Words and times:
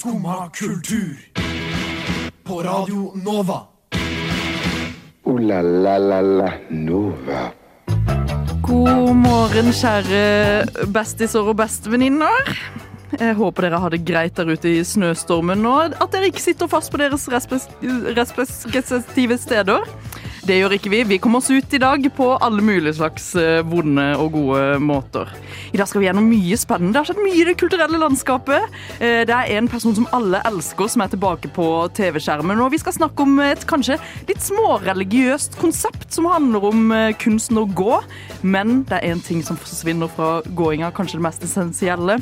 Skumma 0.00 0.48
kultur. 0.56 1.16
På 2.44 2.62
Radio 2.62 3.12
Nova. 3.24 3.58
O-la-la-la-la 5.28 6.52
Nova. 6.70 7.42
God 8.64 9.12
morgen, 9.20 9.68
kjære 9.76 10.88
bestiser 10.88 11.44
og 11.44 11.52
bestevenninner. 11.60 12.48
Jeg 13.20 13.36
håper 13.36 13.66
dere 13.66 13.82
har 13.82 13.92
det 13.92 14.06
greit 14.08 14.40
der 14.40 14.48
ute 14.54 14.72
i 14.72 14.80
snøstormen, 14.88 15.68
og 15.68 15.92
at 15.92 16.08
dere 16.16 16.32
ikke 16.32 16.46
sitter 16.48 16.70
fast 16.70 16.88
på 16.88 16.96
deres 16.96 17.28
respektive 17.28 19.36
steder. 19.36 19.84
Det 20.50 20.56
gjør 20.58 20.72
ikke 20.74 20.90
vi. 20.90 21.00
Vi 21.06 21.16
kommer 21.22 21.38
oss 21.38 21.48
ut 21.54 21.74
i 21.76 21.78
dag 21.78 22.02
på 22.16 22.26
alle 22.42 22.62
mulige 22.64 22.96
slags 22.98 23.28
eh, 23.38 23.60
vonde 23.70 24.02
og 24.18 24.32
gode 24.34 24.80
måter. 24.82 25.28
I 25.70 25.78
dag 25.78 25.86
skal 25.86 26.02
vi 26.02 26.08
gjennom 26.08 26.26
mye 26.26 26.56
spennende. 26.58 26.90
Det 26.90 26.98
har 26.98 27.06
skjedd 27.12 27.20
mye 27.22 27.36
i 27.38 27.44
det 27.46 27.54
kulturelle 27.60 28.00
landskapet. 28.02 28.66
Eh, 28.98 29.20
Det 29.28 29.36
er 29.36 29.52
en 29.60 29.68
person 29.70 29.94
som 29.94 30.08
alle 30.16 30.40
elsker, 30.50 30.90
som 30.90 31.04
er 31.04 31.12
tilbake 31.12 31.52
på 31.54 31.66
TV-skjermen. 31.94 32.64
Og 32.64 32.72
vi 32.74 32.80
skal 32.82 32.96
snakke 32.96 33.22
om 33.22 33.38
et 33.44 33.62
kanskje 33.70 34.00
litt 34.26 34.42
småreligiøst 34.42 35.54
konsept 35.60 36.08
som 36.18 36.26
handler 36.26 36.66
om 36.72 36.90
eh, 36.98 37.12
kunsten 37.22 37.62
å 37.62 37.68
gå. 37.70 38.00
Men 38.42 38.82
det 38.90 38.98
er 38.98 39.14
én 39.14 39.22
ting 39.22 39.46
som 39.46 39.60
forsvinner 39.60 40.10
fra 40.10 40.40
gåinga, 40.50 40.90
kanskje 40.98 41.20
det 41.20 41.28
mest 41.28 41.46
essensielle. 41.46 42.18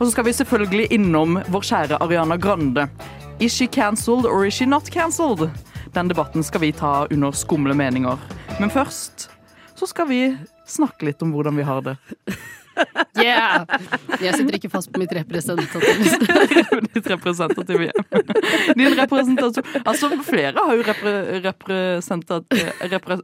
Og 0.00 0.02
så 0.02 0.10
skal 0.16 0.26
vi 0.26 0.34
selvfølgelig 0.40 0.90
innom 0.98 1.38
vår 1.46 1.70
kjære 1.70 2.02
Ariana 2.02 2.42
Grande. 2.42 2.90
Is 3.38 3.54
she 3.54 3.68
cancelled 3.70 4.26
or 4.26 4.46
is 4.50 4.58
she 4.58 4.66
not 4.66 4.90
cancelled? 4.90 5.46
Den 5.94 6.08
debatten 6.08 6.44
skal 6.44 6.60
vi 6.60 6.72
ta 6.72 7.06
under 7.10 7.32
skumle 7.32 7.74
meninger. 7.74 8.18
Men 8.60 8.70
først 8.70 9.30
så 9.74 9.86
skal 9.86 10.08
vi 10.08 10.22
snakke 10.68 11.06
litt 11.08 11.22
om 11.22 11.32
hvordan 11.32 11.56
vi 11.56 11.64
har 11.64 11.80
det. 11.86 11.96
Yeah! 13.18 13.64
Jeg 14.22 14.34
sitter 14.38 14.56
ikke 14.58 14.70
fast 14.70 14.90
på 14.92 15.00
mitt 15.02 15.12
representative 15.16 15.82
Ditt 16.94 17.08
representative 17.10 17.84
hjem. 17.88 18.04
Din 18.78 18.96
representasjon 18.98 19.66
Altså, 19.82 20.10
flere 20.26 20.54
har 20.58 20.76
jo 20.78 20.84
repre, 20.86 21.12
representat... 21.44 22.58
Repre, 22.92 23.18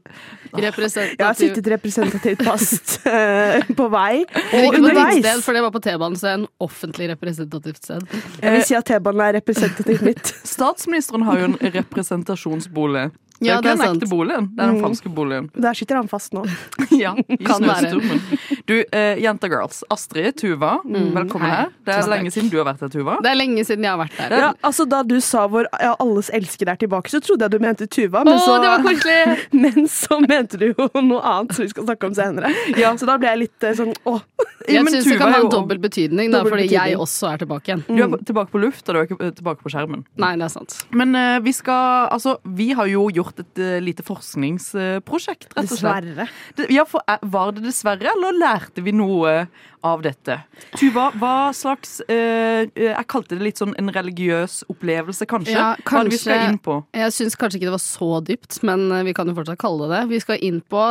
Jeg 0.54 1.24
har 1.24 1.38
sittet 1.38 1.70
representativt 1.74 2.44
fast 2.46 2.96
eh, 3.10 3.64
på 3.76 3.88
vei 3.92 4.24
og 4.24 4.78
underveis. 4.78 5.20
sted, 5.22 5.42
for 5.46 5.56
det 5.56 5.64
var 5.66 5.74
på 5.74 5.82
T-banen, 5.84 6.18
så 6.18 6.30
er 6.32 6.38
en 6.40 6.46
offentlig 6.62 7.10
representativt 7.14 7.82
sted. 7.82 8.06
Jeg 8.42 8.56
vil 8.56 8.66
si 8.68 8.78
at 8.78 8.88
T-banen 8.90 9.24
er 9.28 9.36
representativt 9.38 10.04
mitt. 10.06 10.34
statsministeren 10.46 11.26
har 11.28 11.42
jo 11.42 11.52
en 11.52 11.58
representasjonsbolig. 11.78 13.08
Det 13.40 13.48
er 13.50 13.54
Ja, 13.54 13.60
det 13.60 13.64
ikke 13.64 13.72
er 13.72 13.76
den 13.76 13.78
sant. 13.84 14.02
ekte 14.02 14.08
boligen, 14.10 14.44
det 14.54 14.62
er 14.62 14.66
den 14.70 14.76
Mm. 14.78 14.84
falske 14.84 15.10
boligen. 15.14 15.50
Der 15.60 15.74
sitter 15.74 15.96
han 15.96 16.08
fast 16.08 16.32
nå. 16.32 16.44
Ja, 16.94 17.14
i 17.28 17.36
Kan 17.44 17.62
være. 17.66 17.90
snøstormen. 17.90 18.20
Du, 18.66 18.84
eh, 18.92 19.16
jenta 19.20 19.48
girls. 19.50 19.82
Astrid, 19.90 20.36
Tuva, 20.38 20.78
velkommen 20.84 21.42
Hei. 21.50 21.56
her. 21.64 21.68
Det 21.84 21.94
er 21.94 22.08
lenge 22.08 22.30
siden 22.30 22.48
du 22.50 22.56
har 22.62 22.68
vært 22.72 22.80
her, 22.80 22.88
Tuva. 22.94 23.16
Det 23.22 23.30
er 23.32 23.34
lenge 23.34 23.64
siden 23.66 23.82
jeg 23.82 23.90
har 23.90 23.98
vært 24.04 24.16
der. 24.16 24.36
Ja, 24.38 24.52
altså 24.62 24.86
Da 24.88 25.02
du 25.02 25.18
sa 25.20 25.48
hvor 25.48 25.66
ja, 25.80 25.94
alles 26.00 26.30
elsker 26.30 26.68
er 26.70 26.76
tilbake, 26.76 27.10
så 27.10 27.20
trodde 27.20 27.40
jeg 27.42 27.50
du 27.50 27.58
mente 27.58 27.86
Tuva. 27.90 28.22
Men, 28.24 28.34
Åh, 28.38 28.44
så, 28.46 28.60
det 28.62 28.70
var 28.70 28.86
koselig! 28.86 29.38
men 29.52 29.88
så 29.88 30.20
mente 30.28 30.56
du 30.58 30.66
jo 30.72 30.88
noe 31.02 31.20
annet 31.20 31.52
som 31.54 31.64
vi 31.64 31.68
skal 31.74 31.84
snakke 31.90 32.06
om 32.06 32.14
senere. 32.14 32.54
Ja. 32.78 32.94
Så 32.94 33.04
da 33.06 33.18
ble 33.18 33.28
jeg 33.34 33.38
litt 33.48 33.64
eh, 33.64 33.74
sånn 33.74 33.92
åh. 34.06 34.20
Jeg 34.68 34.86
syns 34.88 35.04
det 35.10 35.18
kan 35.20 35.32
ha 35.34 35.40
en 35.42 35.50
dobbel 35.52 35.78
betydning, 35.82 36.30
da, 36.32 36.40
fordi 36.44 36.64
betydning. 36.64 36.94
jeg 36.94 36.96
også 37.04 37.28
er 37.32 37.42
tilbake 37.42 37.68
igjen. 37.68 37.82
Du 37.88 38.02
er 38.04 38.24
tilbake 38.24 38.50
på 38.54 38.60
luft, 38.62 38.88
og 38.88 38.94
du 38.94 38.98
er 39.00 39.04
ikke 39.08 39.30
tilbake 39.36 39.60
på 39.60 39.72
skjermen. 39.74 40.04
Nei, 40.16 40.30
det 40.40 40.46
er 40.46 40.52
sant. 40.54 40.78
Men 40.96 41.14
uh, 41.14 41.38
vi 41.44 41.52
skal 41.52 42.08
Altså, 42.14 42.38
vi 42.44 42.70
har 42.72 42.86
jo 42.88 43.08
gjort 43.12 43.38
et 43.44 43.60
uh, 43.60 43.76
lite 43.84 44.02
forskningsprosjekt, 44.06 45.52
rett 45.56 45.70
og 45.70 45.78
slett. 45.78 46.08
Dessverre. 46.08 46.28
Det- 46.56 46.70
Ja, 46.72 46.84
for 46.84 47.02
eh, 47.08 47.18
Var 47.22 47.52
det 47.52 47.62
dessverre, 47.64 48.08
eller 48.14 48.32
lærte 48.38 48.82
vi 48.82 48.92
noe 48.92 49.48
av 49.84 50.02
dette? 50.02 50.38
Tuva, 50.78 51.10
hva 51.12 51.52
slags 51.52 52.00
eh, 52.08 52.64
eh, 52.74 52.94
Jeg 52.94 53.06
kalte 53.06 53.36
det 53.36 53.42
litt 53.44 53.60
sånn 53.60 53.74
en 53.78 53.90
religiøs 53.92 54.64
opplevelse, 54.72 55.26
kanskje? 55.26 55.52
Ja, 55.52 55.74
Hva 55.84 56.00
er 56.00 56.04
det 56.08 56.12
vi 56.16 56.18
skal 56.22 56.48
inn 56.52 56.58
på? 56.58 56.78
Jeg 56.94 57.12
syns 57.12 57.36
kanskje 57.36 57.60
ikke 57.60 57.68
det 57.68 57.76
var 57.76 57.84
så 57.84 58.20
dypt, 58.24 58.62
men 58.62 58.88
vi 59.04 59.12
kan 59.12 59.28
jo 59.28 59.34
fortsatt 59.36 59.58
kalle 59.60 59.88
det 59.88 59.98
det. 60.00 60.08
Vi 60.08 60.20
skal 60.24 60.38
inn 60.40 60.62
på 60.62 60.84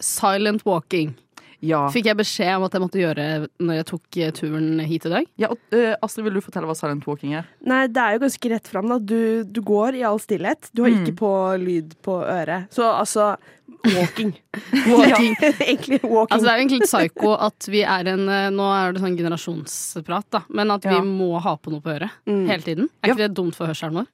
silent 0.00 0.64
walking. 0.64 1.16
Ja. 1.60 1.88
Fikk 1.90 2.06
jeg 2.06 2.16
beskjed 2.20 2.52
om 2.54 2.64
at 2.68 2.74
jeg 2.76 2.82
måtte 2.84 3.00
gjøre 3.00 3.24
når 3.58 3.74
jeg 3.80 3.86
tok 3.90 4.16
eh, 4.22 4.30
turen 4.30 4.78
hit 4.86 5.06
i 5.08 5.10
dag. 5.10 5.24
ja 5.42 5.48
og, 5.50 5.58
uh, 5.74 5.94
Astrid, 6.06 6.24
vil 6.28 6.36
du 6.38 6.40
fortelle 6.44 6.68
hva 6.70 6.76
silent 6.78 7.06
walking 7.08 7.32
er? 7.34 7.48
Nei, 7.66 7.80
det 7.90 7.98
er 7.98 8.14
jo 8.14 8.22
ganske 8.22 8.50
rett 8.52 8.68
fram. 8.70 8.92
Du, 9.02 9.42
du 9.42 9.60
går 9.66 9.98
i 9.98 10.04
all 10.06 10.20
stillhet. 10.22 10.70
Du 10.72 10.84
har 10.84 10.94
ikke 10.94 11.16
på 11.18 11.32
lyd 11.58 11.96
på 12.06 12.14
øret. 12.22 12.70
Så 12.70 12.86
altså 12.86 13.32
walking. 13.96 14.30
Walking. 14.88 15.34
Egentlig 15.66 15.98
walking. 16.02 16.32
Altså 16.34 16.46
Det 16.46 16.52
er 16.52 16.56
jo 16.56 16.62
egentlig 16.62 16.78
litt 16.80 16.90
psyko 16.92 17.34
at 17.48 17.68
vi 17.70 17.82
er 17.86 18.08
en 18.14 18.24
eh, 18.32 18.46
Nå 18.54 18.64
er 18.74 18.94
det 18.96 19.02
sånn 19.02 19.18
generasjonsprat, 19.18 20.26
da. 20.34 20.40
Men 20.54 20.72
at 20.74 20.86
vi 20.88 20.98
må 21.04 21.34
ha 21.42 21.56
på 21.58 21.74
noe 21.74 21.82
på 21.84 21.92
øret 21.96 22.14
Mm. 22.28 22.46
hele 22.48 22.62
tiden. 22.64 22.88
Er 23.02 23.12
ikke 23.12 23.26
det 23.26 23.34
dumt 23.38 23.56
for 23.58 23.66
hørselen 23.70 23.98
vår? 24.02 24.08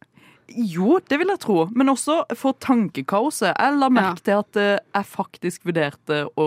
Jo, 0.52 0.98
det 1.08 1.16
vil 1.18 1.30
jeg 1.32 1.40
tro, 1.40 1.68
men 1.72 1.88
også 1.88 2.18
for 2.36 2.52
tankekaoset. 2.60 3.54
Jeg 3.56 3.76
la 3.80 3.88
merke 3.92 4.20
til 4.26 4.36
at 4.42 4.58
eh, 4.60 4.78
jeg 4.94 5.06
faktisk 5.08 5.64
vurderte 5.64 6.18
å 6.36 6.46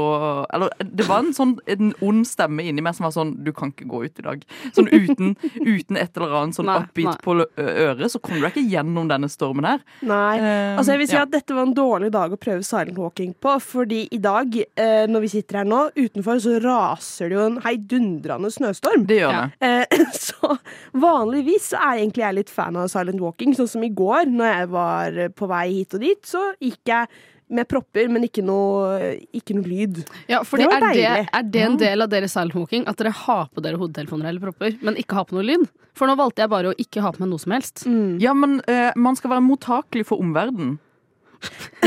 Eller 0.53 0.69
det 0.85 1.07
var 1.07 1.23
en 1.25 1.33
sånn 1.33 1.55
en 1.67 1.93
ond 2.05 2.27
stemme 2.29 2.61
inni 2.63 2.83
meg 2.85 2.93
som 2.97 3.07
var 3.07 3.13
sånn 3.15 3.31
Du 3.43 3.49
kan 3.57 3.71
ikke 3.73 3.87
gå 3.89 4.03
ut 4.05 4.19
i 4.21 4.25
dag. 4.27 4.43
Sånn 4.75 4.87
uten, 4.91 5.33
uten 5.73 5.97
et 5.97 6.15
eller 6.17 6.35
annet 6.43 6.55
sånn 6.59 6.69
upbeat 6.71 7.21
på 7.25 7.35
øret, 7.57 8.05
så 8.13 8.21
kommer 8.21 8.39
du 8.43 8.45
deg 8.47 8.55
ikke 8.57 8.69
gjennom 8.75 9.09
denne 9.09 9.29
stormen 9.33 9.65
her. 9.65 9.81
Nei. 10.05 10.37
Eh, 10.37 10.77
Altså 10.77 10.93
jeg 10.93 11.01
vil 11.01 11.09
si 11.09 11.17
ja. 11.17 11.23
at 11.25 11.33
Dette 11.33 11.55
var 11.57 11.65
en 11.67 11.73
dårlig 11.77 12.11
dag 12.13 12.33
å 12.33 12.37
prøve 12.39 12.63
silent 12.67 12.97
walking 13.01 13.33
på. 13.41 13.55
Fordi 13.63 14.03
i 14.13 14.19
dag, 14.21 14.53
eh, 14.77 15.07
når 15.09 15.25
vi 15.25 15.31
sitter 15.33 15.61
her 15.63 15.67
nå, 15.69 15.81
utenfor 15.97 16.39
så 16.43 16.57
raser 16.63 17.31
det 17.31 17.37
jo 17.39 17.45
en 17.49 17.59
heidundrende 17.65 18.51
snøstorm. 18.53 19.07
Det 19.09 19.19
gjør 19.23 19.33
Ja. 19.33 19.43
det. 19.59 19.71
Eh, 19.91 20.05
så 20.37 20.57
vanligvis 20.93 21.71
så 21.73 21.79
er 21.81 22.03
egentlig 22.03 22.23
jeg 22.25 22.37
litt 22.41 22.53
fan 22.53 22.77
av 22.79 22.91
silent 22.91 23.21
walking. 23.23 23.55
Sånn 23.57 23.69
som 23.71 23.83
i 23.83 23.89
går, 23.93 24.29
når 24.31 24.53
jeg 24.53 24.69
var 24.75 25.19
på 25.37 25.49
vei 25.49 25.65
hit 25.79 25.97
og 25.97 26.05
dit, 26.05 26.21
så 26.27 26.51
gikk 26.63 26.81
jeg 26.93 27.09
med 27.47 27.63
propper, 27.71 28.09
men 28.11 28.25
ikke 28.27 28.43
noe, 28.43 29.13
ikke 29.35 29.55
noe 29.55 29.67
lyd. 29.67 30.01
Ja, 30.27 30.41
fordi 30.43 30.65
Det 30.65 30.71
var 30.73 30.83
er 30.89 30.97
det, 30.97 31.27
er 31.31 31.45
det 31.47 31.61
en 31.63 31.77
del 31.79 32.03
av 32.03 32.09
deres 32.11 32.33
silent 32.35 32.57
walking 32.57 32.83
at 32.91 32.99
dere 32.99 33.13
har 33.15 33.45
på 33.53 33.63
dere 33.63 33.79
hodetelefoner 33.79 34.27
eller 34.33 34.43
propper, 34.49 34.75
men 34.83 34.99
ikke 34.99 35.15
har 35.15 35.29
på 35.29 35.37
noe 35.37 35.45
lyd? 35.47 35.63
For 35.97 36.09
nå 36.11 36.17
valgte 36.19 36.43
jeg 36.43 36.51
bare 36.51 36.73
å 36.73 36.75
ikke 36.77 37.01
ha 37.05 37.13
på 37.15 37.23
meg 37.23 37.31
noe 37.31 37.41
som 37.41 37.55
helst. 37.55 37.85
Ja, 38.21 38.35
men 38.37 38.59
eh, 38.67 38.91
man 38.99 39.15
skal 39.17 39.31
være 39.37 39.45
mottakelig 39.47 40.05
for 40.11 40.19
omverdenen. 40.21 40.75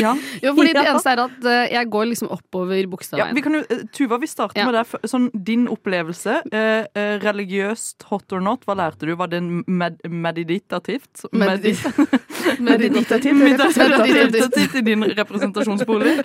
Ja. 0.00 0.14
Jo, 0.44 0.52
fordi 0.56 0.72
det 0.76 0.84
eneste 0.86 1.12
er 1.12 1.20
at 1.24 1.44
uh, 1.44 1.64
jeg 1.72 1.88
går 1.92 2.06
liksom 2.12 2.30
oppover 2.32 2.78
ja, 3.18 3.26
vi 3.34 3.42
kan 3.44 3.54
jo, 3.56 3.60
eh, 3.70 3.82
Tuva, 3.94 4.18
vi 4.20 4.28
starter 4.30 4.60
Ja. 4.60 4.66
med 4.68 4.76
deg. 4.78 5.04
Sånn, 5.10 5.28
din 5.34 5.66
opplevelse. 5.70 6.40
Uh, 6.52 6.84
religiøst 7.22 8.06
hot 8.10 8.32
or 8.36 8.42
not, 8.44 8.64
hva 8.68 8.76
lærte 8.78 9.08
du? 9.08 9.14
Var 9.18 9.30
det 9.32 9.40
med, 9.42 9.98
meditativt? 10.08 11.24
Medit- 11.32 11.82
Meditativt. 12.70 13.36
Meditativt 13.36 14.78
i 14.80 14.84
din 14.86 15.04
representasjonsbolig. 15.18 16.16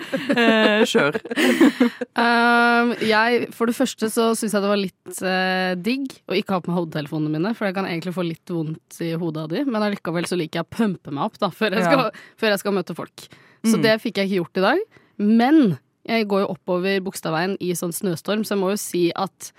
Kjør. 0.86 1.20
Um, 2.16 2.94
jeg, 3.04 3.50
for 3.52 3.68
det 3.68 3.74
første 3.76 4.08
så 4.08 4.30
syns 4.38 4.54
jeg 4.56 4.62
det 4.64 4.70
var 4.70 4.78
litt 4.80 5.18
digg 5.84 6.14
å 6.30 6.36
ikke 6.38 6.56
ha 6.56 6.62
på 6.64 6.70
meg 6.72 6.78
hodetelefonene 6.80 7.32
mine, 7.34 7.52
for 7.56 7.68
jeg 7.68 7.76
kan 7.76 7.88
egentlig 7.88 8.14
få 8.16 8.24
litt 8.24 8.52
vondt 8.52 8.96
i 9.04 9.10
hodet 9.20 9.42
av 9.44 9.50
de, 9.52 9.62
men 9.68 9.84
allikevel 9.84 10.24
så 10.28 10.38
liker 10.40 10.62
jeg 10.62 10.66
å 10.68 10.72
pumpe 10.78 11.12
meg 11.12 11.26
opp 11.28 11.36
da, 11.42 11.50
før 11.52 11.76
jeg 11.76 11.84
skal, 11.84 12.08
før 12.40 12.54
jeg 12.54 12.62
skal 12.62 12.76
møte 12.78 12.96
folk. 12.96 13.15
Så 13.66 13.76
Mm. 13.76 13.82
det 13.82 13.94
fikk 14.02 14.16
jeg 14.20 14.28
ikke 14.30 14.40
gjort 14.42 14.56
i 14.60 14.64
dag. 14.66 14.78
Men 15.18 15.78
jeg 16.06 16.28
går 16.28 16.44
jo 16.44 16.52
oppover 16.54 17.00
Bogstadveien 17.02 17.56
i 17.60 17.72
sånn 17.74 17.92
snøstorm, 17.92 18.44
så 18.46 18.54
jeg 18.54 18.60
må 18.62 18.70
jo 18.70 18.76
si 18.78 19.10
at 19.16 19.50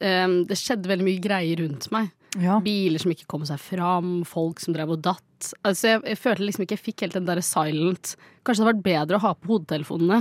um, 0.00 0.44
det 0.48 0.56
skjedde 0.56 0.88
veldig 0.88 1.04
mye 1.04 1.20
greier 1.20 1.60
rundt 1.60 1.90
meg. 1.92 2.10
Ja. 2.38 2.60
Biler 2.62 3.02
som 3.02 3.10
ikke 3.12 3.26
kom 3.26 3.42
seg 3.44 3.58
fram, 3.58 4.22
folk 4.24 4.60
som 4.62 4.72
drev 4.72 4.90
og 4.94 5.02
datt. 5.02 5.50
Altså 5.66 5.88
jeg, 5.96 6.02
jeg 6.06 6.18
følte 6.22 6.46
liksom 6.46 6.62
ikke 6.64 6.76
jeg 6.78 6.84
fikk 6.86 7.00
helt 7.02 7.16
den 7.18 7.24
derre 7.26 7.42
silent 7.42 8.14
Kanskje 8.44 8.60
det 8.60 8.66
hadde 8.66 8.74
vært 8.76 8.84
bedre 8.86 9.16
å 9.16 9.22
ha 9.24 9.30
på 9.34 9.48
hodetelefonene 9.54 10.18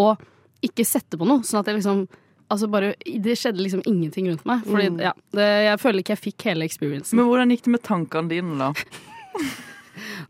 og 0.00 0.18
ikke 0.64 0.86
sette 0.88 1.18
på 1.20 1.26
noe, 1.28 1.44
sånn 1.44 1.60
at 1.60 1.68
jeg 1.70 1.78
liksom 1.78 2.06
Altså 2.52 2.68
bare, 2.68 2.90
Det 3.00 3.36
skjedde 3.40 3.62
liksom 3.62 3.80
ingenting 3.88 4.26
rundt 4.28 4.44
meg. 4.44 4.64
Fordi, 4.68 4.90
ja, 5.00 5.12
det, 5.32 5.46
jeg 5.64 5.78
føler 5.80 6.02
ikke 6.02 6.12
jeg 6.12 6.20
fikk 6.26 6.44
hele 6.50 6.66
experiencen. 6.68 7.16
Men 7.16 7.26
hvordan 7.30 7.50
gikk 7.54 7.62
det 7.64 7.72
med 7.72 7.82
tankene 7.82 8.28
dine, 8.28 8.58
da? 8.60 8.72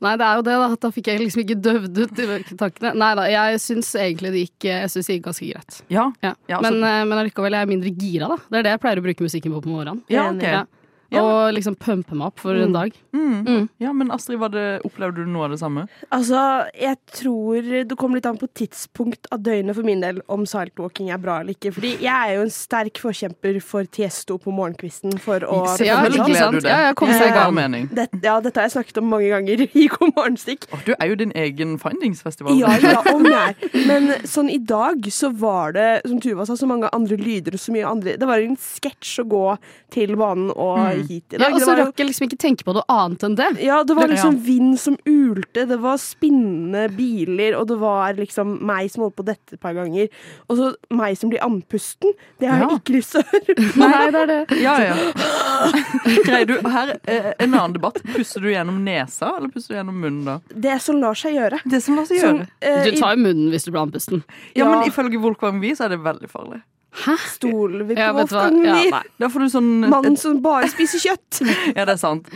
Nei, 0.05 0.14
det 0.20 0.26
er 0.26 0.37
jo 0.38 0.43
det, 0.46 0.55
da. 0.62 0.69
Da 0.84 0.90
fikk 0.94 1.06
jeg 1.12 1.20
liksom 1.22 1.43
ikke 1.44 1.56
døvd 1.64 1.99
ut 2.05 2.14
de 2.19 2.26
mørke 2.31 2.56
tankene. 2.61 2.94
Nei 3.00 3.11
da, 3.19 3.25
jeg 3.32 3.61
syns 3.64 3.90
egentlig 3.96 4.32
det 4.34 4.43
gikk 4.44 4.69
Jeg 4.70 4.90
synes 4.93 5.06
det 5.11 5.16
gikk 5.19 5.26
ganske 5.31 5.50
greit. 5.52 5.82
Ja, 5.90 6.06
Ja. 6.22 6.34
Ja, 6.49 6.58
altså- 6.58 6.72
men, 6.72 6.84
eh, 6.84 7.05
men 7.05 7.19
allikevel 7.19 7.55
er 7.55 7.66
mindre 7.66 7.90
gira, 7.96 8.28
da. 8.28 8.37
Det 8.50 8.58
er 8.58 8.62
det 8.62 8.72
jeg 8.75 8.81
pleier 8.81 9.00
å 9.00 9.06
bruke 9.08 9.25
musikken 9.28 9.52
på 9.52 9.62
på 9.64 9.72
morgenen. 9.72 10.02
ja 10.08 10.31
ok. 10.31 10.66
Ja. 11.14 11.22
Og 11.25 11.55
liksom 11.56 11.76
pumpe 11.78 12.16
meg 12.16 12.32
opp 12.32 12.40
for 12.43 12.56
en 12.58 12.72
dag. 12.75 12.94
Mm. 13.14 13.44
Mm. 13.44 13.69
Ja, 13.82 13.93
men 13.93 14.11
Astrid, 14.14 14.38
var 14.40 14.52
det, 14.55 14.81
opplevde 14.87 15.25
du 15.25 15.31
noe 15.31 15.49
av 15.49 15.55
det 15.55 15.61
samme? 15.61 15.87
Altså, 16.14 16.40
jeg 16.78 16.96
tror 17.14 17.70
det 17.88 17.99
kommer 18.00 18.19
litt 18.19 18.26
an 18.31 18.40
på 18.40 18.49
tidspunkt 18.56 19.28
av 19.34 19.43
døgnet 19.44 19.76
for 19.76 19.87
min 19.87 20.02
del 20.05 20.20
om 20.32 20.46
saltwalking 20.49 20.84
walking 20.84 21.11
er 21.11 21.19
bra 21.19 21.40
eller 21.40 21.55
ikke. 21.56 21.72
Fordi 21.75 21.93
jeg 22.02 22.12
er 22.31 22.34
jo 22.38 22.44
en 22.46 22.52
sterk 22.52 23.00
forkjemper 23.02 23.58
for 23.64 23.84
Tiesto 23.84 24.37
på 24.43 24.52
morgenkvisten 24.55 25.16
for 25.22 25.44
å 25.46 25.61
Ja, 25.84 26.00
ikke 26.05 26.25
gleder 26.25 26.38
sant? 26.38 26.58
du 26.58 26.61
deg. 26.61 26.70
Ja, 26.70 26.81
jeg 26.88 26.96
kom 27.00 27.12
seg 27.12 27.26
i 27.28 27.34
gang. 27.34 27.55
mening. 27.55 27.88
det, 27.93 28.08
Ja, 28.22 28.40
dette 28.40 28.60
har 28.60 28.69
jeg 28.69 28.75
snakket 28.76 28.99
om 29.02 29.08
mange 29.10 29.28
ganger 29.32 29.64
i 29.84 29.87
God 29.88 30.14
morgenstikk. 30.17 30.67
Du 30.87 30.94
er 30.99 31.10
jo 31.10 31.14
din 31.20 31.32
egen 31.34 31.76
findingsfestival. 31.78 32.58
Ja, 32.58 32.75
ja, 32.82 33.02
om 33.14 33.25
jeg. 33.26 33.70
Men 33.88 34.12
sånn 34.28 34.50
i 34.50 34.58
dag 34.58 35.05
så 35.10 35.31
var 35.34 35.75
det, 35.76 35.88
som 36.06 36.20
Tuva 36.22 36.46
sa, 36.46 36.56
så 36.56 36.69
mange 36.70 36.90
andre 36.94 37.19
lyder 37.20 37.56
og 37.56 37.60
så 37.62 37.75
mye 37.75 37.87
andre 37.88 38.17
Det 38.20 38.26
var 38.28 38.43
en 38.43 38.56
sketsj 38.60 39.22
å 39.25 39.28
gå 39.28 39.44
til 39.94 40.14
banen 40.20 40.50
og 40.55 41.03
hit 41.08 41.34
i 41.34 41.40
Ja, 41.40 41.48
og 41.54 41.60
så 41.62 41.74
rakk 41.78 41.98
jeg 42.00 42.08
liksom 42.10 42.26
ikke 42.28 42.38
tenke 42.44 42.64
på 42.66 42.74
noe 42.76 42.84
annet 42.88 43.22
enn 43.28 43.36
det. 43.38 43.48
Ja, 43.64 43.82
det 43.84 43.96
var 43.96 44.08
liksom 44.10 44.38
vind 44.44 44.78
som 44.80 44.96
ulte, 45.06 45.66
det 45.68 45.78
var 45.82 45.96
spinnende 46.02 46.88
biler, 46.96 47.56
og 47.58 47.68
det 47.68 47.78
var 47.80 48.14
liksom 48.18 48.58
meg 48.64 48.90
som 48.92 49.04
holdt 49.06 49.16
på 49.20 49.24
dette 49.28 49.54
et 49.56 49.60
par 49.60 49.74
ganger. 49.76 50.08
Og 50.48 50.56
så 50.58 50.70
meg 50.90 51.16
som 51.20 51.30
blir 51.32 51.42
andpusten. 51.44 52.12
Det 52.40 52.48
har 52.50 52.60
Ja. 52.64 52.68
jeg 52.68 52.80
ikke 52.82 52.96
lyst 52.98 53.12
til 53.12 53.20
å 53.20 53.26
høre. 53.30 53.56
Nei, 53.84 54.10
det 54.10 54.20
er 54.22 54.26
det. 54.26 54.60
Ja, 54.62 54.76
ja. 54.80 54.94
Greier 56.26 56.46
du, 56.46 56.54
her, 56.68 56.94
En 57.38 57.54
annen 57.54 57.72
debatt. 57.76 58.00
Puster 58.14 58.40
du 58.44 58.50
gjennom 58.52 58.82
nesa, 58.84 59.34
eller 59.38 59.48
puster 59.54 59.74
du 59.74 59.78
gjennom 59.80 59.98
munnen 60.00 60.24
da? 60.28 60.38
Det 60.54 60.76
som 60.82 61.00
lar 61.02 61.14
seg 61.18 61.34
gjøre. 61.38 61.60
Det 61.64 61.80
som 61.82 61.96
lar 61.98 62.06
seg 62.08 62.20
Som, 62.20 62.38
gjøre. 62.42 62.48
eh, 62.60 62.84
Du 62.90 62.98
tar 63.00 63.14
jo 63.16 63.22
munnen 63.24 63.50
hvis 63.54 63.64
du 63.66 63.70
blir 63.72 63.82
andpusten. 63.86 64.22
Ja, 64.54 64.68
men 64.70 64.88
ifølge 64.88 65.20
Volkvang 65.22 65.60
Wie 65.62 65.74
så 65.74 65.86
er 65.88 65.94
det 65.94 66.00
veldig 66.04 66.30
farlig. 66.30 66.62
Stoler 66.94 67.19
Stol 67.35 67.82
ved 67.88 67.99
Ja, 67.99 68.12
Wolfgang 68.14 68.55
du 68.62 68.69
Ja, 68.69 69.00
Da 69.19 69.29
får 69.29 69.44
du 69.44 69.49
sånn 69.52 69.70
Mannen 69.91 70.17
som 70.20 70.38
bare 70.44 70.69
spiser 70.73 71.02
kjøtt. 71.02 71.41
Ja, 71.76 71.85
det 71.88 71.94
er 71.96 72.00
sant. 72.00 72.29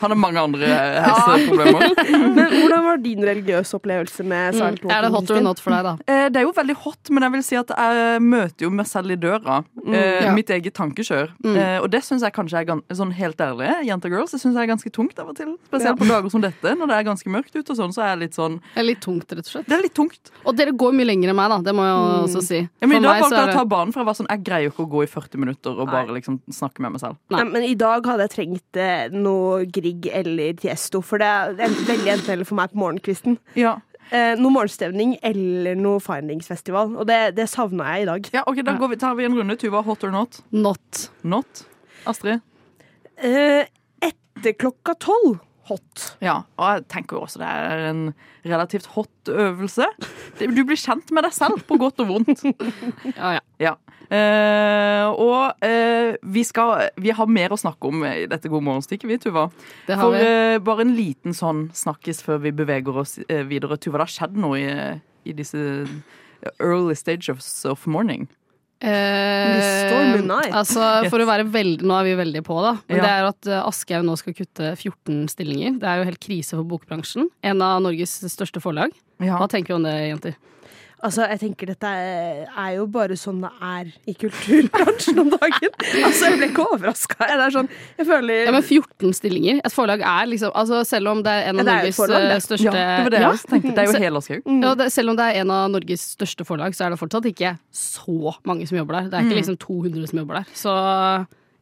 Han 0.00 0.10
har 0.12 0.16
mange 0.18 0.40
andre 0.40 0.68
helseproblemer. 1.04 1.92
Men 2.36 2.54
hvordan 2.56 2.84
var 2.86 3.00
din 3.02 3.24
religiøse 3.26 3.76
opplevelse 3.78 4.24
med 4.26 4.54
Silent 4.56 4.82
Mm. 4.86 4.90
Er 4.92 5.02
det 5.06 5.10
hot 5.14 5.30
or 5.32 5.40
not 5.42 5.60
for 5.62 5.72
deg, 5.72 5.84
da? 5.86 5.92
Eh, 6.06 6.26
Det 6.30 6.40
er 6.40 6.44
jo 6.44 6.52
veldig 6.54 6.74
hot, 6.84 7.08
men 7.10 7.24
jeg 7.24 7.32
vil 7.32 7.42
si 7.46 7.56
at 7.58 7.70
jeg 7.72 8.20
møter 8.22 8.66
jo 8.66 8.68
meg 8.70 8.86
selv 8.86 9.10
i 9.10 9.16
døra. 9.18 9.56
Eh, 9.86 10.24
ja. 10.26 10.32
Mitt 10.36 10.50
eget 10.52 10.74
tankekjør. 10.76 11.30
Eh, 11.48 11.78
Og 11.80 11.88
det 11.90 12.02
syns 12.04 12.22
jeg 12.22 12.32
kanskje 12.36 12.60
er 12.62 12.94
sånn 12.98 13.12
helt 13.16 13.40
ærlig, 13.40 13.70
jenter 13.88 14.12
girls, 14.12 14.32
det 14.34 14.40
syns 14.42 14.54
jeg 14.58 14.62
er 14.66 14.70
ganske 14.74 14.92
tungt 14.94 15.18
av 15.22 15.30
og 15.32 15.36
til. 15.38 15.54
Spesielt 15.70 15.98
på 15.98 16.06
dager 16.08 16.30
som 16.30 16.44
dette, 16.44 16.74
når 16.76 16.86
det 16.92 16.96
er 16.98 17.06
ganske 17.08 17.32
mørkt 17.32 17.56
ute 17.56 17.70
og 17.72 17.78
sånn, 17.80 17.92
så 17.96 18.04
er 18.04 18.08
jeg 18.14 18.20
litt 18.26 18.36
sånn 18.38 18.58
Det 18.74 18.82
er 18.84 18.88
litt 18.90 19.00
tungt, 19.04 19.26
rett 19.32 19.46
og 19.48 19.52
slett. 19.54 19.66
Det 19.66 19.76
er 19.78 19.82
litt 19.86 19.94
tungt. 19.96 20.30
Og 20.44 20.56
dere 20.60 20.72
går 20.76 20.92
mye 21.00 21.08
lenger 21.08 21.32
enn 21.32 21.38
meg, 21.40 21.50
da. 21.54 21.58
Det 21.70 21.74
må 21.74 21.86
jeg 21.88 21.96
også 22.28 22.42
si. 22.46 22.60
Ja, 22.62 22.86
men 22.86 22.90
For 22.90 22.96
I 22.96 23.06
dag 23.06 23.10
meg 23.10 23.16
så 23.16 23.26
valgte 23.26 23.40
jeg 23.42 23.48
å 23.48 23.56
ta 23.58 23.64
det 23.64 23.72
banen, 23.74 23.92
for 23.96 24.05
var 24.06 24.14
sånn 24.18 24.28
Jeg 24.30 24.44
greier 24.46 24.68
jo 24.68 24.72
ikke 24.72 24.86
å 24.86 24.90
gå 24.94 25.02
i 25.04 25.10
40 25.10 25.42
minutter 25.42 25.76
og 25.82 25.90
bare 25.92 26.14
liksom 26.16 26.38
snakke 26.52 26.80
med 26.84 26.94
meg 26.94 27.02
selv. 27.02 27.18
Nei. 27.30 27.42
Nei, 27.42 27.50
men 27.52 27.66
i 27.68 27.74
dag 27.78 28.06
hadde 28.06 28.26
jeg 28.28 28.34
trengt 28.36 28.80
eh, 28.80 29.08
noe 29.12 29.66
Grieg 29.66 30.06
eller 30.12 30.54
Tiesto, 30.62 31.02
for 31.04 31.18
det 31.22 31.26
er 31.26 31.54
en- 31.66 31.76
veldig 31.90 32.12
enten 32.14 32.32
eller 32.36 32.44
for 32.48 32.56
meg 32.62 32.70
på 32.72 32.82
morgenkvisten. 32.84 33.38
Ja, 33.58 33.76
Eh, 34.14 34.36
noe 34.38 34.52
morgenstevning 34.54 35.16
eller 35.20 35.74
noe 35.74 35.98
Findingsfestival, 35.98 36.92
og 36.94 37.08
det, 37.08 37.34
det 37.34 37.48
savna 37.50 37.88
jeg 37.96 38.04
i 38.04 38.06
dag. 38.06 38.28
ja 38.36 38.44
ok, 38.46 38.60
Da 38.62 38.76
går 38.78 38.92
vi, 38.92 38.96
tar 39.02 39.16
vi 39.18 39.24
en 39.26 39.34
runde. 39.34 39.56
Tuva, 39.58 39.80
hot 39.82 40.04
or 40.06 40.12
not? 40.14 40.38
not. 40.52 41.08
Not. 41.24 41.64
Astrid? 42.06 42.38
Eh, 43.18 43.66
etter 44.06 44.52
klokka 44.60 44.94
tolv 45.00 45.40
hot. 45.68 46.04
Ja, 46.22 46.38
og 46.56 46.68
jeg 46.76 46.84
tenker 46.92 47.16
jo 47.18 47.24
også 47.26 47.40
det 47.42 47.48
er 47.50 47.84
en 47.90 48.02
relativt 48.46 48.86
hot 48.94 49.30
øvelse. 49.32 49.86
Du 50.38 50.62
blir 50.64 50.78
kjent 50.78 51.10
med 51.14 51.26
deg 51.26 51.34
selv, 51.34 51.62
på 51.66 51.78
godt 51.80 52.00
og 52.04 52.10
vondt. 52.12 52.44
Ja, 53.16 53.36
ja. 53.38 53.42
Ja. 53.62 53.72
Eh, 54.06 55.08
og 55.10 55.64
eh, 55.66 56.14
vi, 56.22 56.44
skal, 56.46 56.84
vi 57.02 57.10
har 57.16 57.26
mer 57.26 57.54
å 57.54 57.58
snakke 57.58 57.88
om 57.90 58.04
i 58.06 58.26
dette 58.30 58.50
God 58.52 58.62
morgen-stykket, 58.68 59.08
vi, 59.10 59.18
Tuva. 59.24 59.48
Det 59.88 59.96
har 59.98 60.04
For 60.06 60.14
vi. 60.14 60.22
eh, 60.28 60.58
bare 60.62 60.84
en 60.86 60.94
liten 60.94 61.34
sånn 61.34 61.64
snakkis 61.74 62.22
før 62.22 62.38
vi 62.44 62.52
beveger 62.54 63.00
oss 63.02 63.16
eh, 63.26 63.42
videre. 63.48 63.78
Tuva, 63.82 63.98
det 63.98 64.06
har 64.06 64.14
skjedd 64.14 64.38
noe 64.44 64.60
i, 64.62 64.70
i 65.26 65.34
disse 65.34 65.58
early 66.60 66.94
stages 66.94 67.48
of 67.66 67.86
morning. 67.90 68.28
Eh, 68.80 70.20
altså, 70.52 71.08
for 71.08 71.22
å 71.22 71.26
være 71.28 71.46
veldig, 71.48 71.86
Nå 71.86 71.94
er 71.96 72.04
vi 72.10 72.14
veldig 72.18 72.42
på, 72.44 72.58
da. 72.60 72.74
Men 72.88 72.98
Ja. 72.98 73.02
det 73.02 73.12
er 73.12 73.28
at 73.30 73.46
eh, 73.48 73.62
Aschehoug 73.64 74.04
nå 74.04 74.16
skal 74.20 74.34
kutte 74.36 74.76
14 74.76 75.28
stillinger. 75.32 75.78
Det 75.80 75.88
er 75.88 76.02
jo 76.02 76.04
helt 76.10 76.20
krise 76.20 76.50
for 76.58 76.64
bokbransjen. 76.64 77.30
En 77.42 77.62
av 77.62 77.80
Norges 77.80 78.18
største 78.28 78.60
forlag. 78.60 78.92
Ja. 79.18 79.38
Hva 79.40 79.48
tenker 79.48 79.72
vi 79.72 79.78
om 79.80 79.82
det, 79.88 79.96
jenter? 80.12 80.36
Altså, 81.04 81.26
jeg 81.28 81.38
tenker 81.42 81.66
Dette 81.68 81.84
er, 81.92 82.46
er 82.56 82.70
jo 82.78 82.86
bare 82.88 83.16
sånn 83.20 83.42
det 83.42 83.50
er 83.60 83.90
i 84.08 84.14
kulturbransjen 84.16 85.18
om 85.20 85.28
dagen. 85.34 85.74
Altså, 86.00 86.30
Jeg 86.30 86.38
ble 86.40 86.48
ikke 86.48 86.64
overraska. 86.72 87.18
Er 87.26 87.50
sånn, 87.52 87.68
jeg 87.98 88.06
føler 88.08 88.46
Ja, 88.46 88.54
men 88.56 88.62
14 88.64 89.12
stillinger. 89.18 89.60
Et 89.66 89.74
forlag 89.76 90.00
er 90.00 90.30
liksom 90.30 90.54
altså, 90.56 90.80
Selv 90.88 91.12
om 91.12 91.20
det 91.26 91.34
er 91.34 91.50
en 91.50 91.60
av 91.60 91.66
er 91.68 91.82
Norges 91.82 91.98
forlag, 92.00 92.24
eh, 92.30 92.40
største 92.46 92.64
Ja, 92.64 92.72
det 92.72 93.04
var 93.04 93.10
det 93.10 93.20
jeg 93.20 93.26
Ja. 93.26 93.32
også 93.34 93.50
tenkte. 93.52 93.74
Det 93.76 93.84
er 93.84 93.92
jo 93.92 94.02
hele 94.06 94.22
Mm. 94.46 94.62
Ja, 94.64 94.74
det, 94.74 94.86
selv 94.92 95.10
om 95.12 95.16
det 95.16 95.24
er 95.26 95.40
en 95.42 95.50
av 95.50 95.70
Norges 95.70 96.06
største 96.16 96.44
forlag, 96.48 96.72
så 96.74 96.86
er 96.86 96.90
det 96.90 96.98
fortsatt 96.98 97.28
ikke 97.28 97.58
så 97.70 98.32
mange 98.48 98.66
som 98.66 98.78
jobber 98.78 99.00
der. 99.02 99.10
Det 99.10 99.18
er 99.20 99.28
ikke 99.28 99.40
liksom 99.42 99.58
200 99.60 100.06
som 100.08 100.18
jobber 100.22 100.40
der. 100.40 100.46
Så 100.56 100.72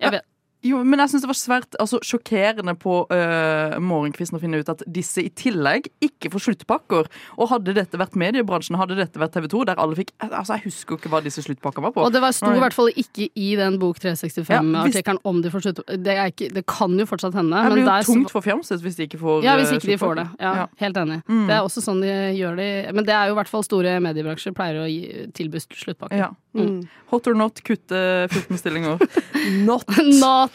jeg 0.00 0.12
vet 0.14 0.22
Jo, 0.64 0.80
men 0.80 1.02
jeg 1.02 1.12
syns 1.12 1.24
det 1.24 1.28
var 1.28 1.36
svært 1.36 1.76
altså, 1.82 1.98
sjokkerende 2.04 2.72
på 2.80 3.02
uh, 3.10 3.74
morgenkvisten 3.84 4.38
å 4.38 4.40
finne 4.40 4.62
ut 4.62 4.70
at 4.72 4.80
disse 4.88 5.20
i 5.20 5.28
tillegg 5.36 5.90
ikke 6.04 6.30
får 6.32 6.46
sluttpakker. 6.46 7.10
Og 7.36 7.50
hadde 7.50 7.74
dette 7.76 8.00
vært 8.00 8.16
mediebransjen, 8.16 8.78
hadde 8.80 8.96
dette 8.96 9.20
vært 9.20 9.34
TV 9.36 9.48
2, 9.52 9.64
der 9.68 9.80
alle 9.82 9.98
fikk 9.98 10.14
Altså, 10.24 10.56
jeg 10.56 10.70
husker 10.70 10.94
jo 10.94 10.98
ikke 11.00 11.10
hva 11.12 11.20
disse 11.24 11.44
sluttpakkene 11.44 11.88
var 11.88 11.94
på. 11.96 12.04
Og 12.06 12.14
det 12.14 12.22
var 12.24 12.32
sto 12.32 12.48
i 12.54 12.62
hvert 12.62 12.76
fall 12.76 12.88
ikke 12.94 13.28
i 13.28 13.50
den 13.60 13.76
Bok 13.82 14.00
365-artikkelen 14.00 15.20
om 15.28 15.42
de 15.44 15.52
får 15.52 15.66
sluttpakker. 15.66 16.00
Det, 16.06 16.14
er 16.16 16.32
ikke, 16.32 16.48
det 16.56 16.64
kan 16.70 16.96
jo 16.96 17.06
fortsatt 17.10 17.36
hende. 17.36 17.60
det 17.60 17.74
blir 17.74 17.84
jo 17.84 17.90
der- 17.90 18.08
tungt 18.08 18.32
for 18.32 18.44
Fjamset 18.44 18.80
hvis 18.84 18.96
de 18.96 19.08
ikke 19.08 19.20
får 19.20 19.44
Ja, 19.44 19.58
hvis 19.60 19.72
eh, 19.74 19.78
ikke 19.80 19.92
de 19.92 19.98
får 20.00 20.16
det. 20.22 20.26
Ja, 20.40 20.54
Ja. 20.54 20.66
Helt 20.80 20.96
enig. 20.96 21.20
Mm. 21.28 21.44
Det 21.50 21.54
er 21.58 21.66
også 21.66 21.82
sånn 21.84 22.00
de 22.00 22.12
gjør 22.38 22.56
det 22.56 22.70
Men 22.94 23.04
det 23.04 23.14
er 23.14 23.28
jo 23.28 23.34
i 23.34 23.38
hvert 23.40 23.50
fall 23.50 23.64
store 23.66 23.98
mediebransjer 24.00 24.54
pleier 24.56 24.80
å 24.80 24.88
gi, 24.88 25.28
tilby 25.36 25.60
sluttpakker. 25.60 26.16
Ja. 26.16 26.30
Mm. 26.54 26.84
Hot 27.10 27.26
or 27.26 27.34
not, 27.34 27.60
kutte 27.66 28.28
14 28.30 28.60
stillinger. 28.60 29.02
Not. 29.68 29.90
Not 30.20 30.53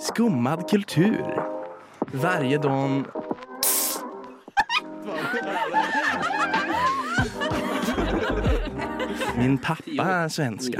Skummad 0.00 0.70
kultur. 0.70 1.42
Varje 2.12 2.58
dag... 2.58 3.04
Min 9.36 9.58
pappa 9.58 10.02
er 10.02 10.28
svenska. 10.28 10.78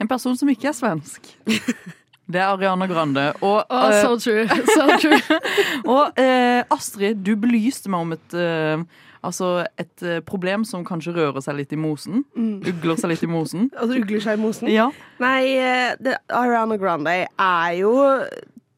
En 0.00 0.08
person 0.08 0.36
som 0.36 0.48
ikke 0.48 0.68
er 0.68 0.72
svensk. 0.72 1.38
Det 2.26 2.40
er 2.42 2.50
Ariana 2.50 2.86
Grande. 2.90 3.32
Og, 3.40 3.64
oh, 3.70 3.92
So 4.02 4.16
true. 4.18 4.46
So 4.74 4.86
true. 4.98 5.40
og 5.96 6.18
eh, 6.18 6.64
Astrid, 6.74 7.22
du 7.22 7.36
belyste 7.38 7.92
meg 7.92 8.06
om 8.06 8.16
et 8.16 8.38
eh, 8.38 8.86
Altså 9.26 9.64
et 9.80 10.02
eh, 10.06 10.20
problem 10.22 10.64
som 10.68 10.84
kanskje 10.86 11.14
rører 11.16 11.42
seg 11.42 11.56
litt 11.58 11.72
i 11.74 11.78
mosen. 11.80 12.22
Ugler 12.36 12.98
seg 13.00 13.10
litt 13.10 13.24
i 13.26 13.30
mosen. 13.30 13.70
Det 13.72 13.98
ugler 14.02 14.22
seg 14.22 14.38
i 14.38 14.42
mosen. 14.42 14.70
Ja. 14.70 14.90
Nei, 15.22 15.40
eh, 15.58 15.94
det, 15.98 16.18
Ariana 16.30 16.78
Grande 16.78 17.16
er 17.26 17.72
jo 17.80 17.94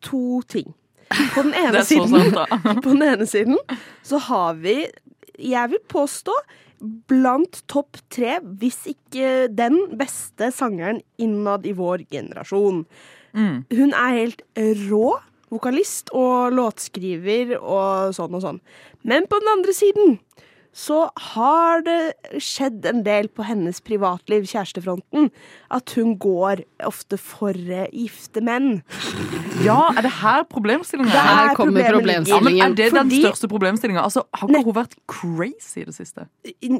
to 0.04 0.40
ting. 0.48 0.70
På 1.34 1.44
den 1.44 1.52
ene 1.64 1.82
siden 1.84 2.08
sant. 2.14 2.56
På 2.80 2.94
den 2.94 3.04
ene 3.10 3.28
siden 3.28 3.60
så 4.06 4.20
har 4.28 4.56
vi, 4.62 4.80
jeg 5.36 5.74
vil 5.74 5.84
påstå, 5.90 6.32
blant 7.10 7.62
topp 7.66 7.98
tre, 8.12 8.38
hvis 8.60 8.84
ikke 8.92 9.48
den 9.50 9.80
beste 9.98 10.52
sangeren 10.54 11.00
innad 11.20 11.66
i 11.66 11.74
vår 11.76 12.06
generasjon. 12.12 12.84
Mm. 13.36 13.64
Hun 13.74 13.92
er 13.92 14.20
helt 14.20 14.44
rå 14.88 15.18
vokalist 15.52 16.12
og 16.16 16.52
låtskriver 16.56 17.56
og 17.58 18.14
sånn 18.16 18.36
og 18.36 18.44
sånn. 18.44 18.60
Men 19.08 19.28
på 19.28 19.40
den 19.40 19.52
andre 19.54 19.74
siden 19.76 20.18
så 20.78 20.98
har 21.32 21.82
det 21.86 22.40
skjedd 22.42 22.86
en 22.86 23.00
del 23.06 23.26
på 23.34 23.42
hennes 23.48 23.80
privatliv, 23.82 24.46
kjærestefronten, 24.46 25.30
at 25.74 25.94
hun 25.98 26.14
går 26.22 26.62
ofte 26.86 27.18
for 27.18 27.56
eh, 27.56 27.88
gifte 27.90 28.42
menn. 28.44 28.84
Ja, 29.64 29.88
er 29.96 30.06
det 30.06 30.12
her 30.20 30.44
problemstillingen 30.46 31.10
Det 31.10 31.18
er? 31.18 31.26
er 31.32 31.48
Her 31.48 31.58
kommer 31.58 31.88
problemstillingen. 31.88 32.30
Ja, 32.30 32.38
men 32.44 32.60
er 32.62 32.76
det 32.78 32.92
den 32.94 33.10
største 33.10 33.50
problemstillinga? 33.50 34.04
Altså, 34.06 34.22
har 34.38 34.52
ikke 34.52 34.70
hun 34.70 34.78
vært 34.78 34.94
crazy 35.10 35.82
i 35.82 35.88
det 35.88 35.96
siste? 35.96 36.28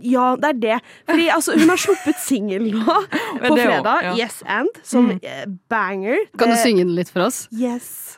Ja, 0.07 0.31
det 0.39 0.53
er 0.53 0.63
det. 0.63 0.79
Fordi 1.11 1.27
altså, 1.35 1.59
hun 1.59 1.75
har 1.75 1.83
sluppet 1.89 2.23
singel 2.23 2.71
nå 2.77 2.85
på 2.87 3.51
også, 3.51 3.65
fredag. 3.65 4.07
ja. 4.07 4.15
Yes 4.23 4.41
and. 4.47 4.71
Som 4.87 5.11
mm. 5.11 5.59
banger. 5.71 6.23
Kan 6.39 6.55
du 6.55 6.61
synge 6.63 6.87
den 6.87 6.95
litt 6.99 7.11
for 7.11 7.27
oss? 7.27 7.47
Yes 7.51 8.18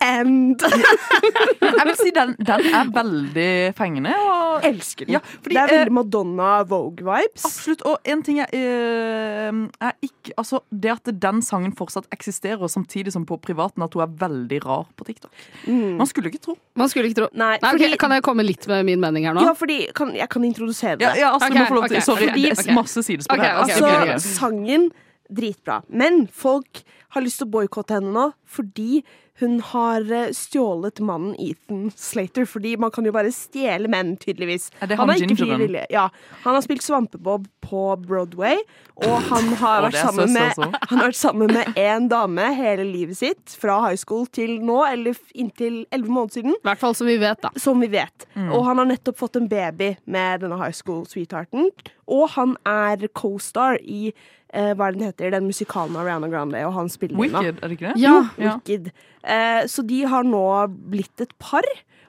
and. 0.00 0.62
Jeg 1.76 1.86
vil 1.88 1.96
si 1.98 2.12
den, 2.14 2.34
den 2.38 2.66
er 2.74 2.90
veldig 2.94 3.50
fengende. 3.78 4.12
Og 4.16 4.66
Elsker 4.66 5.08
den. 5.08 5.16
Ja, 5.16 5.20
fordi, 5.24 5.54
det 5.54 5.62
er 5.62 5.72
eh, 5.72 5.80
veldig 5.80 5.94
Madonna 5.98 6.50
Vogue-vibes. 6.68 7.44
Absolutt. 7.48 7.84
Og 7.88 8.10
en 8.12 8.24
ting 8.26 8.40
er, 8.44 8.52
eh, 8.56 9.62
er 9.80 9.96
ikke 10.02 10.34
Altså, 10.36 10.60
det 10.70 10.90
at 10.90 11.10
den 11.22 11.38
sangen 11.44 11.72
fortsatt 11.76 12.08
eksisterer, 12.12 12.66
samtidig 12.68 13.12
som 13.14 13.24
på 13.28 13.38
privaten 13.40 13.84
at 13.84 13.94
hun 13.94 14.02
er 14.04 14.10
veldig 14.20 14.58
rar 14.64 14.84
på 14.98 15.06
TikTok. 15.06 15.32
Mm. 15.66 15.96
Man 16.00 16.10
skulle 16.10 16.32
ikke 16.32 16.42
tro. 16.42 16.56
Man 16.76 16.90
skulle 16.92 17.08
ikke 17.10 17.22
tro. 17.22 17.28
Nei, 17.32 17.56
Nei, 17.62 17.70
fordi... 17.70 17.86
okay, 17.86 18.00
kan 18.00 18.16
jeg 18.16 18.24
komme 18.26 18.44
litt 18.46 18.66
med 18.68 18.84
min 18.88 19.00
mening 19.00 19.28
her 19.28 19.36
nå? 19.36 19.44
Ja, 19.46 19.54
fordi 19.56 19.86
kan, 19.96 20.12
Jeg 20.16 20.28
kan 20.32 20.44
introdusere 20.44 20.96
det. 20.98 21.06
Ja, 21.06 21.14
ja 21.16 21.32
Astrid 21.36 21.54
Ok, 21.54 21.58
må 21.60 21.66
få 21.70 21.80
lov 21.80 21.88
til 21.88 22.00
ok, 22.00 22.06
Sorry, 22.10 22.28
fordi- 22.28 22.48
det 22.50 22.66
er 22.66 22.74
masse 22.76 23.02
sidespor 23.06 23.42
her. 23.42 23.62
Altså, 23.62 24.18
sangen 24.36 24.90
dritbra. 25.32 25.82
Men 25.88 26.26
folk 26.26 26.82
har 27.14 27.24
lyst 27.24 27.40
til 27.40 27.48
å 27.48 27.54
boikotte 27.56 27.96
henne 27.96 28.12
nå 28.14 28.30
fordi 28.44 29.02
hun 29.40 29.58
har 29.60 30.06
eh, 30.12 30.30
stjålet 30.32 31.00
mannen 31.04 31.34
Ethan 31.42 31.90
Slater, 31.96 32.46
fordi 32.48 32.76
man 32.80 32.92
kan 32.94 33.04
jo 33.04 33.12
bare 33.12 33.32
stjele 33.34 33.90
menn, 33.92 34.14
tydeligvis. 34.20 34.70
Er 34.80 34.88
det 34.88 34.96
han 34.96 35.12
er 35.12 35.20
ikke 35.20 35.36
fri. 35.42 35.82
Ja. 35.92 36.08
Han 36.46 36.56
har 36.56 36.64
spilt 36.64 36.84
Svampebob 36.86 37.44
på 37.66 37.82
Broadway, 38.00 38.62
og 39.04 39.16
han 39.28 39.50
har, 39.62 39.84
vært 39.84 39.98
er 40.00 40.08
sammen 40.08 40.32
med, 40.32 40.62
han 40.90 41.02
har 41.02 41.10
vært 41.10 41.20
sammen 41.20 41.52
med 41.52 41.80
én 41.80 42.08
dame 42.12 42.48
hele 42.56 42.86
livet 42.88 43.20
sitt, 43.20 43.58
fra 43.60 43.82
high 43.84 44.00
school 44.00 44.24
til 44.32 44.56
nå, 44.64 44.78
eller 44.88 45.18
inntil 45.36 45.82
elleve 45.90 46.16
måneder 46.16 46.40
siden. 46.40 46.56
I 46.56 46.70
hvert 46.70 46.84
fall 46.86 46.96
som 46.96 47.10
vi 47.10 47.18
vet, 47.20 47.42
da. 47.44 47.52
Som 47.60 47.84
vi 47.84 47.90
vet. 47.92 48.28
Mm. 48.38 48.48
Og 48.56 48.64
han 48.70 48.80
har 48.80 48.88
nettopp 48.88 49.20
fått 49.20 49.36
en 49.40 49.50
baby 49.52 49.92
med 50.08 50.46
denne 50.46 50.56
high 50.62 50.74
school 50.76 51.04
sweethearten. 51.10 51.68
Og 52.06 52.30
han 52.38 52.56
er 52.64 53.04
co-star 53.18 53.80
i 53.82 54.08
eh, 54.54 54.72
hva 54.76 54.88
er 54.88 54.96
den 54.96 55.06
heter, 55.06 55.32
den 55.34 55.48
musikalen 55.48 55.96
av 55.98 56.06
Rihanna 56.06 56.30
Grande, 56.32 56.62
og 56.66 56.74
han 56.76 56.90
spiller. 56.92 57.18
Wicked, 57.18 57.60
er 57.60 57.68
det 57.68 57.78
ikke 57.78 57.92
det? 57.92 58.00
Ja. 58.02 58.16
Ja. 58.38 58.56
Wicked. 58.56 58.90
Eh, 59.26 59.64
så 59.66 59.82
de 59.86 60.04
har 60.06 60.26
nå 60.26 60.44
blitt 60.92 61.24
et 61.24 61.34
par, 61.42 61.66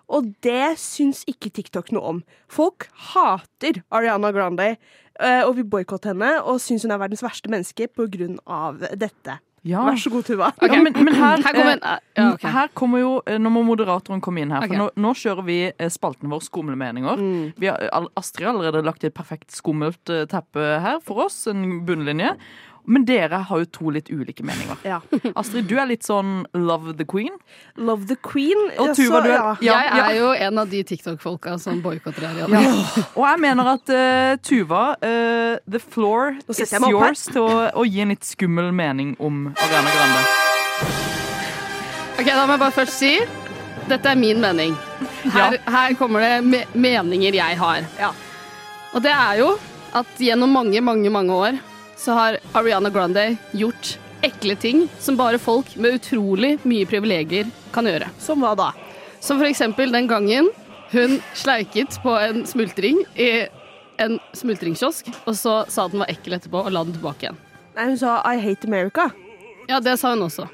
og 0.08 0.30
det 0.46 0.78
syns 0.80 1.24
ikke 1.28 1.52
TikTok 1.58 1.92
noe 1.96 2.14
om. 2.14 2.22
Folk 2.52 2.88
hater 3.12 3.82
Ariana 3.92 4.32
Grande 4.36 4.70
eh, 4.76 5.42
og 5.42 5.58
vil 5.58 5.68
boikotte 5.68 6.14
henne 6.14 6.38
og 6.46 6.62
syns 6.64 6.86
hun 6.86 6.94
er 6.96 7.02
verdens 7.02 7.26
verste 7.26 7.52
menneske 7.52 7.90
på 7.92 8.08
grunn 8.14 8.38
av 8.46 8.86
dette. 8.96 9.40
Ja. 9.68 9.82
Vær 9.84 9.98
så 10.00 10.12
god, 10.14 10.24
Tuva. 10.24 10.48
Ja, 10.64 10.78
men, 10.80 10.94
men 11.04 11.16
her, 11.18 11.42
Her 11.44 11.56
kommer 11.58 11.74
eh, 11.82 12.04
ja, 12.16 12.28
okay. 12.38 12.52
her 12.54 12.70
kommer 12.78 13.02
jo 13.02 13.10
Nå 13.42 13.50
må 13.52 13.66
moderatoren 13.68 14.22
komme 14.24 14.46
inn 14.46 14.54
her. 14.54 14.64
For 14.64 14.72
okay. 14.72 14.80
nå, 14.80 14.86
nå 15.04 15.12
kjører 15.18 15.44
vi 15.50 15.58
spalten 15.92 16.32
vår 16.32 16.46
Skumlemeninger. 16.46 17.24
Vi 17.60 17.68
har, 17.68 17.84
all- 17.98 18.08
Astrid 18.22 18.48
har 18.48 18.54
allerede 18.54 18.86
lagt 18.88 19.04
et 19.04 19.18
perfekt 19.18 19.52
skummelt 19.58 20.08
teppe 20.32 20.70
her 20.86 21.02
for 21.04 21.26
oss. 21.26 21.42
En 21.52 21.82
bunnlinje. 21.90 22.38
Men 22.88 23.04
dere 23.04 23.42
har 23.50 23.60
jo 23.60 23.68
to 23.76 23.92
litt 23.92 24.08
ulike 24.08 24.46
meninger. 24.48 24.80
Ja. 24.88 25.02
Astrid, 25.40 25.68
du 25.68 25.76
er 25.76 25.90
litt 25.90 26.06
sånn 26.08 26.46
love 26.56 26.94
the 26.96 27.04
queen. 27.08 27.34
Love 27.76 28.08
the 28.08 28.16
Queen. 28.24 28.62
Og 28.80 28.94
Tuva, 28.96 29.20
du 29.26 29.30
er 29.30 29.36
ja. 29.36 29.56
ja, 29.68 29.76
jeg 29.92 30.04
er 30.06 30.20
jo 30.22 30.30
en 30.48 30.62
av 30.64 30.72
de 30.72 30.82
TikTok-folka 30.88 31.58
som 31.60 31.82
boikotter 31.84 32.24
her. 32.24 32.40
Ja. 32.46 32.62
Ja. 32.64 33.04
Og 33.12 33.26
jeg 33.28 33.44
mener 33.44 33.72
at 33.74 33.92
uh, 33.92 34.38
Tuva, 34.40 34.84
uh, 35.04 35.60
the 35.68 35.84
floor 35.84 36.38
is 36.48 36.74
yours 36.80 37.28
til 37.28 37.44
å, 37.44 37.68
å 37.76 37.86
gi 37.88 38.06
en 38.06 38.16
litt 38.16 38.28
skummel 38.28 38.72
mening 38.76 39.18
om 39.20 39.50
Ariana 39.52 39.94
Grande. 39.98 40.24
Ok, 42.18 42.26
Da 42.32 42.46
må 42.48 42.56
jeg 42.56 42.64
bare 42.64 42.76
først 42.80 42.98
si 42.98 43.14
dette 43.88 44.10
er 44.12 44.20
min 44.20 44.40
mening. 44.44 44.74
Her, 45.32 45.60
her 45.64 45.94
kommer 46.00 46.24
det 46.24 46.32
me 46.48 46.64
meninger 46.76 47.36
jeg 47.36 47.60
har. 47.60 47.84
Ja. 48.00 48.12
Og 48.96 49.04
det 49.04 49.14
er 49.14 49.42
jo 49.44 49.54
at 49.96 50.20
gjennom 50.20 50.52
mange, 50.56 50.82
mange, 50.84 51.12
mange 51.14 51.36
år 51.36 51.60
så 51.98 52.14
har 52.18 52.38
Ariana 52.58 52.90
Grande 52.94 53.38
gjort 53.58 53.98
ekle 54.26 54.56
ting 54.58 54.88
som 55.00 55.18
bare 55.18 55.40
folk 55.42 55.76
med 55.78 56.00
utrolig 56.00 56.56
mye 56.66 56.88
privilegier 56.90 57.50
kan 57.74 57.86
gjøre. 57.90 58.10
Som 58.22 58.42
hva 58.46 58.56
da? 58.58 58.72
Som 59.20 59.40
for 59.42 59.48
eksempel 59.50 59.92
den 59.94 60.08
gangen 60.10 60.50
hun 60.92 61.18
sleiket 61.36 61.98
på 62.04 62.14
en 62.22 62.46
smultring 62.48 63.02
i 63.20 63.48
en 64.00 64.20
smultringkiosk, 64.38 65.10
og 65.26 65.34
så 65.36 65.64
sa 65.68 65.88
at 65.88 65.94
den 65.94 66.04
var 66.04 66.12
ekkel 66.14 66.36
etterpå, 66.38 66.62
og 66.68 66.72
la 66.72 66.84
den 66.86 66.94
tilbake 66.94 67.26
igjen. 67.26 67.40
Nei, 67.76 67.88
hun 67.90 67.98
sa 67.98 68.20
I 68.30 68.38
hate 68.42 68.68
America. 68.70 69.08
Ja, 69.68 69.80
det 69.84 69.98
sa 70.00 70.12
hun 70.14 70.22
også. 70.28 70.46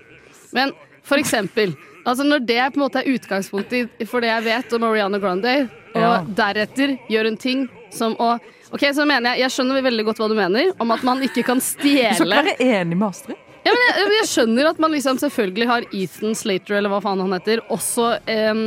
Men 0.55 0.71
for 1.03 1.19
eksempel, 1.19 1.75
altså 2.07 2.23
når 2.23 2.45
det 2.47 2.61
på 2.71 2.79
en 2.79 2.85
måte 2.85 3.03
er 3.03 3.11
utgangspunktet 3.13 4.07
for 4.09 4.23
det 4.23 4.31
jeg 4.31 4.45
vet 4.47 4.75
om 4.79 4.87
Ariana 4.87 5.19
Grande, 5.19 5.55
og 5.93 6.01
Ja. 6.01 6.23
deretter 6.25 6.95
gjør 7.11 7.29
hun 7.29 7.37
ting 7.37 7.67
som 7.91 8.15
å 8.15 8.39
Ok, 8.73 8.87
så 8.95 9.05
mener 9.05 9.33
jeg, 9.33 9.43
jeg 9.43 9.53
skjønner 9.53 9.83
veldig 9.85 10.03
godt 10.07 10.19
hva 10.23 10.27
du 10.31 10.37
mener, 10.37 10.71
om 10.81 10.93
at 10.95 11.03
man 11.05 11.21
ikke 11.25 11.43
kan 11.45 11.61
stjele 11.61 12.15
Du 12.15 12.23
skal 12.23 12.31
ikke 12.39 12.45
være 12.49 12.79
enig 12.81 12.97
med 12.97 13.07
Astrid. 13.11 13.37
ja, 13.67 13.71
men 13.71 13.83
jeg, 13.85 14.07
jeg 14.17 14.29
skjønner 14.31 14.69
at 14.71 14.81
man 14.81 14.95
liksom 14.95 15.19
selvfølgelig 15.21 15.67
har 15.69 15.85
Ethan 15.93 16.33
Slater, 16.39 16.79
eller 16.79 16.91
hva 16.93 17.01
faen 17.05 17.21
han 17.21 17.35
heter, 17.37 17.61
også 17.73 18.09
um, 18.17 18.63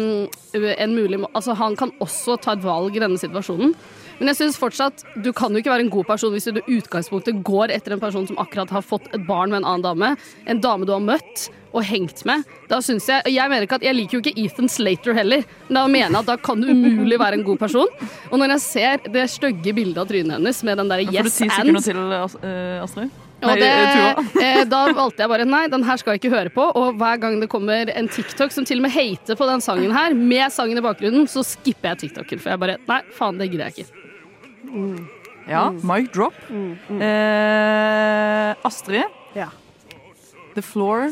en 0.54 0.94
mulig 0.94 1.18
Altså, 1.32 1.56
han 1.58 1.74
kan 1.76 1.90
også 1.98 2.38
ta 2.38 2.54
et 2.54 2.64
valg 2.64 2.94
i 2.96 3.02
denne 3.02 3.18
situasjonen. 3.20 3.74
Men 4.18 4.32
jeg 4.32 4.38
synes 4.40 4.58
fortsatt, 4.60 5.04
du 5.20 5.32
kan 5.36 5.52
jo 5.52 5.60
ikke 5.60 5.72
være 5.74 5.86
en 5.86 5.92
god 5.92 6.08
person 6.08 6.32
hvis 6.32 6.48
du 6.48 6.60
i 6.62 6.78
utgangspunktet 6.78 7.42
går 7.46 7.74
etter 7.74 7.96
en 7.96 8.02
person 8.02 8.26
som 8.28 8.38
akkurat 8.40 8.72
har 8.72 8.84
fått 8.84 9.10
et 9.12 9.22
barn 9.28 9.52
med 9.52 9.62
en 9.62 9.70
annen 9.74 9.86
dame. 9.86 10.12
En 10.48 10.62
dame 10.64 10.88
du 10.88 10.94
har 10.94 11.04
møtt 11.04 11.48
og 11.76 11.84
hengt 11.84 12.22
med. 12.28 12.46
Da 12.70 12.80
synes 12.84 13.06
Jeg 13.10 13.34
jeg 13.34 13.50
mener 13.52 13.66
ikke 13.66 13.78
at, 13.80 13.84
jeg 13.84 13.96
liker 13.96 14.16
jo 14.16 14.22
ikke 14.24 14.34
Ethan 14.40 14.70
Slater 14.72 15.16
heller, 15.16 15.44
men 15.68 15.78
da 15.78 15.84
mener 15.90 16.14
jeg 16.14 16.22
at 16.22 16.30
da 16.32 16.38
kan 16.40 16.62
du 16.62 16.70
umulig 16.72 17.18
være 17.20 17.40
en 17.40 17.44
god 17.46 17.60
person. 17.60 17.92
Og 18.30 18.40
når 18.40 18.56
jeg 18.56 18.64
ser 18.64 19.06
det 19.12 19.28
stygge 19.32 19.76
bildet 19.76 20.00
av 20.00 20.08
trynet 20.08 20.38
hennes 20.38 20.64
med 20.64 20.80
den 20.80 20.90
der 20.92 21.04
Da 21.04 21.12
får 21.12 21.28
du 21.28 21.30
yes 21.30 21.38
ti 21.42 21.48
sekunder 21.52 21.84
til, 21.84 22.02
eh, 22.48 22.82
Astrid. 22.82 23.10
og 23.36 23.50
Nei, 23.50 23.56
det, 23.60 23.68
eh, 23.68 24.60
eh, 24.60 24.64
da 24.64 24.86
valgte 24.96 25.20
jeg 25.20 25.28
bare 25.28 25.44
nei, 25.44 25.66
den 25.68 25.84
her 25.84 25.96
skal 26.00 26.14
jeg 26.14 26.22
ikke 26.22 26.32
høre 26.32 26.54
på. 26.54 26.64
Og 26.80 26.96
hver 26.96 27.20
gang 27.20 27.38
det 27.40 27.50
kommer 27.52 27.92
en 27.92 28.08
TikTok 28.08 28.52
som 28.52 28.64
til 28.64 28.80
og 28.80 28.88
med 28.88 28.96
hater 28.96 29.36
på 29.36 29.46
den 29.50 29.60
sangen 29.60 29.92
her, 29.92 30.14
med 30.14 30.50
sangen 30.52 30.78
i 30.78 30.80
bakgrunnen, 30.80 31.28
så 31.28 31.44
skipper 31.44 31.92
jeg 31.92 32.06
TikToken. 32.06 32.40
For 32.40 32.54
jeg 32.54 32.64
bare 32.64 32.80
Nei, 32.88 33.02
faen, 33.12 33.36
det 33.36 33.50
gidder 33.50 33.68
jeg 33.68 33.84
ikke. 33.84 34.05
Ja, 35.48 35.70
mic 35.86 36.08
drop. 36.12 36.34
Eh, 37.16 38.54
Astrid, 38.66 39.04
Ja. 39.34 39.48
the 40.54 40.62
floor 40.62 41.10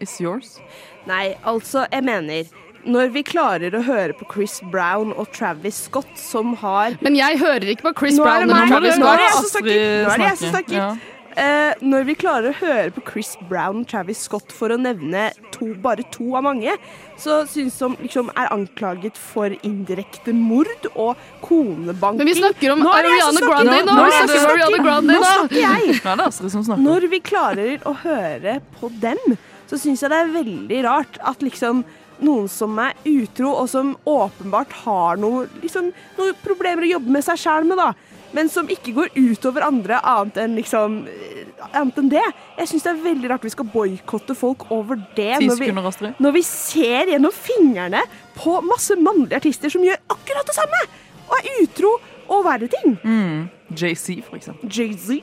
is 0.00 0.20
yours. 0.20 0.60
Nei, 1.06 1.34
altså, 1.44 1.86
jeg 1.92 2.04
mener 2.04 2.44
når 2.88 3.10
vi 3.12 3.22
klarer 3.26 3.74
å 3.74 3.82
høre 3.84 4.14
på 4.16 4.24
Chris 4.32 4.60
Brown 4.72 5.12
og 5.12 5.30
Travis 5.32 5.74
Scott, 5.88 6.08
som 6.16 6.54
har 6.62 6.96
Men 7.02 7.16
jeg 7.18 7.38
hører 7.38 7.66
ikke 7.74 7.82
på 7.90 7.98
Chris 7.98 8.16
Nå 8.18 8.24
er 8.24 8.28
Brown 8.28 8.38
det 8.38 8.50
eller 8.50 8.60
meg. 8.60 8.68
Travis 8.72 8.98
Nå 8.98 9.06
er 9.12 9.16
det 9.16 9.24
jeg 9.26 9.32
Scott. 9.32 9.48
som 9.48 9.60
snakker. 9.60 9.78
Nå 10.06 10.10
er 10.12 10.18
det 10.22 10.28
jeg 10.28 10.38
som 10.38 10.48
snakker. 10.54 10.76
snakker. 10.78 10.98
Eh, 11.38 11.76
når 11.86 12.06
vi 12.08 12.14
klarer 12.18 12.50
å 12.50 12.56
høre 12.58 12.90
på 12.96 13.02
Chris 13.06 13.36
Brown 13.46 13.84
og 13.84 13.90
Travis 13.90 14.24
Scott 14.26 14.50
for 14.54 14.74
å 14.74 14.78
nevne 14.80 15.28
to, 15.54 15.68
bare 15.78 16.02
to 16.10 16.32
av 16.34 16.42
mange, 16.48 16.72
så 17.20 17.44
syns 17.46 17.76
som 17.78 17.94
liksom 18.00 18.32
er 18.34 18.50
anklaget 18.54 19.20
for 19.20 19.54
indirekte 19.66 20.34
mord 20.34 20.88
og 20.96 21.20
konebanking. 21.44 22.24
Men 22.24 22.30
vi 22.32 22.34
snakker 22.40 22.74
om 22.74 22.82
er 22.82 23.10
Ariana. 23.12 23.44
Grande 23.46 23.78
nå! 23.86 23.94
Nå 23.94 24.08
er 24.08 24.16
snakker 25.28 25.60
jeg. 25.62 26.82
Når 26.88 27.08
vi 27.14 27.22
klarer 27.22 27.86
å 27.86 27.94
høre 28.02 28.58
på 28.80 28.90
dem, 28.98 29.38
så 29.70 29.78
syns 29.78 30.02
jeg 30.02 30.10
det 30.10 30.20
er 30.24 30.36
veldig 30.40 30.82
rart 30.88 31.22
at 31.22 31.46
liksom 31.46 31.84
noen 32.24 32.48
som 32.50 32.74
er 32.82 32.96
utro, 33.06 33.52
og 33.60 33.68
som 33.70 33.92
åpenbart 34.08 34.72
har 34.82 35.20
noe, 35.22 35.46
liksom, 35.62 35.92
noen 36.18 36.38
problemer 36.42 36.86
å 36.86 36.94
jobbe 36.96 37.14
med 37.14 37.22
seg 37.26 37.38
sjæl 37.38 37.68
med, 37.68 37.78
da, 37.78 37.92
men 38.36 38.50
som 38.52 38.68
ikke 38.70 38.92
går 38.96 39.14
utover 39.16 39.64
andre 39.66 40.00
annet 40.04 40.40
enn 40.42 40.56
liksom 40.58 41.02
eh, 41.08 41.44
Annet 41.74 41.96
enn 41.98 42.10
det. 42.12 42.22
Jeg 42.56 42.68
syns 42.70 42.84
det 42.84 42.90
er 42.92 43.00
veldig 43.02 43.28
rart 43.32 43.42
vi 43.44 43.50
skal 43.50 43.66
boikotte 43.68 44.36
folk 44.38 44.68
over 44.72 45.00
det. 45.16 45.40
Når 45.42 45.58
vi, 45.58 46.12
når 46.22 46.34
vi 46.36 46.42
ser 46.46 47.10
gjennom 47.10 47.34
fingrene 47.34 48.04
på 48.38 48.60
masse 48.64 48.94
mannlige 48.96 49.40
artister 49.42 49.72
som 49.72 49.82
gjør 49.84 49.98
akkurat 50.14 50.48
det 50.48 50.54
samme, 50.56 50.82
og 51.26 51.34
er 51.40 51.58
utro 51.64 51.90
og 52.28 52.46
verre 52.46 52.70
ting. 52.70 52.94
JC, 53.74 54.20
for 54.24 54.38
eksempel. 54.38 54.70
Jay-Z. 54.70 55.18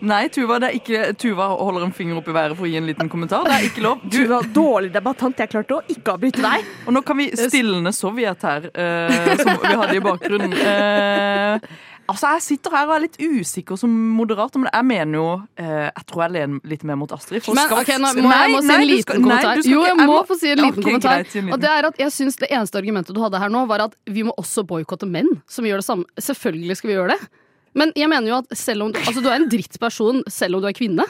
Nei, 0.00 0.22
Tuva, 0.32 0.56
det 0.62 0.70
ikke, 0.78 1.10
Tuva 1.20 1.50
holder 1.52 1.84
en 1.84 1.92
finger 1.92 2.16
opp 2.16 2.28
i 2.30 2.34
været 2.34 2.56
for 2.56 2.64
å 2.64 2.70
gi 2.70 2.78
en 2.80 2.86
liten 2.88 3.10
kommentar. 3.12 3.44
Det 3.44 3.56
er 3.58 3.66
ikke 3.68 3.84
lov. 3.84 4.04
Du 4.08 4.20
var 4.30 4.48
dårlig 4.54 4.92
debattant. 4.94 5.42
Jeg 5.42 5.52
klarte 5.52 5.76
å 5.76 5.82
ikke 5.92 6.14
avbryte 6.14 6.44
deg. 6.44 6.70
Og 6.86 6.96
nå 6.96 7.02
kan 7.04 7.20
vi 7.20 7.28
stilne 7.36 7.92
Sovjet 7.92 8.46
her, 8.48 8.70
uh, 8.72 9.30
som 9.42 9.60
vi 9.60 9.74
hadde 9.82 9.98
i 9.98 10.02
bakgrunnen. 10.04 10.56
Eh, 10.56 11.68
altså, 12.10 12.32
Jeg 12.36 12.42
sitter 12.42 12.70
her 12.76 12.86
og 12.90 12.94
er 12.96 13.02
litt 13.06 13.16
usikker 13.20 13.78
som 13.80 13.90
moderator, 14.18 14.60
men 14.62 14.70
jeg 14.72 14.84
mener 14.90 15.18
jo 15.18 15.26
eh, 15.56 15.88
Jeg 15.90 16.06
tror 16.10 16.22
jeg 16.26 16.32
lener 16.36 16.60
litt 16.72 16.84
mer 16.84 16.98
mot 17.00 17.12
Astrid. 17.16 17.42
Men 17.48 17.64
skal- 17.66 17.80
ok, 17.84 17.92
nå 18.02 18.12
må 18.20 18.32
jeg 18.34 18.54
må 18.54 18.60
si 18.62 18.72
en 18.74 18.86
liten 18.86 19.02
skal- 19.06 19.20
kommentar. 19.20 19.54
Nei, 19.54 19.62
skal 19.62 19.72
Jo, 19.72 19.80
ikke- 19.80 19.96
jeg 19.96 20.08
må 20.10 20.18
få 20.26 20.38
si 20.40 20.50
en 20.50 20.58
liten 20.58 20.72
okay, 20.72 20.82
kommentar. 20.90 21.24
greit. 21.24 21.52
Og 21.52 21.60
det 21.60 21.70
er 21.70 21.86
at 21.86 21.98
jeg 21.98 22.10
synes 22.12 22.36
Det 22.36 22.48
eneste 22.50 22.76
argumentet 22.82 23.14
du 23.14 23.20
hadde 23.22 23.38
her 23.38 23.48
nå, 23.48 23.66
var 23.66 23.80
at 23.88 23.94
vi 24.06 24.22
må 24.22 24.32
også 24.36 24.66
boikotte 24.66 25.08
menn 25.08 25.30
som 25.48 25.64
gjør 25.64 25.76
det 25.78 25.84
samme. 25.86 26.04
Selvfølgelig 26.18 26.76
skal 26.76 26.90
vi 26.90 26.96
gjøre 26.96 27.08
det. 27.16 27.28
Men 27.74 27.92
jeg 27.94 28.08
mener 28.10 28.26
jo 28.32 28.38
at 28.42 28.56
selv 28.58 28.82
om 28.88 28.94
altså, 28.98 29.20
du 29.22 29.28
er 29.30 29.36
en 29.38 29.48
drittperson 29.50 30.22
selv 30.28 30.56
om 30.58 30.62
du 30.64 30.66
er 30.70 30.74
kvinne. 30.74 31.04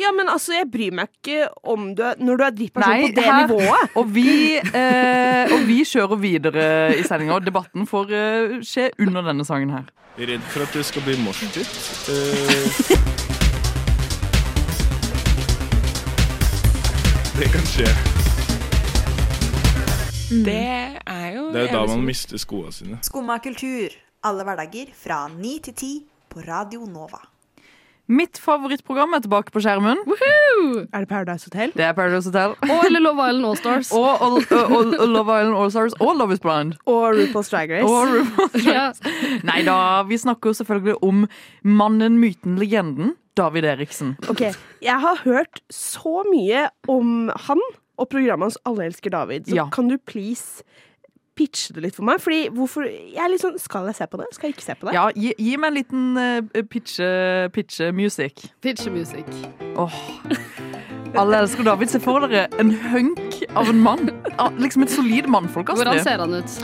Ja, 0.00 0.08
men 0.16 0.26
altså, 0.32 0.54
jeg 0.56 0.66
bryr 0.72 0.90
meg 0.96 1.10
ikke 1.20 1.44
om 1.68 1.90
du 1.94 2.00
er, 2.02 2.16
når 2.18 2.40
du 2.40 2.44
er 2.46 2.54
drittperson 2.56 2.94
Nei, 2.96 3.02
på 3.04 3.14
det 3.14 3.24
her- 3.28 3.46
nivået. 3.46 3.92
Og 4.00 4.08
vi, 4.16 4.56
eh, 4.56 5.52
og 5.54 5.60
vi 5.68 5.76
kjører 5.86 6.18
videre 6.18 6.64
i 6.98 7.02
sendinga, 7.06 7.36
og 7.36 7.44
debatten 7.46 7.86
får 7.86 8.10
eh, 8.10 8.56
skje 8.66 8.88
under 9.04 9.22
denne 9.28 9.44
sangen 9.46 9.70
her. 9.76 9.84
Redd 10.18 10.42
for 10.50 10.64
at 10.66 10.72
det 10.74 10.84
skal 10.88 11.04
bli 11.06 11.14
morsomt. 11.22 11.60
Eh, 11.60 11.64
det 17.38 17.48
kan 17.52 17.66
skje. 17.70 17.86
Det 20.28 20.56
er 21.06 21.28
jo 21.36 21.44
Det 21.52 21.60
er 21.62 21.68
jo 21.68 21.78
da 21.78 21.86
man 21.94 22.02
mister 22.04 22.36
skoene 22.40 22.72
sine. 22.74 22.98
Skumma 23.06 23.38
kultur. 23.44 23.94
Alle 24.26 24.44
hverdager 24.46 24.90
fra 24.98 25.26
9 25.30 25.58
til 25.68 25.74
10 25.74 25.90
på 26.32 26.42
Radio 26.48 26.86
Nova. 26.90 27.20
Mitt 28.08 28.38
favorittprogram 28.40 29.12
er 29.12 29.20
tilbake 29.20 29.52
på 29.52 29.60
skjermen. 29.60 29.98
Er 30.08 31.02
det 31.04 31.08
Paradise 31.10 31.44
Hotel? 31.44 31.74
Det 31.76 31.84
er 31.84 31.92
Paradise 31.92 32.30
Hotel. 32.30 32.54
Og 32.64 32.86
eller 32.88 33.02
Love 33.04 33.26
Island 33.28 33.44
Allstars. 33.50 33.90
Og, 33.92 34.22
og, 34.24 34.38
og, 34.48 34.94
og 34.96 35.08
Love 35.12 35.34
Island 35.42 35.58
Allstars 35.60 35.96
og 36.00 36.14
Love 36.16 36.32
is 36.38 36.40
Blind. 36.40 36.72
Og 36.88 37.12
RuPaul's 37.18 37.50
Drag 37.52 37.70
Race. 37.70 37.84
Og 37.84 38.14
RuPaul's 38.14 38.64
Ja. 38.64 38.86
Nei 39.44 39.60
da, 39.68 39.76
vi 40.08 40.16
snakker 40.18 40.50
jo 40.50 40.56
selvfølgelig 40.62 40.96
om 41.04 41.26
mannen, 41.62 42.16
myten, 42.22 42.56
legenden 42.58 43.12
David 43.36 43.68
Eriksen. 43.74 44.16
Ok, 44.32 44.40
Jeg 44.82 44.98
har 45.04 45.20
hørt 45.26 45.60
så 45.70 46.24
mye 46.32 46.64
om 46.88 47.28
han 47.44 47.60
og 47.98 48.08
programmet 48.08 48.48
hans 48.48 48.58
Alle 48.64 48.88
elsker 48.88 49.10
David. 49.14 49.46
Så 49.52 49.54
Ja. 49.60 49.68
kan 49.70 49.88
du 49.92 49.98
please 49.98 50.64
pitche 51.38 51.76
det 51.76 51.86
litt 51.86 51.98
for 51.98 52.08
meg? 52.08 52.20
Fordi 52.22 52.42
hvorfor 52.54 52.88
Jeg 52.88 53.22
er 53.24 53.32
litt 53.32 53.44
sånn 53.44 53.58
Skal 53.62 53.88
jeg 53.90 53.98
se 54.00 54.08
på 54.10 54.20
det? 54.20 54.28
Skal 54.34 54.50
jeg 54.50 54.58
ikke 54.58 54.66
se 54.66 54.78
på 54.78 54.90
det? 54.90 54.96
Ja, 54.98 55.08
gi, 55.14 55.32
gi 55.38 55.56
meg 55.60 55.72
en 55.72 55.78
liten 55.78 56.06
uh, 56.18 56.62
pitche, 56.68 57.10
pitche 57.54 57.92
music. 57.94 58.48
Pitche 58.64 58.92
music. 58.94 59.28
Åh. 59.78 60.96
Alle 61.16 61.38
elsker 61.42 61.64
David. 61.64 61.90
Se 61.92 62.00
for 62.02 62.26
dere 62.26 62.46
en 62.60 62.74
hunk 62.92 63.38
av 63.56 63.70
en 63.70 63.80
mann. 63.80 64.10
Ah, 64.36 64.50
Liksom 64.58 64.84
et 64.84 64.92
solid 64.92 65.28
mannfolk. 65.30 65.70
Astrid. 65.72 65.86
Hvordan 65.86 66.04
ser 66.04 66.18
han 66.18 66.34
ut? 66.34 66.58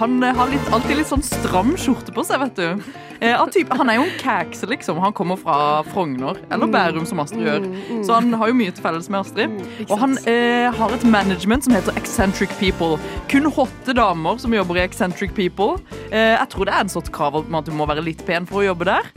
Han 0.00 0.22
eh, 0.24 0.34
har 0.36 0.50
litt, 0.50 0.68
alltid 0.74 0.98
litt 0.98 1.08
sånn 1.08 1.22
stram 1.24 1.74
skjorte 1.78 2.12
på 2.14 2.24
seg, 2.26 2.40
vet 2.42 2.58
du. 2.58 2.92
Eh, 3.22 3.38
han 3.38 3.90
er 3.92 3.98
jo 4.00 4.06
en 4.06 4.14
kakse, 4.18 4.66
liksom. 4.66 4.98
Han 5.02 5.14
kommer 5.14 5.38
fra 5.38 5.56
Frogner, 5.92 6.40
eller 6.50 6.70
Bærum, 6.72 7.04
som 7.06 7.20
Astrid 7.22 7.44
gjør. 7.46 7.66
Så 8.02 8.16
han 8.16 8.32
har 8.34 8.50
jo 8.50 8.56
mye 8.58 8.74
til 8.74 8.82
felles 8.82 9.08
med 9.12 9.20
Astrid. 9.20 9.60
Og 9.88 9.94
han 10.00 10.16
eh, 10.26 10.68
har 10.74 10.96
et 10.96 11.04
management 11.06 11.68
som 11.68 11.76
heter 11.76 11.96
Eccentric 12.00 12.50
People. 12.58 12.96
Kun 13.30 13.46
hotte 13.52 13.94
damer 13.94 14.40
som 14.42 14.56
jobber 14.56 14.80
i 14.80 14.84
Eccentric 14.86 15.36
People. 15.38 15.76
Eh, 16.10 16.34
jeg 16.34 16.48
tror 16.54 16.66
det 16.66 16.74
er 16.74 16.86
en 16.86 16.92
sånn 16.96 17.12
krav 17.14 17.38
om 17.44 17.60
at 17.60 17.68
du 17.68 17.76
må 17.76 17.86
være 17.86 18.04
litt 18.04 18.24
pen 18.26 18.48
for 18.48 18.62
å 18.64 18.72
jobbe 18.72 18.90
der. 18.90 19.12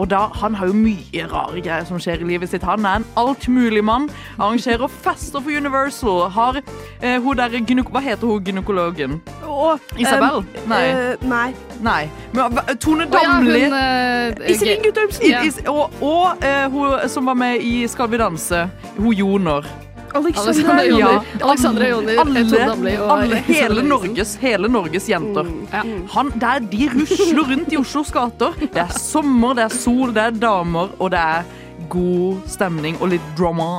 Og 0.00 0.10
da, 0.10 0.18
Han 0.40 0.54
har 0.54 0.66
jo 0.66 0.72
mye 0.72 1.26
rare 1.28 1.60
greier 1.60 1.84
som 1.84 2.00
skjer 2.00 2.22
i 2.24 2.28
livet 2.32 2.48
sitt. 2.48 2.64
Han 2.64 2.86
er 2.88 3.02
en 3.02 3.06
altmuligmann. 3.20 4.08
Arrangerer 4.38 4.88
fester 4.88 5.40
for 5.44 5.50
Universal. 5.52 6.30
Har 6.32 6.60
eh, 7.02 7.20
hun 7.20 7.36
der 7.36 7.82
Hva 7.90 8.00
heter 8.00 8.26
hun 8.26 8.44
gynekologen? 8.44 9.20
Og, 9.42 9.80
Isabel? 9.98 10.40
Um, 10.40 10.46
Nei. 10.68 10.80
Uh, 10.94 11.28
nei. 11.28 11.54
Nei. 11.82 12.08
Men, 12.32 12.56
Tone 12.80 13.04
Å 13.04 13.12
ja, 13.12 13.28
Damli. 13.28 13.60
hun 13.64 13.76
eh, 13.76 14.50
Iselin 14.54 14.82
Guttormsen! 14.84 15.68
Og 15.68 15.92
og 16.00 16.44
uh, 16.44 16.66
hun 16.72 17.08
som 17.08 17.26
var 17.26 17.34
med 17.34 17.60
i 17.60 17.86
Skal 17.88 18.10
vi 18.10 18.20
danse. 18.20 18.68
Hun 18.96 19.12
Joner. 19.12 19.89
Alexandra 20.14 20.84
Joner. 20.84 20.98
Ja, 20.98 21.46
Alexandra 21.46 21.88
Joner, 21.88 22.18
alle, 22.20 22.42
Damli 22.44 22.96
alle, 22.96 23.36
hele, 23.46 23.82
Norges, 23.82 24.36
hele 24.40 24.68
Norges 24.68 25.08
jenter. 25.08 25.46
Ja. 25.70 25.82
Han, 26.14 26.32
der 26.40 26.60
de 26.72 26.88
rusler 26.94 27.44
rundt 27.52 27.72
i 27.72 27.78
Oslos 27.80 28.10
gater. 28.14 28.56
Det 28.60 28.82
er 28.82 28.98
sommer, 28.98 29.54
det 29.58 29.68
er 29.68 29.76
sol, 29.76 30.14
det 30.16 30.26
er 30.26 30.36
damer, 30.42 30.92
og 30.98 31.12
det 31.14 31.22
er 31.22 31.44
god 31.90 32.42
stemning 32.50 32.98
og 33.00 33.14
litt 33.14 33.32
drama. 33.38 33.70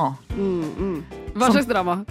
Hva 1.36 1.52
slags 1.52 1.68
drama? 1.68 2.02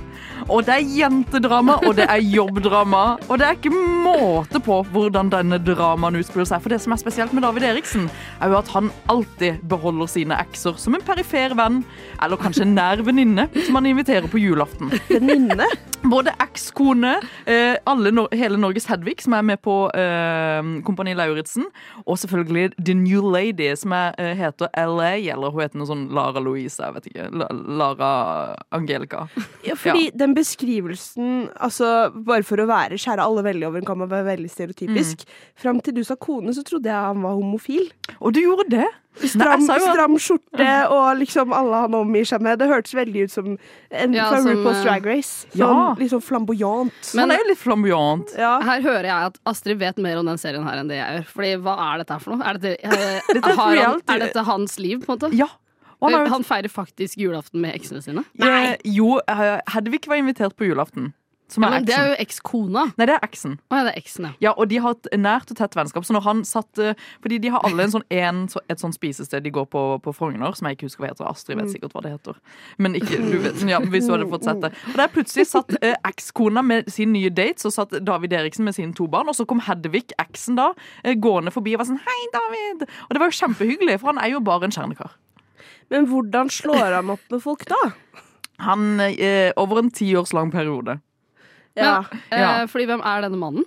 Og 0.50 0.66
det 0.66 0.76
er 0.78 0.90
jentedrama, 0.98 1.78
og 1.86 1.96
det 2.00 2.08
er 2.10 2.22
jobbdrama. 2.24 3.04
Og 3.28 3.40
det 3.40 3.48
er 3.48 3.58
ikke 3.58 3.74
måte 3.74 4.62
på 4.64 4.82
hvordan 4.94 5.32
denne 5.34 5.60
dramaen 5.62 6.18
utspiller 6.20 6.50
seg. 6.50 6.64
For 6.64 6.74
det 6.74 6.82
som 6.84 6.96
er 6.96 7.02
spesielt 7.02 7.36
med 7.36 7.46
David 7.46 7.68
Eriksen, 7.70 8.10
er 8.42 8.52
jo 8.52 8.60
at 8.62 8.72
han 8.74 8.92
alltid 9.12 9.62
beholder 9.70 10.10
sine 10.12 10.38
ekser 10.42 10.80
som 10.82 10.98
en 10.98 11.06
perifer 11.06 11.56
venn, 11.58 11.82
eller 12.24 12.42
kanskje 12.42 12.68
nær 12.70 13.04
venninne, 13.06 13.48
som 13.66 13.80
han 13.80 13.90
inviterer 13.92 14.30
på 14.32 14.42
julaften. 14.42 14.92
Venninne? 15.12 15.68
Både 16.02 16.34
ekskone, 16.42 17.20
eh, 17.46 17.76
alle 17.86 18.12
hele 18.34 18.58
Norges 18.58 18.88
Hedvig, 18.90 19.20
som 19.22 19.36
er 19.38 19.44
med 19.46 19.62
på 19.62 19.76
eh, 19.94 20.72
Kompani 20.86 21.14
Lauritzen, 21.14 21.68
og 22.06 22.18
selvfølgelig 22.18 22.72
The 22.80 22.96
New 22.98 23.22
Lady, 23.22 23.70
som 23.78 23.94
er, 23.94 24.16
eh, 24.18 24.34
heter 24.38 24.72
LA, 24.74 25.14
eller 25.30 25.54
hun 25.54 25.62
heter 25.62 25.78
noe 25.78 25.90
sånn 25.90 26.08
Lara 26.16 26.42
Louise, 26.42 26.82
jeg 26.82 26.96
vet 26.96 27.12
ikke. 27.12 27.30
Lara 27.78 28.12
Angelica. 28.74 29.28
Ja, 29.68 29.76
fordi 29.78 30.10
den 30.18 30.31
beskrivelsen 30.38 31.50
altså, 31.60 32.12
Bare 32.26 32.44
for 32.48 32.62
å 32.62 32.68
være 32.70 32.98
skjære 33.02 33.24
alle 33.26 33.44
veldig 33.46 33.68
over 33.68 33.82
en 33.82 33.86
kam 33.88 34.02
og 34.06 34.10
være 34.12 34.28
veldig 34.36 34.50
stereotypisk. 34.52 35.26
Fram 35.60 35.80
til 35.84 35.94
du 35.98 36.04
sa 36.08 36.16
kone, 36.16 36.54
så 36.56 36.64
trodde 36.68 36.90
jeg 36.92 36.96
han 37.12 37.22
var 37.24 37.38
homofil. 37.38 37.90
Og 38.20 38.34
du 38.36 38.42
gjorde 38.44 38.70
det? 38.72 38.88
Stram, 39.28 39.60
Nei, 39.68 39.76
stram 39.84 40.14
skjorte 40.24 40.68
og 40.88 41.18
liksom 41.20 41.52
alle 41.52 41.82
han 41.84 41.96
omgir 41.98 42.24
seg 42.30 42.40
med. 42.46 42.62
Det 42.62 42.70
hørtes 42.72 42.94
veldig 42.96 43.26
ut 43.28 43.34
som 43.34 43.50
en 43.58 44.14
Ja, 44.16 44.30
fra 44.32 44.40
RuPaul's 44.46 44.78
eh, 44.80 44.84
Drag 44.88 45.06
Race. 45.10 45.34
Sånn, 45.52 45.60
Ja. 45.60 45.96
Litt 46.00 46.14
sånn 46.14 46.24
flamboyant. 46.24 47.12
Men- 47.14 47.26
Han 47.28 47.32
er 47.36 47.42
jo 47.44 47.50
litt 47.50 47.60
flamboyant. 47.60 48.32
Ja. 48.40 48.54
Her 48.62 48.82
hører 48.82 49.04
jeg 49.10 49.26
at 49.34 49.40
Astrid 49.46 49.80
vet 49.84 49.98
mer 49.98 50.18
om 50.22 50.26
den 50.32 50.38
serien 50.40 50.64
her 50.64 50.80
enn 50.80 50.88
det 50.88 50.96
jeg 51.02 51.18
gjør. 51.18 51.26
Fordi 51.36 51.52
hva 51.62 51.76
er 51.92 51.98
dette 52.06 52.16
her 52.16 52.20
for 52.24 52.36
noe? 52.38 52.48
Er 52.48 52.54
dette, 52.58 52.78
er, 52.88 53.22
Dette 53.34 53.52
er 53.52 53.60
han, 53.60 54.02
er 54.08 54.20
dette 54.28 54.46
hans 54.48 54.80
liv, 54.80 55.04
på 55.04 55.12
en 55.12 55.20
måte? 55.20 55.34
Ja. 55.36 55.50
Han 56.02 56.14
har 56.14 56.28
Han 56.34 56.44
feirer 56.44 56.72
faktisk 56.72 57.18
julaften 57.18 57.62
med 57.62 57.76
eksene 57.78 58.02
sine. 58.02 58.26
Eh, 58.42 58.76
jo, 58.86 59.20
eh, 59.28 59.60
Hedvig 59.76 60.08
var 60.08 60.22
invitert 60.22 60.56
på 60.58 60.66
julaften. 60.66 61.14
Som 61.52 61.64
Ja, 61.64 61.74
er 61.76 61.84
det 61.84 61.94
er 61.94 62.06
jo 62.14 62.16
ekskona. 62.24 62.84
Nei, 62.96 63.06
det 63.10 63.16
er 63.18 63.26
eksen. 63.28 63.58
Oh, 63.68 63.76
ja, 63.76 63.84
det 63.84 63.92
er 63.92 64.00
eksen, 64.00 64.28
ja. 64.30 64.32
Ja, 64.40 64.52
og 64.56 64.70
de 64.72 64.78
har 64.80 64.96
et 64.96 65.08
nært 65.20 65.52
og 65.52 65.58
tett 65.60 65.74
vennskap. 65.76 66.06
Så 66.08 66.14
når 66.16 66.24
han 66.24 66.44
satt 66.48 66.80
eh, 66.80 66.94
Fordi 67.22 67.40
de 67.44 67.50
har 67.52 67.60
alle 67.68 67.84
en 67.84 67.92
sånn, 67.92 68.06
en, 68.10 68.46
et 68.72 68.80
sånn 68.80 68.94
spisested 68.96 69.44
de 69.44 69.52
går 69.52 69.68
på 69.68 69.82
på 70.02 70.14
Frogner, 70.16 70.56
som 70.56 70.70
jeg 70.70 70.78
ikke 70.78 70.88
husker 70.88 71.04
hva 71.04 71.10
heter. 71.12 71.28
Astrid 71.28 71.60
vet 71.60 71.74
sikkert 71.74 71.92
hva 71.94 72.04
det 72.06 72.14
heter. 72.14 72.40
Men 72.80 72.96
ikke 72.96 73.20
du 73.20 73.38
vet, 73.44 73.60
ja, 73.68 73.82
hvis 73.84 74.08
du 74.08 74.14
hadde 74.16 74.30
fått 74.32 74.48
sett 74.48 74.62
det. 74.64 74.72
Og 74.94 74.96
der 75.02 75.12
plutselig 75.12 75.48
satt 75.52 75.76
eh, 75.82 75.98
ekskona 76.08 76.64
med 76.64 76.88
sin 76.92 77.12
nye 77.12 77.30
date, 77.30 77.60
så 77.60 77.70
satt 77.74 77.98
David 78.00 78.34
Eriksen 78.34 78.64
med 78.64 78.78
sine 78.78 78.96
to 78.96 79.10
barn, 79.12 79.28
og 79.28 79.36
så 79.36 79.46
kom 79.46 79.60
Hedvig, 79.68 80.16
eksen 80.24 80.56
da, 80.56 80.72
eh, 81.04 81.20
gående 81.20 81.52
forbi 81.52 81.76
og 81.76 81.84
var 81.84 81.92
sånn 81.92 82.00
Hei, 82.06 82.22
David! 82.32 82.88
Og 83.10 83.12
det 83.12 83.20
var 83.20 83.28
jo 83.28 83.40
kjempehyggelig, 83.42 84.00
for 84.00 84.14
han 84.14 84.24
er 84.24 84.32
jo 84.32 84.40
bare 84.40 84.70
en 84.70 84.72
kjernekar. 84.72 85.12
Men 85.94 86.08
hvordan 86.10 86.50
slår 86.54 86.98
han 86.98 87.14
opp 87.14 87.24
med 87.34 87.44
folk 87.44 87.66
da? 87.70 87.80
Han 88.62 89.00
eh, 89.00 89.52
Over 89.60 89.82
en 89.82 89.92
tiårs 89.92 90.34
lang 90.38 90.52
periode. 90.54 91.00
Ja. 91.76 92.04
Eh, 92.30 92.40
Ja. 92.42 92.66
Fordi 92.68 92.86
hvem 92.90 93.02
er 93.06 93.22
denne 93.28 93.38
mannen? 93.40 93.66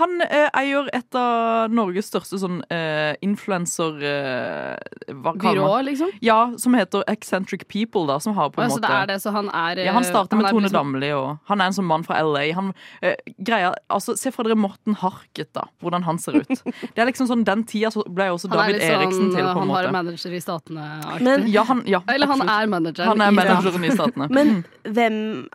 Han 0.00 0.20
eh, 0.24 0.48
eier 0.56 0.88
et 0.96 1.14
av 1.14 1.70
Norges 1.70 2.06
største 2.08 2.38
sånn 2.40 2.62
eh, 2.72 3.14
influenser... 3.24 3.98
Eh, 4.00 5.12
Byrå, 5.36 5.82
liksom? 5.84 6.10
Ja, 6.24 6.52
som 6.58 6.74
heter 6.74 7.04
Eccentric 7.10 7.66
People, 7.68 8.06
da, 8.08 8.16
som 8.20 8.34
har 8.38 8.50
på 8.50 8.62
en 8.62 8.70
ja, 8.70 8.72
så 8.72 8.80
måte 8.80 8.88
det 8.88 8.96
er 9.02 9.06
det, 9.10 9.16
så 9.22 9.32
han 9.34 9.50
er 9.52 9.80
ja, 9.84 9.92
Han 9.92 10.04
starter 10.06 10.36
med 10.40 10.46
er 10.48 10.54
Tone 10.56 10.64
liksom- 10.66 10.76
Damli, 10.78 11.10
og 11.16 11.38
han 11.50 11.60
er 11.60 11.66
en 11.70 11.76
sånn 11.76 11.88
mann 11.88 12.04
fra 12.08 12.18
LA. 12.24 12.46
Han, 12.56 12.72
eh, 13.02 13.14
greier 13.38 13.76
altså, 13.92 14.16
se 14.18 14.32
for 14.32 14.48
dere 14.48 14.56
Morten 14.56 14.96
Harket, 15.00 15.52
da. 15.52 15.66
Hvordan 15.84 16.02
han 16.08 16.18
ser 16.18 16.40
ut. 16.40 16.48
Det 16.96 16.98
er 17.04 17.06
liksom 17.10 17.28
sånn, 17.28 17.44
Den 17.44 17.64
tida 17.68 17.90
så 17.92 18.02
ble 18.08 18.30
også 18.32 18.48
Han 18.50 18.58
er 18.58 18.62
David 18.62 18.74
litt 18.78 18.86
sånn, 18.88 19.02
Eriksen 19.02 19.30
til, 19.34 19.44
på 19.44 19.50
en 19.50 19.54
måte. 19.54 19.60
Han 19.60 19.74
har 19.76 19.84
en 19.90 19.96
manager 19.98 20.32
i 20.32 20.40
Statene-aktig. 20.40 21.22
Men- 21.28 21.46
Ja, 21.52 21.62
han, 21.68 21.82
ja, 21.86 22.00
Eller 22.08 22.26
han 22.32 22.40
er 22.48 22.66
manager. 22.66 23.04
Han 23.12 23.20
er 23.20 23.28
i 23.28 23.36
manageren 23.36 23.84
i 23.84 23.92
Statene. 23.94 24.28
Men 24.30 24.64
hvem 24.86 25.48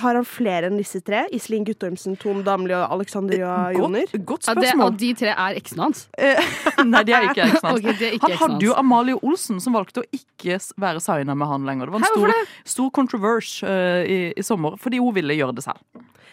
Har 0.00 0.14
han 0.14 0.24
flere 0.24 0.70
enn 0.70 0.78
disse 0.80 1.00
tre? 1.04 1.26
Iselin 1.46 1.64
Guttormsen, 1.64 2.16
Tone 2.18 2.42
Damli 2.46 2.74
og 2.74 2.90
Alexandria 2.96 3.70
Joner? 3.76 4.06
Godt, 4.10 4.26
godt 4.26 4.46
Ja, 4.48 4.54
det, 4.54 4.68
spørsmål. 4.68 4.86
og 4.86 4.98
de 4.98 5.10
tre 5.14 5.28
er 5.30 5.54
eksene 5.60 5.82
hans? 5.86 6.08
Eh, 6.18 6.40
Nei, 6.84 7.02
de 7.06 7.12
er 7.14 7.28
ikke 7.30 7.46
eksene 7.46 7.70
hans. 7.70 7.80
Okay, 7.86 8.10
ikke 8.16 8.32
Han 8.32 8.50
hadde 8.50 8.66
jo. 8.66 8.74
Amalie 8.74 9.16
Olsen, 9.22 9.60
som 9.62 9.72
valgte 9.78 10.02
å 10.02 10.06
ikke 10.12 10.58
være 10.82 11.00
signa 11.00 11.34
med 11.38 11.46
han 11.46 11.64
lenger. 11.68 11.86
Det 11.86 11.92
var 11.94 12.02
en 12.02 12.06
Hæ, 12.06 12.12
hvorfor 12.16 12.32
stor, 12.34 12.70
stor 12.74 12.90
controverse 12.98 13.66
uh, 13.66 14.02
i, 14.04 14.18
i 14.36 14.42
sommer, 14.42 14.76
fordi 14.82 14.98
hun 14.98 15.14
ville 15.14 15.34
gjøre 15.38 15.54
det 15.56 15.64
selv. 15.64 15.80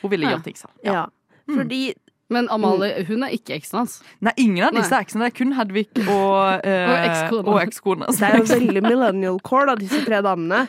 Hun 0.02 0.10
ville 0.12 0.26
Ja. 0.26 0.34
gjøre 0.36 0.43
ting 0.49 0.58
selv. 0.58 0.73
Ja. 0.84 0.93
Ja. 0.93 1.06
Fordi 1.54 1.93
Men 2.31 2.47
Amalie, 2.49 3.03
hun 3.07 3.23
er 3.27 3.33
ikke 3.36 3.53
eksen 3.57 3.81
hans. 3.81 3.97
Nei, 4.23 4.31
ingen 4.41 4.63
av 4.65 4.71
disse 4.73 4.93
Nei. 4.95 5.01
eksene. 5.03 5.25
Det 5.27 5.33
er 5.33 5.38
kun 5.38 5.51
Hedvig 5.57 5.86
og, 6.07 6.62
eh, 6.69 7.33
og 7.43 7.59
ekskona. 7.62 8.07
det 8.09 8.29
er 8.29 8.38
jo 8.39 8.45
veldig 8.49 8.83
millennial 8.86 9.39
core, 9.43 9.67
da, 9.69 9.75
disse 9.75 9.99
tre 10.05 10.21
damene. 10.25 10.63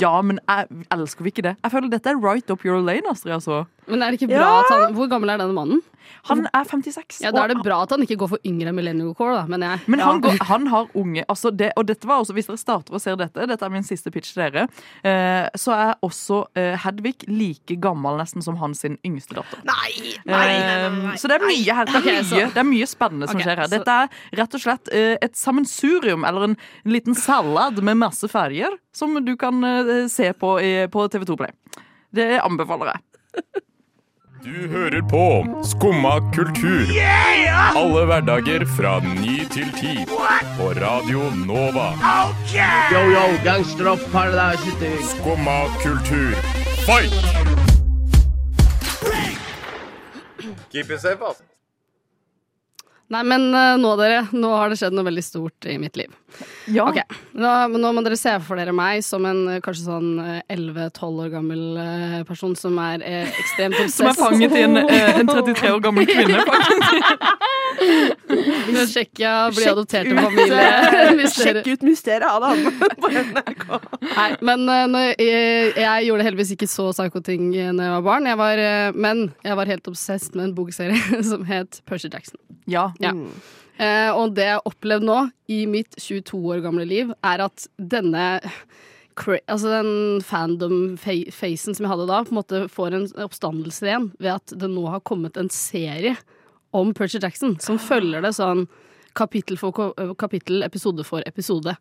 Ja, 0.00 0.12
men 0.22 0.38
jeg, 0.44 0.84
elsker 0.94 1.24
vi 1.26 1.32
ikke 1.32 1.46
det? 1.48 1.54
Jeg 1.64 1.72
føler 1.74 1.90
dette 1.96 2.12
er 2.12 2.20
right 2.20 2.50
up 2.52 2.64
your 2.68 2.82
lane, 2.84 3.08
Astrid. 3.10 3.32
Altså. 3.40 3.64
Men 3.88 4.02
er 4.04 4.12
det 4.12 4.20
ikke 4.20 4.30
bra 4.34 4.44
Ja. 4.44 4.60
at 4.60 4.70
han 4.74 4.94
Hvor 4.94 5.08
gammel 5.10 5.32
er 5.34 5.40
denne 5.42 5.56
mannen? 5.56 5.82
Han 6.30 6.46
er 6.48 6.68
56. 6.68 7.20
Ja, 7.24 7.32
Da 7.34 7.44
er 7.44 7.54
det 7.54 7.62
bra 7.64 7.82
at 7.84 7.92
han 7.94 8.02
ikke 8.04 8.16
går 8.20 8.32
for 8.34 8.46
yngre 8.46 8.72
millennial 8.76 9.14
core, 9.16 9.36
da, 9.40 9.44
mener 9.50 9.74
jeg. 9.74 9.84
Men 9.92 10.02
han, 10.04 10.20
går, 10.24 10.38
han 10.48 10.68
har 10.72 10.90
unge 10.94 11.24
altså 11.28 11.50
det, 11.54 11.72
Og 11.76 11.86
dette 11.88 12.08
var 12.08 12.22
også, 12.22 12.34
hvis 12.36 12.48
dere 12.50 12.60
starter 12.60 12.96
og 12.96 13.02
ser 13.02 13.18
dette, 13.20 13.46
dette 13.50 13.66
er 13.66 13.72
min 13.72 13.86
siste 13.86 14.12
pitch 14.14 14.34
til 14.34 14.44
dere, 14.44 14.66
eh, 15.06 15.46
så 15.60 15.74
er 15.76 15.92
også 16.04 16.44
eh, 16.58 16.74
Hedvig 16.84 17.26
like 17.30 17.76
gammel 17.82 18.18
nesten 18.20 18.44
som 18.44 18.58
hans 18.60 18.84
sin 18.84 18.98
yngste 19.06 19.36
datter. 19.38 19.62
Nei! 19.68 20.14
nei, 20.28 21.16
så 21.20 21.30
det 21.30 21.38
er 21.38 21.46
mye 21.46 21.76
her. 21.78 21.88
Det 21.90 22.00
er 22.00 22.06
mye, 22.06 22.46
det 22.54 22.62
er 22.62 22.68
mye 22.68 22.88
spennende 22.90 23.28
som 23.30 23.38
okay, 23.38 23.48
skjer 23.48 23.62
her. 23.62 23.72
Dette 23.72 23.98
er 24.04 24.40
rett 24.40 24.56
og 24.58 24.64
slett 24.64 24.92
eh, 24.94 25.14
et 25.24 25.38
sammensurium, 25.38 26.26
eller 26.28 26.50
en, 26.50 26.56
en 26.84 26.94
liten 26.94 27.16
salad 27.18 27.80
med 27.84 28.00
masse 28.00 28.28
ferger, 28.30 28.76
som 28.94 29.16
du 29.24 29.34
kan 29.40 29.64
eh, 29.64 29.94
se 30.12 30.32
på, 30.38 30.56
i, 30.60 30.74
på 30.92 31.06
TV2 31.12 31.38
Play. 31.40 31.54
Det 32.14 32.34
anbefaler 32.42 32.94
jeg. 32.94 33.64
Du 34.44 34.68
hører 34.68 35.00
på 35.08 35.24
Skumma 35.64 36.18
kultur. 36.34 36.90
Alle 37.80 38.02
hverdager 38.04 38.66
fra 38.76 38.98
ny 39.00 39.38
til 39.48 39.70
ti. 39.72 39.94
På 40.58 40.66
Radio 40.76 41.30
Nova. 41.46 41.86
Yo, 42.92 43.00
yo, 43.08 43.22
gangsteropp, 43.46 44.04
paradise 44.12 44.90
Skumma 45.14 45.56
kultur, 45.80 46.36
fight! 46.84 47.16
Keep 50.68 50.90
it 50.90 51.00
safe, 51.00 51.24
altså. 51.24 51.42
Nei, 53.08 53.22
men 53.24 53.48
eh, 53.48 53.78
nå, 53.80 53.96
dere. 53.96 54.26
Nå 54.36 54.52
har 54.58 54.68
det 54.68 54.76
skjedd 54.82 54.92
noe 54.92 55.08
veldig 55.08 55.24
stort 55.24 55.72
i 55.72 55.78
mitt 55.80 55.96
liv. 55.96 56.12
Ja. 56.72 56.86
Ok, 56.88 56.96
nå, 57.36 57.50
nå 57.76 57.90
må 57.92 58.02
dere 58.06 58.16
se 58.16 58.32
for 58.46 58.56
dere 58.58 58.72
meg 58.74 59.02
som 59.04 59.24
en 59.28 59.42
eh, 59.52 59.60
kanskje 59.62 59.84
sånn 59.84 60.08
eh, 60.22 60.40
11-12 60.54 61.20
år 61.26 61.28
gammel 61.34 61.62
eh, 61.82 62.16
person 62.26 62.54
som 62.58 62.78
er 62.82 63.04
eh, 63.04 63.28
ekstremt 63.42 63.76
obsess. 63.82 63.98
Som 64.00 64.08
er 64.10 64.16
fanget 64.18 64.56
i 64.56 64.62
en, 64.64 64.78
eh, 64.80 65.20
en 65.20 65.28
33 65.34 65.70
år 65.76 65.82
gammel 65.84 66.08
kvinne, 66.08 66.40
faktisk. 66.48 66.94
Fra 67.74 68.84
Tsjekkia, 68.88 69.32
blir 69.52 69.60
Sjekk 69.64 69.72
adoptert 69.74 70.10
av 70.12 70.20
familie. 70.24 70.60
eh, 70.60 71.24
Sjekk 71.34 71.68
ut 71.74 71.82
mysteriet 71.86 72.26
av 72.28 72.44
det 72.44 72.72
på 73.02 73.10
NRK. 73.14 73.66
Nei, 74.14 74.28
men 74.48 74.64
eh, 74.72 74.84
når 74.90 75.06
jeg, 75.10 75.74
jeg 75.84 76.06
gjorde 76.08 76.26
heldigvis 76.28 76.54
ikke 76.56 76.70
så 76.70 76.88
psycho-ting 76.94 77.50
da 77.54 77.88
jeg 77.90 77.96
var 77.98 78.06
barn. 78.06 78.30
Jeg 78.30 78.40
var, 78.40 78.62
eh, 78.62 78.94
men 78.96 79.26
jeg 79.44 79.58
var 79.60 79.70
helt 79.74 79.90
obsess 79.92 80.30
med 80.34 80.48
en 80.48 80.54
bokserie 80.56 81.22
som 81.30 81.44
het 81.48 81.82
Percy 81.88 82.10
Jackson. 82.12 82.40
Ja. 82.70 82.88
Ja. 83.02 83.12
Eh, 83.74 84.10
og 84.14 84.36
det 84.36 84.44
jeg 84.46 84.54
har 84.60 84.68
opplevd 84.70 85.02
nå 85.08 85.16
i 85.50 85.64
mitt 85.68 85.96
22 86.00 86.40
år 86.54 86.64
gamle 86.64 86.86
liv, 86.88 87.14
er 87.24 87.44
at 87.48 87.68
denne 87.78 88.26
Altså 89.14 89.68
den 89.70 90.22
fandom-facen 90.26 91.76
som 91.76 91.84
jeg 91.84 91.90
hadde 91.92 92.08
da, 92.08 92.16
på 92.26 92.32
en 92.32 92.38
måte 92.40 92.62
får 92.66 92.96
en 92.96 93.04
oppstandelse 93.22 93.86
igjen 93.86 94.08
ved 94.18 94.32
at 94.32 94.54
det 94.58 94.66
nå 94.72 94.88
har 94.90 95.04
kommet 95.06 95.38
en 95.38 95.46
serie 95.54 96.16
om 96.74 96.90
Percy 96.98 97.20
Jackson 97.22 97.54
som 97.62 97.78
følger 97.78 98.24
det 98.24 98.32
sånn 98.34 98.64
kapittel 99.14 99.54
for 99.60 99.94
kapittel, 100.18 100.64
episode 100.66 101.06
for 101.06 101.22
episode. 101.30 101.76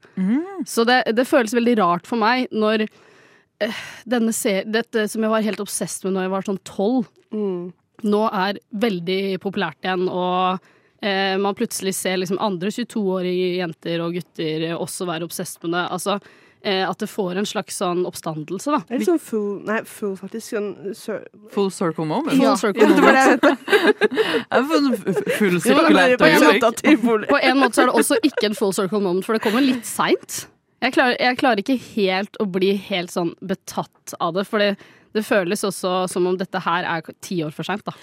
Så 0.69 0.85
det, 0.85 0.99
det 1.17 1.25
føles 1.25 1.55
veldig 1.57 1.73
rart 1.81 2.05
for 2.05 2.21
meg 2.21 2.53
når 2.53 2.85
uh, 2.85 3.81
denne 4.05 4.35
serien 4.37 4.69
dette 4.69 5.07
som 5.09 5.25
jeg 5.25 5.33
var 5.33 5.41
helt 5.41 5.63
obsessed 5.63 6.05
med 6.05 6.13
når 6.13 6.27
jeg 6.27 6.33
var 6.35 6.47
sånn 6.51 6.61
tolv, 6.69 7.09
nå 7.33 8.23
er 8.29 8.61
veldig 8.69 9.39
populært 9.41 9.81
igjen, 9.81 10.05
og 10.05 10.61
eh, 11.03 11.35
man 11.43 11.55
plutselig 11.59 11.93
ser 11.99 12.17
liksom 12.23 12.39
andre 12.41 12.71
22-årige 12.71 13.51
jenter 13.59 14.01
og 14.05 14.15
gutter 14.15 14.69
også 14.79 15.05
være 15.11 15.27
obsessed 15.27 15.61
med 15.67 15.75
det. 15.75 15.83
Altså 15.97 16.15
eh, 16.63 16.83
at 16.87 16.97
det 17.03 17.09
får 17.11 17.41
en 17.41 17.47
slags 17.49 17.75
sånn 17.81 18.05
oppstandelse, 18.07 18.71
da. 18.71 18.79
Det 18.87 18.95
er 18.95 19.01
litt 19.03 19.09
sånn 19.11 19.19
full 19.19 19.49
Nei, 19.67 19.81
full 19.89 20.15
faktisk. 20.19 20.53
Sånn, 20.55 20.69
sir- 20.95 21.25
Full 21.51 21.69
circle 21.75 22.07
moment. 22.07 22.31
Full 22.31 22.45
Ja, 22.47 22.55
circle 22.55 22.87
moment. 22.95 23.43
Full 25.39 25.59
sirkulert 25.63 26.21
øyeblikk. 26.23 27.29
På 27.29 27.39
en 27.41 27.59
måte 27.59 27.75
så 27.77 27.83
er 27.85 27.91
det 27.91 27.99
også 27.99 28.17
ikke 28.23 28.49
en 28.49 28.57
full 28.57 28.73
circle 28.75 28.99
moment, 29.03 29.25
for 29.27 29.35
det 29.37 29.43
kommer 29.45 29.63
litt 29.65 29.85
seint. 29.87 30.43
Jeg, 30.83 30.93
klarer- 30.97 31.19
jeg 31.19 31.37
klarer 31.39 31.61
ikke 31.63 31.77
helt 31.93 32.39
å 32.43 32.47
bli 32.51 32.73
helt 32.89 33.11
sånn 33.13 33.33
betatt 33.39 34.15
av 34.19 34.33
det, 34.35 34.43
for 34.49 34.59
det, 34.59 34.73
det 35.15 35.23
føles 35.23 35.63
også 35.63 35.93
som 36.11 36.27
om 36.27 36.35
dette 36.39 36.59
her 36.65 36.83
er 36.83 37.05
ti 37.23 37.37
år 37.45 37.53
for 37.55 37.63
seint, 37.67 37.85
da. 37.87 37.93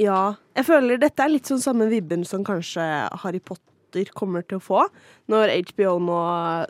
Ja. 0.00 0.20
Jeg 0.56 0.64
føler 0.68 1.00
dette 1.02 1.24
er 1.26 1.32
litt 1.34 1.48
sånn 1.50 1.60
samme 1.62 1.86
vibben 1.90 2.24
som 2.28 2.42
kanskje 2.46 2.84
Harry 3.22 3.40
Potter 3.44 4.08
kommer 4.16 4.44
til 4.46 4.60
å 4.60 4.62
få, 4.64 4.84
når 5.28 5.52
HBO 5.72 5.96
nå 6.00 6.18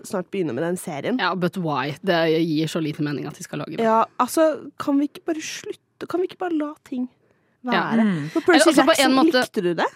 snart 0.09 0.31
begynner 0.33 0.57
med 0.57 0.65
den 0.67 0.79
serien. 0.81 1.19
Ja, 1.21 1.35
but 1.39 1.57
why? 1.61 1.95
Det 2.03 2.19
gir 2.43 2.71
så 2.73 2.81
lite 2.83 3.05
mening 3.07 3.27
at 3.29 3.37
de 3.39 3.45
skal 3.47 3.61
lage 3.63 3.77
det. 3.77 3.85
Ja, 3.87 4.03
altså, 4.19 4.71
kan 4.83 4.99
vi 4.99 5.09
ikke 5.11 5.25
bare 5.31 5.45
slutte? 5.45 6.09
Kan 6.09 6.23
vi 6.25 6.31
ikke 6.31 6.41
bare 6.41 6.57
la 6.57 6.73
ting 6.89 7.09
Ja. 7.63 7.71
være? 7.93 8.07
Mm. 8.09 8.29
For 8.33 8.41
Percy 8.41 8.73
Jackson, 8.73 9.11
en 9.11 9.19
måte- 9.19 9.43
likte 9.45 9.63
du 9.63 9.75
det? 9.75 9.87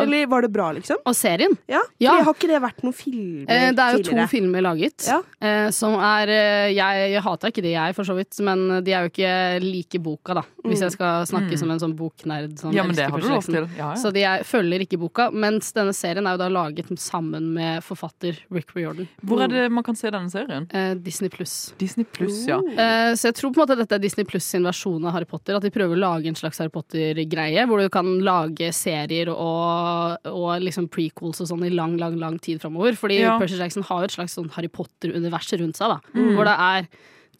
Eller 0.00 0.26
var 0.26 0.42
det 0.42 0.50
bra, 0.52 0.72
liksom? 0.72 0.96
Og 1.06 1.14
serien? 1.14 1.56
Ja, 1.68 1.80
Ja. 2.00 2.10
Fordi 2.10 2.24
har 2.24 2.34
ikke 2.34 2.48
det 2.48 2.62
vært 2.62 2.82
noen 2.82 2.94
filmer 2.94 3.44
Eh, 3.50 3.70
det 3.72 3.78
er 3.78 3.96
jo 3.98 4.02
to 4.02 4.26
filmer 4.28 4.60
laget, 4.62 5.06
Ja. 5.06 5.20
eh, 5.40 5.70
som 5.70 5.94
er 5.94 6.28
eh, 6.28 6.72
Jeg, 6.74 7.12
jeg 7.14 7.22
hater 7.22 7.48
ikke 7.52 7.62
de, 7.62 7.72
jeg, 7.72 7.94
for 7.94 8.04
så 8.04 8.14
vidt, 8.16 8.40
men 8.42 8.82
de 8.84 8.92
er 8.92 9.04
jo 9.04 9.10
ikke 9.10 9.62
like 9.62 9.98
boka, 10.02 10.34
da. 10.34 10.42
Hvis 10.64 10.78
Mm. 10.80 10.82
jeg 10.82 10.92
skal 10.92 11.26
snakke 11.26 11.52
Mm. 11.52 11.58
som 11.58 11.70
en 11.70 11.78
sånn 11.78 11.94
boknerd. 11.96 12.58
Sånn, 12.58 12.72
Ja, 12.74 12.82
men 12.82 12.94
det 12.96 13.10
har 13.10 13.20
du 13.20 13.28
lov 13.28 13.44
til. 13.44 13.54
Ja, 13.76 13.90
ja. 13.90 13.94
Så 13.94 14.12
de 14.12 14.22
er, 14.24 14.42
følger 14.42 14.80
ikke 14.80 14.98
boka, 14.98 15.30
mens 15.32 15.72
denne 15.72 15.92
serien 15.94 16.26
er 16.26 16.32
jo 16.36 16.38
da 16.38 16.48
laget 16.48 16.86
sammen 16.98 17.52
med 17.54 17.82
forfatter 17.82 18.36
Rick 18.50 18.74
Riordan. 18.74 19.06
Hvor 19.24 19.42
er 19.44 19.48
det 19.48 19.70
man 19.72 19.84
kan 19.84 19.94
se 19.94 20.10
denne 20.10 20.30
serien? 20.30 20.66
Eh, 20.72 20.94
Disney 20.94 21.28
pluss. 21.28 21.72
Disney 21.78 22.04
pluss, 22.04 22.46
ja. 22.46 22.58
Eh, 22.58 23.12
så 23.14 23.24
jeg 23.30 23.34
tror 23.34 23.52
på 23.52 23.60
en 23.62 23.66
måte 23.68 23.76
dette 23.78 23.92
er 23.92 23.98
Disney 23.98 24.24
pluss 24.24 24.44
sin 24.44 24.62
versjon 24.64 25.04
av 25.06 25.12
Harry 25.12 25.24
Potter. 25.26 25.54
At 25.56 25.62
de 25.62 25.70
prøver 25.70 25.94
å 25.94 25.98
lage 26.00 26.26
en 26.26 26.34
slags 26.34 26.58
Harry 26.58 26.70
Potter-greie, 26.70 27.66
hvor 27.66 27.78
du 27.80 27.88
kan 27.88 28.04
lage 28.20 28.72
serier 28.72 29.28
og, 29.28 29.83
og 30.30 30.62
liksom 30.64 30.88
prequels 30.92 31.40
og 31.44 31.48
sånn 31.50 31.64
i 31.66 31.72
lang, 31.74 31.96
lang 32.00 32.16
lang 32.20 32.38
tid 32.42 32.62
framover. 32.62 32.96
Fordi 32.98 33.20
Ja. 33.22 33.38
Percy 33.40 33.58
Jackson 33.60 33.86
har 33.88 34.02
jo 34.02 34.10
et 34.10 34.16
slags 34.16 34.36
sånn 34.38 34.50
Harry 34.56 34.68
Potter-univers 34.72 35.52
rundt 35.60 35.76
seg, 35.80 35.94
da. 35.94 36.00
Mm. 36.14 36.34
Hvor 36.36 36.48
det 36.48 36.56
er 36.58 36.88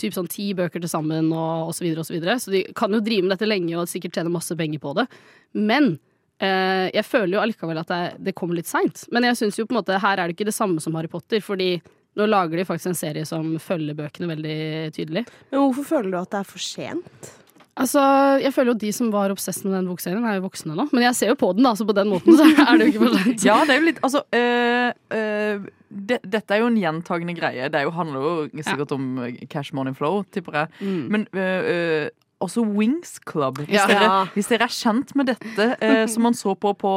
typ 0.00 0.14
sånn 0.16 0.28
ti 0.30 0.48
bøker 0.58 0.82
til 0.82 0.90
sammen 0.90 1.30
og, 1.32 1.68
og 1.68 1.74
så 1.76 1.84
videre 1.86 2.02
og 2.02 2.08
så 2.08 2.16
videre. 2.16 2.38
Så 2.42 2.50
de 2.54 2.64
kan 2.74 2.92
jo 2.92 3.02
drive 3.04 3.22
med 3.26 3.36
dette 3.36 3.48
lenge 3.48 3.76
og 3.78 3.90
sikkert 3.90 4.16
tjene 4.18 4.32
masse 4.34 4.56
penger 4.58 4.82
på 4.82 4.94
det. 4.98 5.06
Men 5.54 5.98
eh, 6.42 6.90
jeg 6.94 7.06
føler 7.06 7.36
jo 7.36 7.42
allikevel 7.44 7.78
at 7.84 7.92
det, 7.92 8.00
det 8.30 8.34
kommer 8.34 8.58
litt 8.58 8.70
seint. 8.70 9.04
Men 9.14 9.28
jeg 9.28 9.38
syns 9.38 9.58
jo 9.60 9.66
på 9.68 9.76
en 9.76 9.80
måte 9.82 10.00
her 10.02 10.18
er 10.18 10.26
det 10.26 10.34
ikke 10.36 10.48
det 10.50 10.56
samme 10.56 10.82
som 10.82 10.96
Harry 10.98 11.10
Potter, 11.12 11.42
fordi 11.44 11.76
nå 12.18 12.26
lager 12.30 12.58
de 12.58 12.66
faktisk 12.66 12.92
en 12.92 12.98
serie 12.98 13.26
som 13.26 13.54
følger 13.62 13.96
bøkene 13.98 14.30
veldig 14.30 14.58
tydelig. 14.94 15.24
Men 15.50 15.64
hvorfor 15.64 15.88
føler 15.94 16.12
du 16.14 16.18
at 16.20 16.30
det 16.34 16.42
er 16.42 16.50
for 16.50 16.62
sent? 16.62 17.32
Altså, 17.74 18.00
jeg 18.38 18.54
føler 18.54 18.70
jo 18.70 18.78
De 18.78 18.90
som 18.94 19.08
var 19.10 19.32
obsess 19.34 19.64
med 19.64 19.74
den 19.74 19.88
bokserien, 19.90 20.24
er 20.24 20.38
jo 20.38 20.46
voksne 20.46 20.76
nå. 20.78 20.86
Men 20.92 21.06
jeg 21.08 21.18
ser 21.18 21.32
jo 21.32 21.38
på 21.38 21.50
den, 21.56 21.66
da, 21.66 21.74
så 21.74 21.86
på 21.88 21.96
den 21.96 22.10
måten 22.12 22.36
så 22.38 22.46
er 22.66 22.76
det 22.78 22.86
jo 22.86 22.92
ikke 22.92 23.02
for 23.02 23.16
sent. 23.18 23.46
Ja, 23.46 23.56
det 23.66 23.74
er 23.74 23.80
jo 23.80 23.88
litt 23.88 24.02
Altså, 24.04 24.22
øh, 24.38 24.90
øh, 25.18 25.64
det, 25.94 26.18
dette 26.22 26.54
er 26.54 26.62
jo 26.62 26.68
en 26.70 26.78
gjentagende 26.78 27.34
greie. 27.38 27.70
Det 27.70 27.80
er 27.80 27.88
jo, 27.88 27.94
handler 27.94 28.26
jo 28.26 28.62
sikkert 28.66 28.94
om 28.94 29.18
øh, 29.26 29.32
cash 29.50 29.74
money 29.74 29.94
flow, 29.94 30.22
tipper 30.34 30.60
jeg. 30.60 30.68
Mm. 30.80 31.08
Men 31.10 31.26
øh, 31.34 32.08
også 32.46 32.62
Wings 32.76 33.16
Club. 33.28 33.58
Hvis, 33.64 33.74
Ja. 33.78 33.86
dere, 33.90 34.10
hvis 34.34 34.48
dere 34.52 34.64
er 34.68 34.72
kjent 34.74 35.14
med 35.16 35.26
dette, 35.32 35.66
eh, 35.80 36.06
som 36.12 36.22
man 36.28 36.34
så 36.34 36.54
på 36.54 36.72
på 36.78 36.92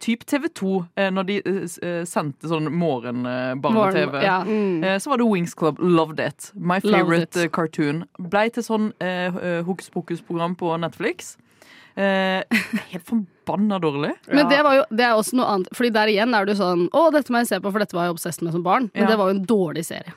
typ 0.00 0.24
TV2 0.24 0.86
eh, 0.96 1.10
når 1.10 1.26
de 1.28 1.36
eh, 1.44 1.66
øh, 1.82 2.04
sendte 2.06 2.48
sånn 2.48 2.70
morgen-barne-TV, 2.72 3.72
Morgen- 3.74 4.22
ja. 4.22 4.38
øh, 4.46 4.98
så 5.00 5.10
var 5.10 5.16
det 5.18 5.26
Wings 5.30 5.54
Club. 5.58 5.78
Loved 5.80 6.20
it. 6.20 6.52
My 6.54 6.78
Loved 6.84 6.94
favorite 7.00 7.36
it. 7.36 7.44
øh, 7.44 7.48
cartoon. 7.50 8.04
Blei 8.30 8.48
til 8.50 8.62
sånn 8.66 8.92
hokus 9.66 9.90
pokus-program 9.90 10.56
på 10.56 10.76
Netflix. 10.80 11.36
Eh, 11.96 12.42
helt 12.92 13.04
forbanna 13.04 13.78
dårlig. 13.82 14.12
Men 14.32 14.48
det, 14.48 14.62
var 14.62 14.74
jo, 14.78 14.84
det 14.94 15.04
er 15.04 15.16
også 15.18 15.36
noe 15.36 15.46
annet. 15.56 15.68
Fordi 15.76 15.90
der 15.92 16.06
igjen 16.12 16.34
er 16.38 16.46
du 16.46 16.54
sånn 16.56 16.86
Å, 16.94 17.10
dette 17.12 17.32
må 17.34 17.42
jeg 17.42 17.48
se 17.50 17.58
på, 17.60 17.72
for 17.74 17.82
dette 17.82 17.96
var 17.96 18.06
jeg 18.08 18.14
obsessed 18.14 18.42
med 18.46 18.54
som 18.54 18.62
barn. 18.64 18.90
Men 18.94 19.02
Ja. 19.04 19.08
det 19.10 19.18
var 19.18 19.32
jo 19.32 19.38
en 19.38 19.44
dårlig 19.46 19.84
serie. 19.84 20.14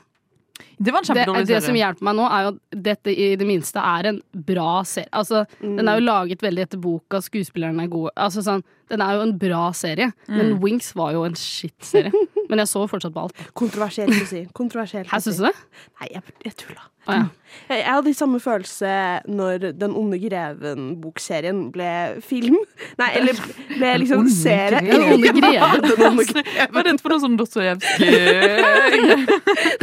Det 0.78 0.92
var 0.92 1.00
en 1.00 1.04
kjempedårlig 1.08 1.46
serie. 1.46 1.60
det 1.60 1.62
som 1.64 1.74
hjelper 1.78 2.02
meg 2.08 2.16
nå, 2.18 2.24
er 2.30 2.42
jo 2.46 2.48
at 2.54 2.82
dette 2.88 3.14
i 3.14 3.28
det 3.36 3.46
minste 3.46 3.76
er 3.80 4.08
en 4.10 4.20
bra 4.34 4.82
serie. 4.84 5.08
Altså, 5.12 5.44
Den 5.60 5.88
er 5.88 6.00
jo 6.00 6.04
laget 6.06 6.40
veldig 6.42 6.62
etter 6.66 6.78
boka, 6.80 7.20
skuespillerne 7.20 7.82
er 7.84 7.88
gode. 7.92 8.10
Altså, 8.16 8.42
sånn, 8.42 8.62
den 8.90 9.00
er 9.00 9.14
jo 9.16 9.20
en 9.28 9.36
bra 9.38 9.70
serie. 9.72 10.12
Men 10.28 10.54
Mm. 10.54 10.60
Wings 10.62 10.92
var 10.94 11.12
jo 11.12 11.24
en 11.24 11.34
shit-serie. 11.34 12.12
Men 12.54 12.62
jeg 12.62 12.70
så 12.70 12.84
fortsatt 12.86 13.14
på 13.14 13.26
alt. 13.26 13.46
Kontroversielt 13.58 14.14
å 14.14 14.26
si. 14.30 14.44
Kontroversielt 14.54 15.10
Her 15.10 15.22
syns 15.24 15.40
du 15.40 15.48
det? 15.48 15.54
Nei, 15.98 16.12
jeg, 16.14 16.22
jeg 16.46 16.54
tulla. 16.60 16.84
Ah, 17.04 17.16
ja. 17.18 17.24
Jeg, 17.68 17.80
jeg 17.82 17.90
hadde 17.90 18.12
samme 18.16 18.38
følelse 18.40 18.90
når 19.28 19.64
Den 19.76 19.92
onde 19.98 20.16
greven-bokserien 20.22 21.58
ble 21.74 21.88
film. 22.24 22.56
Nei, 23.00 23.08
eller 23.18 23.40
ble 23.74 23.90
liksom 24.04 24.28
serie. 24.32 24.80
Den 24.86 25.04
onde 25.16 25.34
greven. 25.36 25.82
Den 25.84 26.04
onde 26.08 26.26
greven. 26.30 26.70
Var 26.78 26.88
redd 26.88 27.02
for 27.02 27.14
noe 27.14 27.24
sånn 27.26 27.36
Dostojevskij 27.42 29.02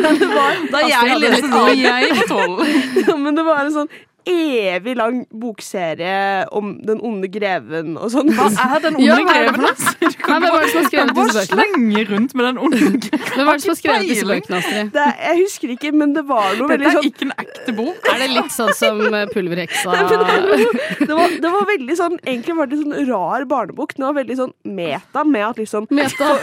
Da 0.72 0.82
jeg 0.88 1.20
leste 1.22 1.44
det, 1.44 1.52
var 1.52 1.76
jeg 1.76 2.26
tolv. 2.32 2.64
Men 3.26 3.38
det 3.38 3.46
var 3.52 3.68
en 3.68 3.76
sånn 3.82 3.92
evig 4.28 4.96
lang 4.98 5.26
bokserie 5.42 6.46
om 6.54 6.78
Den 6.88 7.00
onde 7.02 7.28
greven 7.32 7.98
og 7.98 8.12
sånn. 8.14 8.30
Hva 8.36 8.48
er 8.76 8.80
Den 8.84 8.96
onde 9.00 9.06
Ja, 9.08 9.16
er 9.18 9.26
greven? 9.26 9.62
hvem 9.62 10.46
var 10.46 10.62
det 10.62 10.70
som 10.72 10.82
har 10.84 10.90
skrevet 10.90 11.14
Bare 11.16 11.26
disse 11.28 11.42
bøkene? 11.42 11.66
slenge 11.66 12.04
rundt 12.12 12.36
med 12.36 12.46
Den 12.46 12.58
onde 12.58 12.78
greven. 12.78 13.26
Hvem 13.36 13.46
var 13.46 13.54
det 13.58 13.62
som 13.66 13.72
har 13.74 13.80
skrevet 13.82 14.08
disse 14.12 14.26
bøkene, 14.30 14.58
Astrid? 14.62 14.96
Er- 14.96 15.16
jeg 15.32 15.42
husker 15.46 15.68
ikke, 15.76 15.92
men 15.92 16.14
det 16.16 16.26
var 16.28 16.54
noe 16.60 16.68
Dette 16.68 16.78
veldig 16.78 16.88
er 16.88 16.98
sånn 16.98 17.10
ikke 17.10 17.26
en 17.30 17.34
ekte 17.62 17.76
bok. 17.78 18.08
Er 18.10 18.20
det 18.22 18.30
litt 18.32 18.54
sånn 18.54 18.74
som 18.78 19.02
eh, 19.14 19.28
Pulverheksa? 19.32 19.94
Det, 19.94 20.18
det, 21.06 21.14
var, 21.14 21.36
det 21.42 21.52
var 21.54 21.68
veldig 21.70 21.98
sånn 21.98 22.18
Egentlig 22.22 22.56
var 22.58 22.70
det 22.72 22.80
sånn 22.82 22.96
rar 23.10 23.46
barnebok. 23.50 23.96
Den 23.98 24.08
var 24.08 24.18
veldig 24.18 24.38
sånn 24.40 24.54
meta 24.78 25.24
med 25.28 25.46
at 25.52 25.62
liksom 25.62 25.88
Meta, 25.92 26.32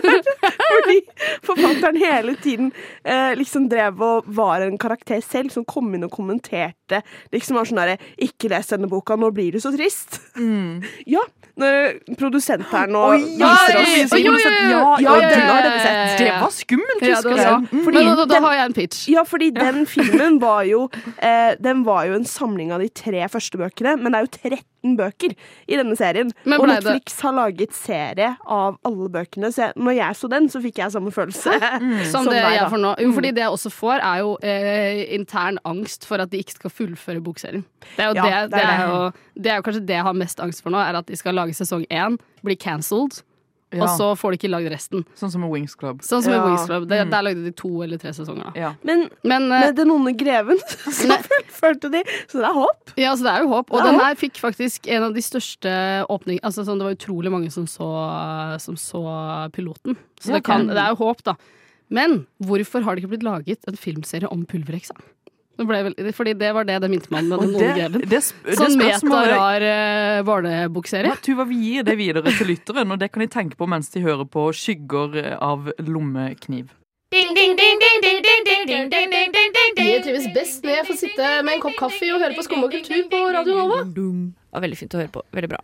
Fordi 0.70 0.98
forfatteren 1.46 2.00
hele 2.00 2.36
tiden 2.40 2.70
eh, 3.04 3.32
liksom 3.38 3.68
drev 3.70 4.00
og 4.04 4.28
var 4.36 4.64
en 4.64 4.78
karakter 4.80 5.20
selv 5.24 5.52
som 5.54 5.66
kom 5.68 5.92
inn 5.94 6.06
og 6.06 6.14
kommenterte. 6.14 7.02
Liksom 7.34 7.58
var 7.58 7.68
sånn 7.68 7.80
derre 7.82 7.98
'Ikke 8.20 8.50
les 8.52 8.72
denne 8.72 8.88
boka, 8.90 9.16
nå 9.16 9.30
blir 9.34 9.52
du 9.54 9.60
så 9.62 9.72
trist'. 9.74 10.20
Ja. 11.08 11.22
Når 11.60 12.66
her 12.70 12.90
nå 12.90 13.02
Oi, 13.10 13.18
ja, 13.40 13.50
viser 13.50 13.80
oss 13.80 14.14
oi, 14.16 14.20
jo, 14.24 14.32
jo, 14.32 14.40
jo, 14.40 14.54
Ja, 14.70 14.94
ja, 15.00 15.14
Ja, 15.20 15.30
den 15.30 15.44
har 15.46 15.62
dere 15.66 15.82
sett. 15.84 16.18
Det 16.20 16.30
var 16.40 16.54
skummelt, 16.56 17.04
husker 17.04 17.30
var 17.30 17.42
Ja, 17.42 17.52
sånn. 17.54 17.84
Men 17.86 18.10
da, 18.20 18.26
da 18.30 18.40
har 18.46 18.56
jeg 18.58 18.70
en 18.70 18.76
pitch. 18.80 19.02
Ja, 19.12 19.24
fordi 19.28 19.50
den 19.56 19.84
filmen 19.90 20.40
var 20.42 20.64
jo 20.68 20.86
eh, 21.18 21.54
Den 21.60 21.84
var 21.88 22.08
jo 22.08 22.18
en 22.18 22.28
samling 22.28 22.72
av 22.74 22.84
de 22.84 22.90
tre 22.92 23.26
første 23.32 23.60
bøkene, 23.60 23.96
men 24.00 24.12
det 24.12 24.20
er 24.20 24.26
jo 24.28 24.34
13 24.82 24.96
bøker 24.96 25.34
i 25.68 25.76
denne 25.76 25.96
serien. 25.96 26.30
Og 26.46 26.66
Netflix 26.68 27.16
det- 27.16 27.20
har 27.22 27.32
laget 27.36 27.72
serie 27.74 28.36
av 28.46 28.78
alle 28.84 29.08
bøkene, 29.08 29.50
så 29.52 29.66
jeg, 29.68 29.72
når 29.76 29.96
jeg 29.96 30.14
så 30.16 30.28
den, 30.30 30.48
så 30.48 30.60
fikk 30.62 30.78
jeg 30.78 30.92
samme 30.92 31.10
følelse. 31.12 31.52
Som 32.12 32.24
det 32.26 32.40
deg, 32.42 32.56
jeg 32.56 32.70
får 32.70 32.80
nå. 32.80 32.94
Jo, 33.00 33.08
Mm. 33.10 33.14
fordi 33.14 33.30
det 33.34 33.42
jeg 33.44 33.50
også 33.50 33.70
får, 33.70 34.00
er 34.02 34.18
jo 34.20 34.36
eh, 34.42 35.14
intern 35.14 35.58
angst 35.64 36.06
for 36.06 36.16
at 36.20 36.30
de 36.30 36.38
ikke 36.38 36.52
skal 36.58 36.70
fullføre 36.70 37.20
bokserien. 37.22 37.64
Det 37.96 38.04
er 38.04 38.08
jo, 38.08 38.14
Ja, 38.14 38.42
det, 38.46 38.50
det 38.52 38.60
det, 38.60 38.64
er 38.64 38.86
jo, 38.88 39.12
det 39.42 39.50
er 39.52 39.56
jo 39.56 39.62
kanskje 39.62 39.86
det 39.86 39.96
jeg 39.96 40.02
har 40.02 40.12
mest 40.14 40.40
angst 40.40 40.62
for 40.62 40.70
nå, 40.70 40.78
er 40.78 40.98
at 40.98 41.06
de 41.06 41.16
skal 41.16 41.34
lage 41.34 41.54
sesong 41.54 41.84
én, 41.90 42.18
bli 42.44 42.54
cancelled, 42.56 43.22
Ja. 43.72 43.84
og 43.84 43.88
så 43.94 44.06
får 44.18 44.32
de 44.32 44.38
ikke 44.40 44.50
lagd 44.50 44.70
resten. 44.72 45.04
Sånn 45.14 45.30
som 45.30 45.40
med 45.44 45.50
Wings 45.52 45.76
Club. 45.78 46.00
Sånn 46.02 46.22
som 46.24 46.32
Ja. 46.32 46.40
Wings 46.46 46.64
Club. 46.66 46.88
Det, 46.90 46.96
Mm. 47.06 47.10
Der 47.10 47.22
lagde 47.22 47.44
de 47.44 47.52
to 47.52 47.82
eller 47.84 47.98
tre 48.02 48.10
sesonger. 48.12 48.50
Da. 48.50 48.52
Ja. 48.58 48.70
Men 48.82 49.08
Men 49.22 49.42
uh, 49.52 49.60
med 49.60 49.76
Den 49.76 49.90
onde 49.94 50.12
greven 50.18 50.58
så 50.90 51.06
fullførte 51.22 51.90
de, 51.92 52.02
så 52.26 52.40
det 52.42 52.48
er 52.50 52.56
håp. 52.58 52.90
ja, 52.96 53.12
så 53.14 53.22
det 53.28 53.32
er 53.36 53.42
jo 53.44 53.48
håp. 53.54 53.70
Og 53.70 53.82
den 53.86 54.00
her 54.00 54.14
fikk 54.18 54.40
faktisk 54.42 54.88
en 54.90 55.04
av 55.04 55.14
de 55.14 55.22
største 55.22 55.70
åpningene 56.10 56.42
altså, 56.42 56.64
sånn, 56.66 56.78
Det 56.82 56.88
var 56.88 56.98
utrolig 56.98 57.30
mange 57.30 57.50
som 57.54 57.66
så, 57.70 57.86
som 58.58 58.74
så 58.76 59.04
piloten. 59.52 59.96
Så 60.20 60.30
Ja, 60.30 60.34
det, 60.40 60.44
kan, 60.44 60.66
det 60.66 60.76
er 60.76 60.90
jo 60.94 61.00
håp, 61.04 61.22
da. 61.24 61.36
Men 61.90 62.26
hvorfor 62.42 62.82
har 62.82 62.94
det 62.94 63.02
ikke 63.04 63.14
blitt 63.16 63.24
laget 63.26 63.64
en 63.66 63.76
filmserie 63.78 64.28
om 64.30 64.44
pulverheksa? 64.46 64.94
Det 65.60 65.66
ble 65.68 65.80
vel, 65.84 66.12
fordi 66.16 66.32
det 66.40 66.50
var 66.56 66.64
det 66.64 66.78
det 66.80 66.88
minte 66.88 67.10
meg 67.12 67.26
om 67.36 67.50
den 67.52 67.98
det 68.08 68.20
Sånn 68.24 68.78
meta-rar 68.80 69.60
uh, 69.60 70.20
barnebokserie. 70.24 71.12
Tuva, 71.20 71.44
vi 71.50 71.58
gir 71.66 71.84
det 71.84 71.98
videre 72.00 72.32
til 72.32 72.48
lytteren, 72.48 72.94
og 72.94 73.00
det 73.02 73.10
kan 73.12 73.20
de 73.20 73.28
tenke 73.28 73.58
på 73.60 73.68
mens 73.68 73.92
de 73.92 74.00
hører 74.00 74.24
på 74.24 74.48
'Skygger 74.56 75.36
av 75.36 75.68
lommekniv'. 75.84 76.72
Jeg 77.10 77.26
trives 80.04 80.26
best 80.32 80.64
når 80.64 80.72
jeg 80.78 80.86
får 80.86 80.96
sitte 81.02 81.26
med 81.42 81.52
en 81.56 81.62
kopp 81.64 81.76
kaffe 81.80 82.06
og 82.14 82.22
høre 82.22 82.36
på 82.38 82.46
Skum 82.46 82.64
og 82.64 82.70
kultur 82.72 83.02
på 83.10 83.18
Radio 83.34 83.58
Nova. 83.58 83.82
Det 83.84 84.06
var 84.54 84.64
veldig 84.64 84.78
fint 84.78 84.94
å 84.94 85.02
høre 85.02 85.12
på. 85.18 85.24
Veldig 85.34 85.50
bra. 85.50 85.60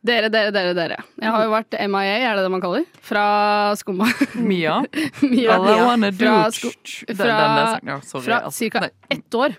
Dere, 0.00 0.30
dere, 0.32 0.48
dere. 0.48 0.72
dere 0.72 0.96
Jeg 1.20 1.28
har 1.34 1.42
jo 1.44 1.50
vært 1.52 1.76
MIA, 1.92 2.14
er 2.24 2.38
det 2.38 2.44
det 2.46 2.52
man 2.54 2.62
kaller? 2.62 2.86
Fra 3.04 3.24
Skumma. 3.76 4.06
Mia. 4.40 4.78
Mia. 5.32 5.58
All 5.58 5.68
I 5.68 5.74
wanna 5.84 6.08
do. 6.08 6.24
Fra, 6.24 6.48
fra, 7.12 7.34
fra 8.24 8.38
altså. 8.38 8.70
ca. 8.72 8.88
Ett 9.12 9.36
år, 9.36 9.58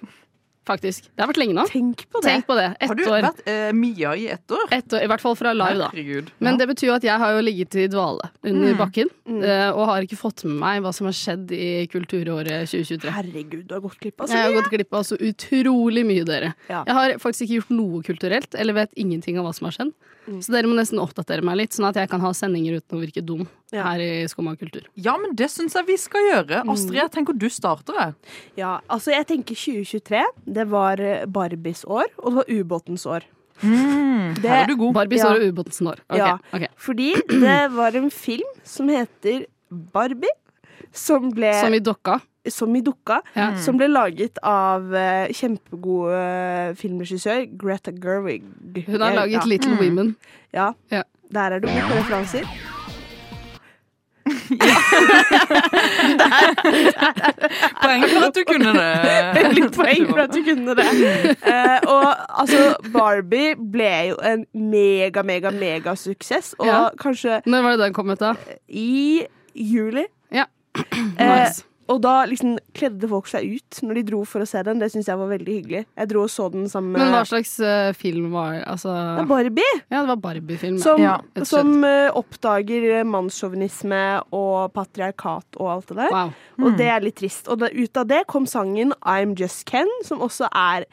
faktisk. 0.67 1.07
Det 1.15 1.23
har 1.23 1.27
vært 1.31 1.39
lenge 1.41 1.55
nå. 1.57 1.63
Tenk 1.71 2.03
på 2.11 2.21
det. 2.21 2.29
Tenk 2.29 2.45
på 2.47 2.55
det. 2.55 2.67
Har 2.81 2.95
du 2.95 3.03
år. 3.09 3.21
vært 3.25 3.41
eh, 3.49 3.71
Mia 3.73 4.11
i 4.15 4.27
ett 4.29 4.51
år? 4.53 4.67
Ett 4.71 4.93
år. 4.93 5.01
I 5.03 5.07
hvert 5.11 5.21
fall 5.23 5.35
fra 5.35 5.53
live, 5.53 5.77
da. 5.81 5.89
Herregud. 5.93 6.29
Men 6.39 6.53
Ja. 6.53 6.57
det 6.61 6.67
betyr 6.75 6.87
jo 6.91 6.93
at 6.95 7.03
jeg 7.03 7.17
har 7.19 7.31
jo 7.35 7.41
ligget 7.41 7.75
i 7.75 7.87
dvale 7.87 8.29
under 8.43 8.71
Mm. 8.73 8.77
bakken, 8.77 9.09
mm. 9.27 9.41
og 9.75 9.85
har 9.89 10.01
ikke 10.05 10.19
fått 10.21 10.43
med 10.45 10.59
meg 10.61 10.81
hva 10.83 10.93
som 10.93 11.05
har 11.09 11.13
skjedd 11.17 11.51
i 11.51 11.87
kulturåret 11.87 12.69
2023. 12.69 13.09
Herregud, 13.11 13.65
du 13.67 13.73
har 13.73 13.81
gått 13.81 13.99
glipp 13.99 14.21
av 14.21 14.27
så 14.27 14.33
Jeg 14.37 14.43
har 14.53 14.61
gått 14.61 14.71
glipp 14.71 14.93
av 14.93 15.03
så 15.03 15.17
utrolig 15.17 16.05
mye, 16.05 16.23
dere. 16.25 16.53
Ja. 16.69 16.83
Jeg 16.87 16.93
har 16.95 17.13
faktisk 17.19 17.47
ikke 17.47 17.57
gjort 17.61 17.73
noe 17.75 18.03
kulturelt, 18.03 18.55
eller 18.55 18.73
vet 18.73 18.93
ingenting 18.95 19.37
av 19.39 19.45
hva 19.45 19.53
som 19.55 19.65
har 19.65 19.71
skjedd. 19.79 19.93
Så 20.41 20.53
dere 20.53 20.69
må 20.69 20.75
nesten 20.77 20.99
oppdatere 21.01 21.41
meg 21.43 21.57
litt, 21.57 21.71
sånn 21.73 21.87
at 21.89 21.95
jeg 21.97 22.07
kan 22.11 22.21
ha 22.21 22.29
sendinger 22.31 22.77
uten 22.77 22.99
å 22.99 23.01
virke 23.01 23.23
dum 23.25 23.47
Ja. 23.71 23.83
her 23.87 23.99
i 24.03 24.27
Skumma 24.27 24.55
kultur. 24.59 24.81
Ja, 24.99 25.13
men 25.17 25.35
det 25.35 25.47
syns 25.49 25.73
jeg 25.77 25.85
vi 25.87 25.95
skal 25.97 26.25
gjøre. 26.27 26.63
Astrid, 26.69 26.97
jeg 26.99 27.11
tenker 27.11 27.33
du 27.39 27.47
starter, 27.49 27.93
jeg. 27.95 28.13
Ja, 28.57 28.79
altså 28.91 29.11
jeg 29.15 29.25
tenker 29.29 29.55
2023. 29.55 30.23
Det 30.45 30.65
var 30.69 30.99
eh, 30.99 31.25
Barbies 31.25 31.85
år, 31.87 32.09
og 32.19 32.31
det 32.31 32.35
var 32.41 32.51
ubåtens 32.51 33.05
år. 33.05 33.23
Mm, 33.63 34.33
Det- 34.41 34.49
her 34.49 34.63
er 34.63 34.67
du 34.67 34.75
god. 34.75 34.93
Barbies 34.93 35.21
Ja. 35.23 35.29
år 35.31 35.39
og 35.39 35.47
ubåtens 35.53 35.81
år. 35.81 35.99
Okay, 36.09 36.17
Ja. 36.17 36.37
okay. 36.53 36.67
Fordi 36.75 37.13
det 37.29 37.71
var 37.71 37.95
en 37.95 38.09
film 38.09 38.49
som 38.63 38.89
heter 38.89 39.45
Barbie, 39.71 40.33
som 40.91 41.29
ble 41.31 41.53
Som 41.61 41.73
i 41.73 41.79
dokka. 41.79 42.19
som 42.49 42.75
i 42.75 42.81
dukka, 42.81 43.21
Ja. 43.35 43.55
som 43.57 43.77
ble 43.77 43.87
laget 43.87 44.37
av 44.43 44.81
uh, 44.91 45.27
kjempegod 45.29 46.09
uh, 46.11 46.73
filmregissør 46.73 47.45
Greta 47.55 47.91
Gerwig. 47.91 48.41
Hun 48.87 48.99
har 48.99 49.13
laget 49.13 49.31
ja. 49.31 49.45
Little 49.45 49.75
Mm. 49.75 49.79
Women. 49.79 50.15
Ja. 50.53 50.73
Ja. 50.91 51.03
Der 51.31 51.51
er 51.53 51.59
du 51.59 51.67
god 51.67 51.81
på 51.87 51.95
referanser. 52.01 52.43
Poeng 57.81 58.03
for 58.07 58.25
at 58.27 58.35
du 58.35 58.43
kunne 58.47 58.71
det. 58.75 59.43
Litt 59.57 59.73
poeng 59.75 60.05
for 60.09 60.19
at 60.25 60.33
du 60.35 60.41
kunne 60.45 60.75
det. 60.77 60.85
Eh, 61.41 61.77
og 61.89 62.07
altså, 62.43 62.61
Barbie 62.93 63.55
ble 63.57 63.91
jo 64.11 64.17
en 64.25 64.45
mega, 64.53 65.23
mega, 65.25 65.51
megasuksess. 65.55 66.53
Og 66.59 66.67
Ja. 66.67 66.89
kanskje 66.99 67.41
Når 67.45 67.61
var 67.63 67.69
det 67.77 67.85
den 67.85 67.93
kom 67.93 68.09
ut, 68.09 68.19
da? 68.19 68.33
i 68.69 69.25
juli. 69.55 70.05
Ja. 70.31 70.45
Eh, 70.75 70.83
Nice. 71.19 71.63
Og 71.91 71.99
da 72.03 72.13
liksom 72.29 72.55
kledde 72.77 73.07
folk 73.11 73.27
seg 73.29 73.57
ut 73.57 73.79
når 73.85 73.99
de 73.99 74.03
dro 74.11 74.21
for 74.27 74.43
å 74.43 74.47
se 74.47 74.61
den. 74.65 74.79
Det 74.81 74.91
syns 74.93 75.09
jeg 75.11 75.19
var 75.19 75.29
veldig 75.31 75.55
hyggelig. 75.57 75.83
Jeg 75.99 76.11
dro 76.11 76.23
og 76.25 76.31
så 76.31 76.47
den 76.53 76.69
sammen 76.71 76.95
med 76.95 77.03
Men 77.03 77.13
hva 77.15 77.23
slags 77.27 77.53
uh, 77.59 77.91
film 77.97 78.29
var 78.33 78.61
Altså 78.69 78.93
Det 78.93 79.25
er 79.25 79.29
Barbie. 79.29 79.77
Ja, 79.91 80.01
det 80.01 80.07
var 80.13 80.21
Barbie-film. 80.25 80.79
Som, 80.81 81.01
Ja, 81.03 81.17
som 81.47 81.81
uh, 81.83 82.09
oppdager 82.17 82.87
eh, 82.99 83.07
mannssjåvinisme 83.07 84.03
og 84.37 84.71
patriarkat 84.75 85.59
og 85.59 85.71
alt 85.75 85.91
det 85.91 85.99
der. 86.03 86.13
Wow. 86.15 86.35
Og 86.61 86.77
det 86.79 86.91
er 86.93 87.03
litt 87.03 87.19
trist. 87.21 87.49
Og 87.51 87.61
da, 87.63 87.71
ut 87.71 88.01
av 88.01 88.09
det 88.11 88.23
kom 88.31 88.47
sangen 88.49 88.95
I'm 89.01 89.35
Just 89.39 89.65
Ken, 89.69 89.89
som 90.07 90.23
også 90.23 90.49
er 90.51 90.87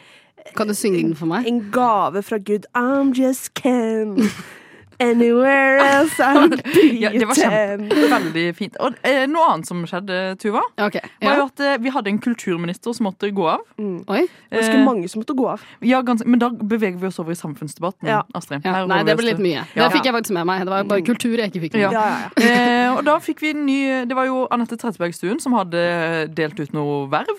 Kan 0.57 0.71
du 0.71 0.75
synge 0.75 1.03
den 1.03 1.17
for 1.19 1.29
meg? 1.31 1.47
en 1.47 1.69
gave 1.75 2.23
fra 2.23 2.39
Gud. 2.39 2.67
I'm 2.75 3.13
just 3.15 3.55
Ken. 3.55 4.17
Anywhere 5.01 5.79
else 5.79 6.19
I'm 6.25 6.53
Ja, 7.03 7.11
det 7.15 7.27
var 7.29 7.37
kjempe, 7.39 7.99
veldig 8.11 8.45
fint. 8.59 8.77
Og 8.83 8.97
eh, 9.07 9.25
noe 9.31 9.45
annet 9.53 9.69
som 9.69 9.85
skjedde, 9.87 10.17
Tuva, 10.43 10.63
Ok. 10.83 10.99
var 11.23 11.37
jo 11.39 11.45
at 11.47 11.63
eh, 11.63 11.77
vi 11.85 11.93
hadde 11.95 12.11
en 12.11 12.19
kulturminister 12.25 12.95
som 12.97 13.07
måtte 13.07 13.31
gå 13.35 13.47
av. 13.47 13.63
Oi. 13.79 14.25
Ganske 14.51 14.75
Eh, 14.79 14.85
mange 14.85 15.09
som 15.09 15.23
måtte 15.23 15.37
gå 15.39 15.47
av. 15.53 15.63
Ja, 15.87 16.01
ganske, 16.03 16.27
men 16.27 16.41
da 16.43 16.49
beveger 16.51 16.99
vi 16.99 17.07
oss 17.11 17.19
over 17.23 17.33
i 17.33 17.39
samfunnsdebatten, 17.39 18.09
Ja. 18.11 18.23
Astrid. 18.35 18.65
Ja. 18.67 18.85
Nei, 18.91 19.03
det 19.07 19.17
ble 19.21 19.31
litt 19.33 19.43
mye. 19.43 19.63
Ja. 19.77 19.85
Det 19.87 19.93
fikk 19.99 20.09
jeg 20.11 20.15
faktisk 20.19 20.35
med 20.35 20.47
meg. 20.51 20.65
Det 20.67 20.73
var 20.75 20.85
bare 20.91 21.07
kultur 21.07 21.37
jeg 21.39 21.53
ikke 21.53 21.63
fikk 21.69 21.79
med 21.79 21.87
Ja. 21.87 21.91
meg. 21.91 21.99
Ja, 21.99 22.09
ja, 22.09 22.49
ja. 22.49 22.89
Eh, 22.89 22.97
og 22.99 23.05
da 23.07 23.19
fikk 23.23 23.41
vi 23.45 23.51
en 23.55 23.65
ny 23.67 23.79
Det 24.09 24.17
var 24.17 24.27
jo 24.27 24.47
Anette 24.51 24.77
Trettebergstuen 24.81 25.39
som 25.41 25.53
hadde 25.55 26.29
delt 26.35 26.59
ut 26.59 26.73
noe 26.75 27.07
verv 27.13 27.39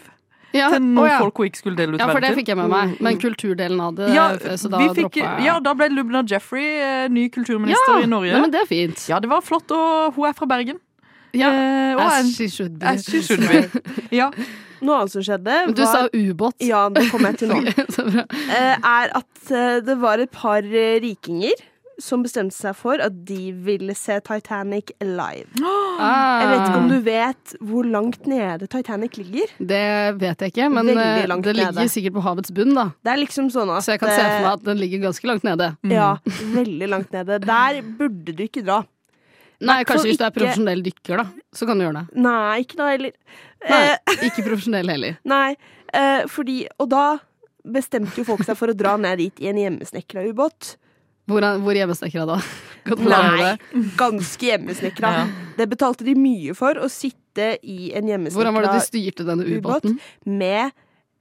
Ja. 0.56 0.70
til 0.74 0.82
noen 0.82 0.98
oh, 1.04 1.08
ja. 1.10 1.20
folk 1.22 1.38
hun 1.38 1.46
ikke 1.50 1.60
skulle 1.62 1.78
dele 1.78 1.94
ut 1.94 2.02
ja, 2.02 2.08
for 2.10 2.24
det 2.26 2.32
fikk 2.40 2.48
jeg 2.50 2.58
med 2.58 2.72
meg. 2.72 2.94
Men 3.06 3.20
kulturdelen 3.22 3.82
av 3.86 3.94
det, 4.00 4.08
Ja, 4.16 4.24
så 4.58 4.72
da 4.74 4.80
fikk, 4.88 4.96
droppa 5.04 5.22
jeg. 5.22 5.46
ja, 5.46 5.58
da 5.62 5.74
ble 5.78 5.90
Lubna 5.94 6.24
Jeffrey 6.26 6.72
eh, 6.82 7.04
ny 7.14 7.28
kulturminister 7.34 8.00
Ja, 8.00 8.06
i 8.06 8.10
Norge. 8.10 8.32
Ja, 8.34 8.40
men 8.42 8.54
det 8.56 8.64
er 8.64 8.70
fint. 8.70 9.04
Ja, 9.12 9.20
det 9.22 9.30
var 9.30 9.44
flott, 9.46 9.70
og 9.76 10.16
hun 10.18 10.26
er 10.32 10.34
fra 10.38 10.50
Bergen. 10.50 10.80
Ja. 11.38 11.52
Eh, 11.54 11.94
og 12.00 12.02
As 12.08 12.34
she 12.34 12.48
should 12.50 12.80
be. 12.82 12.88
as 12.90 13.06
she 13.06 13.22
should 13.22 13.46
be. 13.46 13.62
Ja. 14.16 14.32
Noe 14.82 15.02
annet 15.04 15.12
som 15.12 15.22
skjedde, 15.28 15.44
var, 15.68 15.74
du 15.76 15.82
sa 15.86 16.06
ubåt. 16.16 16.56
Ja, 16.64 16.86
det 16.96 17.10
kommer 17.12 17.34
jeg 17.34 17.42
til 17.44 17.52
nå. 17.52 17.58
Ok, 17.68 17.82
så 17.94 18.06
bra. 18.08 18.24
eh, 18.56 18.88
er 18.90 19.12
at 19.20 19.52
eh, 19.52 19.82
det 19.86 19.98
var 20.02 20.24
et 20.24 20.32
par 20.34 20.64
rikinger 21.04 21.62
som 22.00 22.22
bestemte 22.24 22.56
seg 22.56 22.76
for 22.80 23.02
at 23.04 23.16
de 23.28 23.50
ville 23.66 23.94
se 23.98 24.20
Titanic 24.26 24.92
live. 25.04 25.48
Ah. 25.64 26.40
Jeg 26.42 26.50
vet 26.52 26.62
ikke 26.70 26.80
om 26.80 26.90
du 26.92 27.00
vet 27.06 27.56
hvor 27.72 27.88
langt 27.92 28.28
nede 28.30 28.68
Titanic 28.72 29.18
ligger? 29.20 29.52
Det 29.60 29.82
vet 30.22 30.40
jeg 30.46 30.54
ikke, 30.54 30.70
men 30.72 30.90
eh, 30.94 31.26
det 31.44 31.56
ligger 31.58 31.90
sikkert 31.92 32.16
på 32.16 32.24
havets 32.24 32.54
bunn, 32.56 32.72
da. 32.78 32.86
Det 33.04 33.12
er 33.14 33.20
liksom 33.24 33.50
sånn 33.54 33.74
at 33.76 33.84
Så 33.86 33.96
jeg 33.98 34.02
kan 34.04 34.14
se 34.14 34.22
for 34.24 34.38
eh, 34.38 34.46
meg 34.46 34.54
at 34.54 34.64
den 34.70 34.80
ligger 34.80 35.04
ganske 35.10 35.28
langt 35.30 35.44
nede. 35.48 35.74
Ja, 35.92 36.14
veldig 36.60 36.90
langt 36.96 37.12
nede. 37.16 37.40
Der 37.44 37.82
burde 38.00 38.36
du 38.38 38.44
ikke 38.48 38.64
dra. 38.64 38.80
Nei, 39.60 39.82
kanskje 39.84 40.14
hvis 40.14 40.20
du 40.22 40.24
er 40.24 40.32
profesjonell 40.32 40.82
dykker, 40.86 41.20
da. 41.20 41.26
Så 41.52 41.68
kan 41.68 41.76
du 41.80 41.84
gjøre 41.84 42.00
det. 42.06 42.22
Nei, 42.24 42.62
ikke 42.64 42.78
da 42.80 42.92
heller. 42.94 43.16
Nei, 43.68 43.80
Eh, 43.92 44.14
ikke 44.30 44.46
profesjonell 44.46 44.88
heller. 44.88 45.18
nei, 45.28 45.50
eh, 45.92 46.22
fordi 46.32 46.62
Og 46.80 46.88
da 46.94 47.18
bestemte 47.68 48.16
jo 48.22 48.24
folk 48.24 48.46
seg 48.48 48.56
for 48.56 48.72
å 48.72 48.76
dra 48.78 48.94
ned 48.96 49.20
dit 49.20 49.42
i 49.44 49.50
en 49.52 49.60
hjemmesnekra 49.60 50.24
ubåt. 50.32 50.78
Hvor, 51.30 51.46
hvor 51.64 51.78
hjemmesnekra 51.78 52.26
da? 52.30 52.42
Nei, 53.06 53.56
ganske 54.00 54.52
hjemmesnekra. 54.52 55.14
Ja. 55.14 55.26
Det 55.60 55.68
betalte 55.70 56.08
de 56.08 56.16
mye 56.18 56.56
for, 56.58 56.80
å 56.82 56.90
sitte 56.92 57.54
i 57.62 57.92
en 57.96 58.10
Hvordan 58.34 58.56
var 58.56 58.66
det 58.66 58.78
de 58.80 58.86
styrte 58.88 59.26
denne 59.28 59.46
ubåten? 59.46 60.00
med 60.26 60.74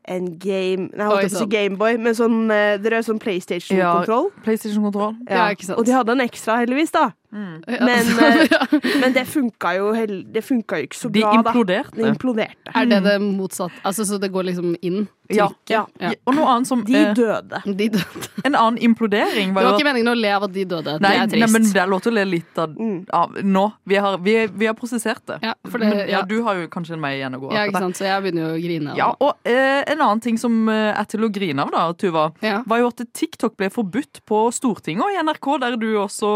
en 0.09 0.31
game 0.40 0.88
Nei, 0.97 1.05
holdt 1.05 1.27
på 1.27 1.29
å 1.29 1.33
si 1.33 1.37
sånn. 1.42 1.51
Gameboy, 1.53 1.99
men 2.01 2.16
sånn, 2.16 2.38
eh, 2.55 2.79
dere 2.81 3.03
sånn 3.05 3.21
PlayStation-kontroll. 3.21 4.31
PlayStation-kontroll. 4.47 5.18
Ja. 5.29 5.51
Og 5.77 5.85
de 5.85 5.92
hadde 5.92 6.14
en 6.16 6.25
ekstra, 6.25 6.57
heldigvis, 6.62 6.94
da. 6.94 7.11
Mm. 7.31 7.62
Men, 7.67 8.09
eh, 8.25 8.79
men 9.03 9.12
det 9.12 9.27
funka 9.35 9.75
jo, 9.77 9.91
det 10.33 10.43
funka 10.47 10.79
jo 10.81 10.87
ikke 10.88 10.97
så 10.97 11.11
De 11.12 11.21
bra, 11.21 11.33
da. 11.43 11.51
imploderte. 11.53 12.01
Imploderte. 12.09 12.73
Er 12.75 12.87
det 12.88 13.03
det 13.05 13.19
motsatte? 13.21 13.77
Altså, 13.85 14.07
så 14.09 14.19
det 14.23 14.31
går 14.33 14.49
liksom 14.49 14.75
inn? 14.83 15.07
Ja. 15.29 15.51
Ja. 15.69 15.83
Ja. 16.01 16.14
Og 16.25 16.33
noe 16.38 16.47
annet 16.49 16.67
som 16.71 16.81
De 16.88 16.95
eh, 16.97 17.11
døde. 17.12 17.59
De 17.67 17.88
døde. 17.93 18.29
En 18.49 18.55
annen 18.57 18.79
implodering 18.81 19.51
Det 19.53 19.59
var 19.59 19.67
var 19.67 19.75
ikke 19.77 19.85
meningen 19.91 20.09
å 20.09 20.17
le 20.17 20.31
av 20.33 20.47
at 20.47 20.55
de 20.55 20.62
døde. 20.71 20.95
Nei, 21.05 21.11
det 21.29 21.37
er 21.37 21.43
nei, 21.43 21.49
men 21.53 21.67
det 21.69 21.83
er 21.83 21.91
lov 21.93 22.01
til 22.01 22.14
å 22.14 22.17
le 22.17 22.25
litt 22.31 22.61
av, 22.62 22.73
Mm. 22.79 23.03
av 23.12 23.37
nå. 23.45 23.64
Vi 23.85 23.99
har, 24.01 24.17
vi, 24.25 24.35
vi 24.49 24.67
har 24.71 24.75
prosessert 24.79 25.21
det. 25.29 25.37
Ja, 25.45 25.53
for 25.69 25.79
det- 25.83 25.91
men, 25.91 25.99
ja, 25.99 26.07
ja. 26.19 26.23
du 26.25 26.38
har 26.47 26.57
jo 26.62 26.69
kanskje 26.73 26.97
en 26.97 27.05
vei 27.05 27.12
igjen 27.19 27.37
å 27.37 27.41
gå. 27.43 27.53
ja, 27.53 27.67
ikke 27.69 27.83
sant? 27.85 27.99
Så 28.01 28.07
jeg 28.09 28.23
begynner 28.25 28.47
jo 28.49 28.55
å 28.57 28.62
grine. 28.64 28.95
Ja, 28.97 29.11
og 29.21 29.37
eh, 29.45 29.85
En 29.93 30.01
annen 30.01 30.21
ting 30.25 30.38
som 30.41 30.57
eh, 30.73 30.95
er 30.97 31.05
til 31.12 31.21
å 31.27 31.31
grine 31.33 31.61
av, 31.67 31.71
da, 31.77 31.85
Tuva, 31.93 32.31
Ja. 32.41 32.62
var 32.67 32.79
jo 32.81 32.88
at 32.88 33.05
TikTok 33.12 33.57
ble 33.61 33.69
forbudt 33.75 34.23
på 34.25 34.41
Stortinget 34.55 35.05
og 35.05 35.12
i 35.12 35.21
NRK, 35.29 35.51
der 35.61 35.77
du 35.77 35.88
også 36.07 36.33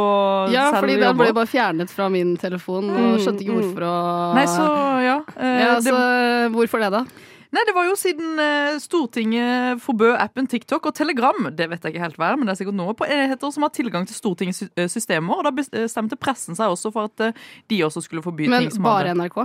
Ja, 0.52 0.68
selv 0.74 0.81
fordi 0.82 0.96
den 1.00 1.16
ble 1.18 1.32
bare 1.38 1.48
fjernet 1.50 1.90
fra 1.94 2.08
min 2.12 2.34
telefon, 2.40 2.90
og 2.92 3.20
skjønte 3.22 3.44
ikke 3.46 3.56
hvorfor 3.60 3.86
og 3.88 4.34
Nei, 4.38 4.46
så 4.50 4.66
ja. 5.06 5.18
eh, 5.38 5.60
ja, 5.62 5.74
det- 5.78 5.92
så 5.92 6.50
hvorfor 6.56 6.82
det, 6.84 6.90
da? 6.98 7.04
Nei, 7.52 7.60
det 7.68 7.74
var 7.76 7.84
jo 7.84 7.92
siden 8.00 8.38
eh, 8.40 8.78
Stortinget 8.80 9.80
forbød 9.84 10.14
appen 10.16 10.46
TikTok 10.48 10.86
og 10.88 10.94
Telegram. 10.96 11.50
Det 11.52 11.66
vet 11.68 11.82
jeg 11.84 11.92
ikke 11.92 12.00
helt 12.06 12.16
hva 12.16 12.30
er, 12.32 12.38
men 12.40 12.48
det 12.48 12.54
er 12.54 12.60
sikkert 12.62 12.78
noe 12.78 12.94
på 12.96 13.04
enheter 13.04 13.52
som 13.52 13.66
har 13.66 13.72
tilgang 13.76 14.06
til 14.08 14.16
Stortingets 14.16 14.62
eh, 14.72 14.88
systemer. 14.88 15.36
Og 15.36 15.44
da 15.44 15.52
bestemte 15.52 16.16
pressen 16.16 16.56
seg 16.56 16.72
også 16.72 16.92
for 16.94 17.10
at 17.10 17.26
eh, 17.28 17.36
de 17.68 17.82
også 17.84 18.00
skulle 18.06 18.24
forby 18.24 18.48
Men 18.48 18.64
ting 18.64 18.72
som 18.78 18.86
bare 18.88 19.12
NRK? 19.12 19.42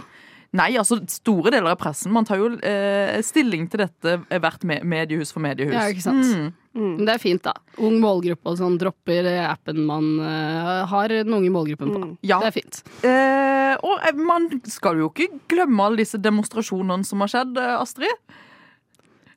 Nei, 0.58 0.72
altså 0.80 1.00
store 1.12 1.52
deler 1.54 1.74
av 1.74 1.80
pressen. 1.82 2.14
Man 2.16 2.28
tar 2.28 2.42
jo 2.42 2.54
eh, 2.66 3.18
stilling 3.26 3.68
til 3.72 3.84
dette 3.86 4.18
hvert 4.30 4.64
me 4.68 4.80
mediehus 4.88 5.34
for 5.36 5.44
mediehus. 5.44 5.76
Ja, 5.76 5.88
ikke 5.92 6.06
sant. 6.06 6.26
Mm. 6.28 6.56
Mm. 6.78 7.06
det 7.08 7.14
er 7.16 7.22
fint, 7.22 7.42
da. 7.42 7.56
Ung 7.82 7.96
målgruppe 8.04 8.52
og 8.52 8.60
sånn 8.60 8.76
dropper 8.78 9.26
appen 9.48 9.80
man 9.88 10.12
uh, 10.22 10.84
har 10.92 11.10
den 11.10 11.34
unge 11.34 11.50
målgruppen 11.54 11.94
på. 11.94 12.02
Ja. 12.28 12.38
Det 12.44 12.52
er 12.52 12.58
fint. 12.60 12.82
Eh, 13.02 13.74
og 13.82 14.04
eh, 14.06 14.18
man 14.18 14.50
skal 14.70 15.02
jo 15.02 15.10
ikke 15.12 15.42
glemme 15.50 15.88
alle 15.88 16.04
disse 16.04 16.20
demonstrasjonene 16.22 17.08
som 17.08 17.24
har 17.24 17.34
skjedd, 17.34 17.58
eh, 17.62 17.74
Astrid. 17.78 18.38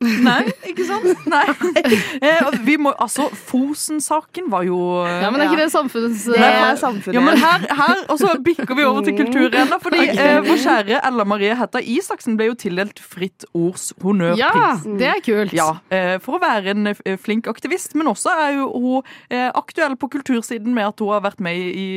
Nei, 0.01 0.47
ikke 0.65 0.85
sant? 0.89 1.27
Nei. 1.29 1.45
Eh, 2.21 2.47
vi 2.65 2.75
må, 2.81 2.91
altså, 3.01 3.27
Fosen-saken 3.49 4.47
var 4.53 4.65
jo 4.67 4.77
eh, 5.05 5.21
Ja, 5.23 5.29
men 5.33 5.41
er 5.43 5.49
ikke 5.51 5.59
det 5.63 5.71
samfunnets 5.73 6.23
Det 6.29 6.39
er 6.41 6.77
samfunnet. 6.81 7.17
Ja, 7.17 7.23
men 7.25 7.39
her, 7.41 7.65
her 7.79 8.01
Og 8.13 8.19
så 8.21 8.31
bikker 8.45 8.77
vi 8.77 8.85
over 8.89 9.05
til 9.07 9.17
kulturren. 9.19 9.73
Fordi 9.83 10.03
eh, 10.13 10.39
vår 10.45 10.61
kjære 10.63 11.01
Ella 11.09 11.25
Marie 11.29 11.55
Hetta 11.59 11.81
Isaksen 11.85 12.37
ble 12.39 12.51
jo 12.51 12.57
tildelt 12.61 13.01
Fritt 13.01 13.45
Ords 13.57 13.91
honnørpris. 14.03 14.41
Ja, 14.41 14.97
det 15.01 15.09
er 15.15 15.23
kult. 15.25 15.55
Ja, 15.57 15.69
eh, 15.93 16.15
For 16.25 16.37
å 16.39 16.43
være 16.43 16.75
en 16.75 16.93
eh, 16.93 17.15
flink 17.21 17.49
aktivist, 17.51 17.95
men 17.99 18.11
også 18.13 18.33
er 18.47 18.57
jo 18.59 18.69
hun 18.75 19.13
eh, 19.33 19.49
aktuell 19.57 19.97
på 20.01 20.11
kultursiden 20.17 20.75
med 20.77 20.91
at 20.91 21.01
hun 21.05 21.13
har 21.15 21.25
vært 21.29 21.41
med 21.45 21.57
i, 21.57 21.89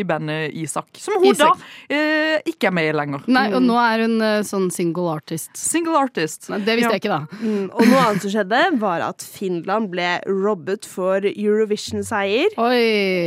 i 0.00 0.06
bandet 0.08 0.56
Isak. 0.58 0.88
Som 1.00 1.18
hun 1.22 1.32
Isak. 1.32 1.60
da 1.88 1.96
eh, 1.96 2.36
ikke 2.52 2.70
er 2.72 2.76
med 2.80 2.90
i 2.92 2.96
lenger. 2.96 3.24
Nei, 3.28 3.46
og 3.56 3.64
nå 3.64 3.76
er 3.82 4.04
hun 4.06 4.16
eh, 4.24 4.38
sånn 4.48 4.68
single 4.74 5.12
artist. 5.16 5.52
Single 5.60 5.96
artist. 6.04 6.48
Nei, 6.52 6.62
det 6.68 6.78
visste 6.80 6.92
Ja. 6.92 6.96
jeg 6.98 7.04
ikke, 7.04 7.16
da. 7.18 7.37
Mm, 7.38 7.68
og 7.70 7.82
noe 7.86 8.00
annet 8.02 8.24
som 8.24 8.32
skjedde, 8.32 8.60
var 8.82 9.02
at 9.06 9.22
Finland 9.22 9.90
ble 9.92 10.08
robbet 10.26 10.86
for 10.88 11.22
Eurovision-seier. 11.28 12.50
Oi! 12.58 12.80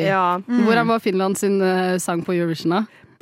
Ja. 0.07 0.39
Hvordan 0.47 0.89
var 0.91 0.99
Finland 1.03 1.37
sin 1.39 1.61
uh, 1.63 1.95
sang 2.01 2.23
på 2.27 2.35
Eurovision, 2.35 2.75
da? 2.75 2.83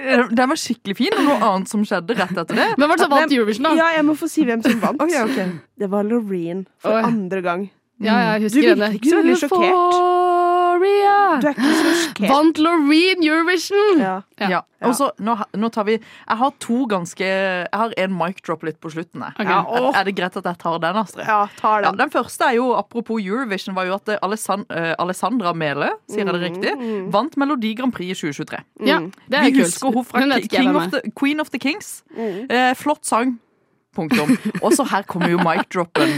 Eh, 0.00 0.28
Den 0.30 0.48
var 0.48 0.56
skikkelig 0.56 0.96
fin, 0.96 1.12
og 1.18 1.26
noe 1.26 1.36
annet 1.50 1.68
som 1.70 1.82
skjedde 1.86 2.16
rett 2.16 2.32
etter 2.32 2.56
det. 2.56 2.68
Hvem 2.78 2.88
var 2.88 2.96
det 2.96 3.04
som 3.04 3.12
vant 3.12 3.34
Eurovision, 3.34 3.66
da? 3.68 3.74
Ja, 3.78 3.88
jeg 3.98 4.06
må 4.08 4.14
få 4.18 4.28
si 4.30 4.46
hvem 4.48 4.62
som 4.64 4.78
vant. 4.82 5.02
Okay, 5.04 5.20
okay. 5.26 5.52
Det 5.78 5.90
var 5.92 6.06
Loreen 6.08 6.64
for 6.80 6.96
Oi. 6.96 7.02
andre 7.10 7.42
gang. 7.44 7.66
Ja, 8.00 8.14
jeg 8.32 8.40
Du 8.40 8.46
husker 8.48 8.60
virker 8.64 8.70
henne. 8.80 8.94
ikke 8.96 9.10
så 9.12 9.18
veldig 9.20 9.36
sjokkert. 9.42 9.76
Euphoria! 10.80 11.40
Du 11.40 11.46
er 11.48 11.54
ikke 11.54 11.74
så. 11.76 12.26
Vant 12.30 12.58
Loreen 12.58 13.22
Eurovision! 13.24 14.00
Ja. 14.00 14.14
Ja. 14.40 14.62
Og 14.88 14.94
så, 14.96 15.10
nå, 15.20 15.34
nå 15.60 15.68
tar 15.68 15.84
vi 15.84 15.98
Jeg 15.98 16.36
har 16.40 16.52
to 16.64 16.86
ganske 16.88 17.20
Jeg 17.26 17.68
har 17.76 17.92
en 18.00 18.14
mic 18.16 18.38
drop 18.46 18.62
litt 18.64 18.78
på 18.80 18.88
slutten. 18.94 19.20
Okay. 19.28 19.44
Ja, 19.44 19.58
er, 19.76 19.88
er 20.00 20.04
det 20.08 20.14
greit 20.16 20.38
at 20.40 20.46
jeg 20.48 20.58
tar 20.62 20.78
den, 20.80 20.96
Astrid? 21.02 21.26
ja, 21.28 21.42
tar 21.58 21.82
Ja, 21.84 21.90
den. 21.90 21.98
den 22.00 22.10
første 22.14 22.48
er 22.48 22.56
jo, 22.56 22.70
apropos 22.78 23.20
Eurovision, 23.20 23.74
var 23.76 23.84
jo 23.90 23.98
at 23.98 24.08
Alessand, 24.22 24.64
Alessan- 24.70 24.76
eh, 24.80 24.94
Alessandra 24.98 25.52
Mele, 25.52 25.90
sier 26.08 26.24
jeg 26.24 26.32
det 26.32 26.42
riktig, 26.46 26.74
vant 27.12 27.36
Melodi 27.36 27.74
Grand 27.76 27.92
Prix 27.92 28.16
i 28.16 28.32
2023. 28.32 28.62
Ja, 28.88 28.98
det 29.28 29.38
er 29.38 29.44
Vi 29.50 29.52
kult. 29.58 29.66
husker 29.68 29.92
hun 29.92 30.04
fra 30.04 30.40
King 30.48 30.74
of 30.76 30.90
the, 30.96 31.02
Queen 31.14 31.40
of 31.44 31.50
the 31.52 31.58
Kings. 31.60 32.02
Eh, 32.16 32.72
flott 32.74 33.04
sang. 33.04 33.36
Punktum. 33.94 34.36
Og 34.62 34.72
så 34.72 34.84
her 34.86 35.02
kommer 35.02 35.28
jo 35.32 35.38
mic 35.44 35.66
droppen. 35.74 36.08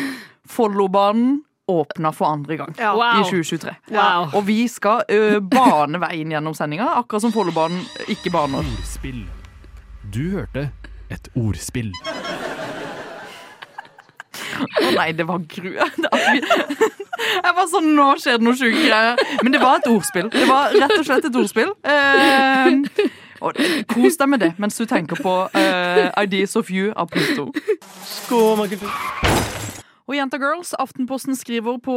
Follobanen 0.47 1.41
åpna 1.71 2.11
for 2.13 2.27
andre 2.27 2.57
gang 2.57 2.75
Ja. 2.79 2.93
i 3.21 3.25
2023. 3.25 3.75
Wow. 3.95 4.31
Og 4.35 4.47
vi 4.47 4.69
skal 4.69 5.03
ø, 5.09 5.39
bane 5.41 6.01
veien 6.03 6.31
gjennom 6.35 6.55
sendinga, 6.59 6.89
akkurat 6.99 7.23
som 7.23 7.33
Follobanen 7.33 7.85
ikke 8.09 8.31
baner. 8.35 8.59
Ordspill. 8.79 9.23
Du 10.13 10.25
hørte 10.35 10.71
et 11.13 11.29
ordspill. 11.39 11.93
Å 14.63 14.91
nei, 14.97 15.13
det 15.17 15.25
var 15.29 15.39
gru... 15.49 15.73
Jeg 17.23 17.55
var 17.55 17.67
sånn 17.71 17.93
Nå 17.95 18.07
skjer 18.19 18.39
det 18.41 18.45
noe 18.47 18.57
sjuke 18.59 18.83
greier. 18.83 19.21
Men 19.45 19.55
det 19.55 19.61
var 19.63 19.79
et 19.79 19.87
ordspill. 19.93 20.29
Det 20.33 20.47
var 20.49 20.73
rett 20.75 20.95
og 20.97 21.05
slett 21.07 21.29
et 21.29 21.37
ordspill. 21.39 21.71
Eh, 21.87 22.73
og 23.43 23.59
Kos 23.93 24.19
deg 24.19 24.31
med 24.33 24.43
det 24.43 24.53
mens 24.63 24.77
du 24.81 24.85
tenker 24.91 25.21
på 25.23 25.35
eh, 25.59 26.09
Ideas 26.25 26.57
of 26.59 26.71
You 26.73 26.91
av 26.97 27.13
Pluto. 27.13 27.51
Og 30.13 30.19
Jenta 30.19 30.37
Girls, 30.37 30.75
Aftenposten 30.77 31.33
skriver 31.33 31.79
på, 31.81 31.95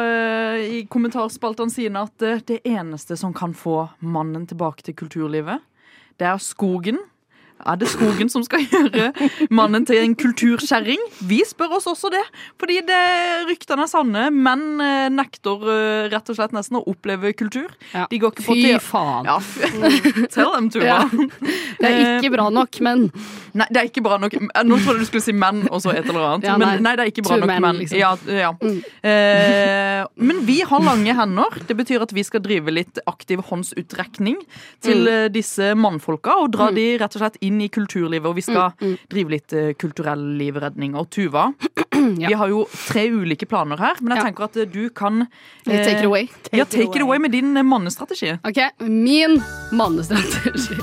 eh, 0.00 0.78
i 0.78 0.78
kommentarspaltene 0.88 1.68
sine 1.68 2.00
at 2.00 2.22
eh, 2.24 2.40
det 2.40 2.62
eneste 2.64 3.12
som 3.20 3.34
kan 3.36 3.52
få 3.52 3.90
mannen 4.00 4.46
tilbake 4.48 4.80
til 4.86 4.96
kulturlivet, 4.96 5.60
det 6.16 6.30
er 6.30 6.40
skogen. 6.40 6.96
Er 7.66 7.76
det 7.80 7.88
skogen 7.90 8.28
som 8.30 8.44
skal 8.46 8.62
gjøre 8.70 9.08
mannen 9.50 9.86
til 9.88 9.98
en 10.02 10.14
kulturkjerring? 10.18 11.00
Vi 11.28 11.40
spør 11.48 11.76
oss 11.78 11.88
også 11.90 12.10
det. 12.14 12.22
Fordi 12.60 12.80
det, 12.86 13.00
ryktene 13.50 13.84
er 13.86 13.90
sanne. 13.90 14.26
Menn 14.34 14.80
eh, 14.84 15.08
nekter 15.12 15.64
eh, 15.72 16.08
rett 16.12 16.30
og 16.30 16.38
slett 16.38 16.54
nesten 16.56 16.78
å 16.78 16.84
oppleve 16.90 17.32
kultur. 17.38 17.68
Ja. 17.94 18.06
De 18.10 18.20
går 18.22 18.34
ikke 18.36 18.46
på 18.46 18.56
Fy 18.58 18.76
faen. 18.84 19.28
Ja, 19.28 19.38
Tell 20.34 20.52
them, 20.54 20.70
Tuva. 20.70 20.86
Ja. 20.86 21.02
Det 21.78 21.88
er 21.90 22.18
ikke 22.18 22.32
bra 22.36 22.48
nok, 22.54 22.80
men 22.84 23.08
Nei, 23.58 23.64
det 23.72 23.80
er 23.80 23.86
ikke 23.88 24.02
bra 24.04 24.18
nok. 24.20 24.34
Nå 24.68 24.76
trodde 24.84 25.00
du 25.02 25.06
skulle 25.08 25.24
si 25.24 25.32
menn 25.34 25.64
og 25.72 25.80
så 25.82 25.90
et 25.96 26.04
eller 26.06 26.20
annet. 26.34 26.44
Ja, 26.46 26.56
men 26.60 26.68
nei. 26.68 26.82
nei, 26.84 26.92
det 26.98 27.04
er 27.06 27.10
ikke 27.10 27.24
bra 27.26 27.38
nok 27.40 27.50
men, 27.64 27.78
liksom. 27.80 27.98
Ja, 27.98 28.10
ja. 28.28 28.50
Eh, 29.02 30.02
men 30.14 30.42
vi 30.46 30.60
har 30.68 30.82
lange 30.84 31.14
hender. 31.16 31.56
Det 31.66 31.74
betyr 31.78 32.04
at 32.04 32.12
vi 32.14 32.22
skal 32.26 32.42
drive 32.44 32.70
litt 32.74 33.00
aktiv 33.08 33.42
håndsutrekning 33.48 34.36
til 34.84 34.98
Mm. 34.98 35.08
eh, 35.08 35.28
disse 35.32 35.72
mannfolka 35.78 36.34
og 36.42 36.52
dra 36.54 36.70
de 36.74 36.84
rett 37.00 37.14
og 37.16 37.22
slett 37.22 37.36
inn 37.48 37.60
i 37.64 37.68
kulturlivet. 37.72 38.28
Og 38.30 38.36
vi 38.38 38.44
skal 38.46 38.72
Mm, 38.78 38.96
drive 39.10 39.32
litt 39.34 39.52
eh, 39.56 39.72
kulturell 39.80 40.22
livredning. 40.38 40.94
Og 40.98 41.08
Tuva, 41.10 41.48
Ja. 42.22 42.28
vi 42.28 42.34
har 42.38 42.48
jo 42.52 42.62
tre 42.88 43.08
ulike 43.10 43.46
planer 43.50 43.76
her, 43.82 43.96
men 44.00 44.14
jeg 44.14 44.22
Ja. 44.22 44.28
tenker 44.30 44.44
at 44.44 44.56
eh, 44.56 44.64
du 44.70 44.88
kan 44.90 45.26
Take 45.64 45.98
it 45.98 46.04
away. 46.04 46.28
away. 46.28 46.28
Ja, 46.52 46.64
take 46.64 46.94
it 46.96 47.02
away 47.02 47.18
med 47.18 47.32
din 47.32 47.56
eh, 47.56 47.62
mannestrategi. 47.66 48.36
Ok, 48.44 48.60
min 48.88 49.40
mannestrategi. 49.72 50.78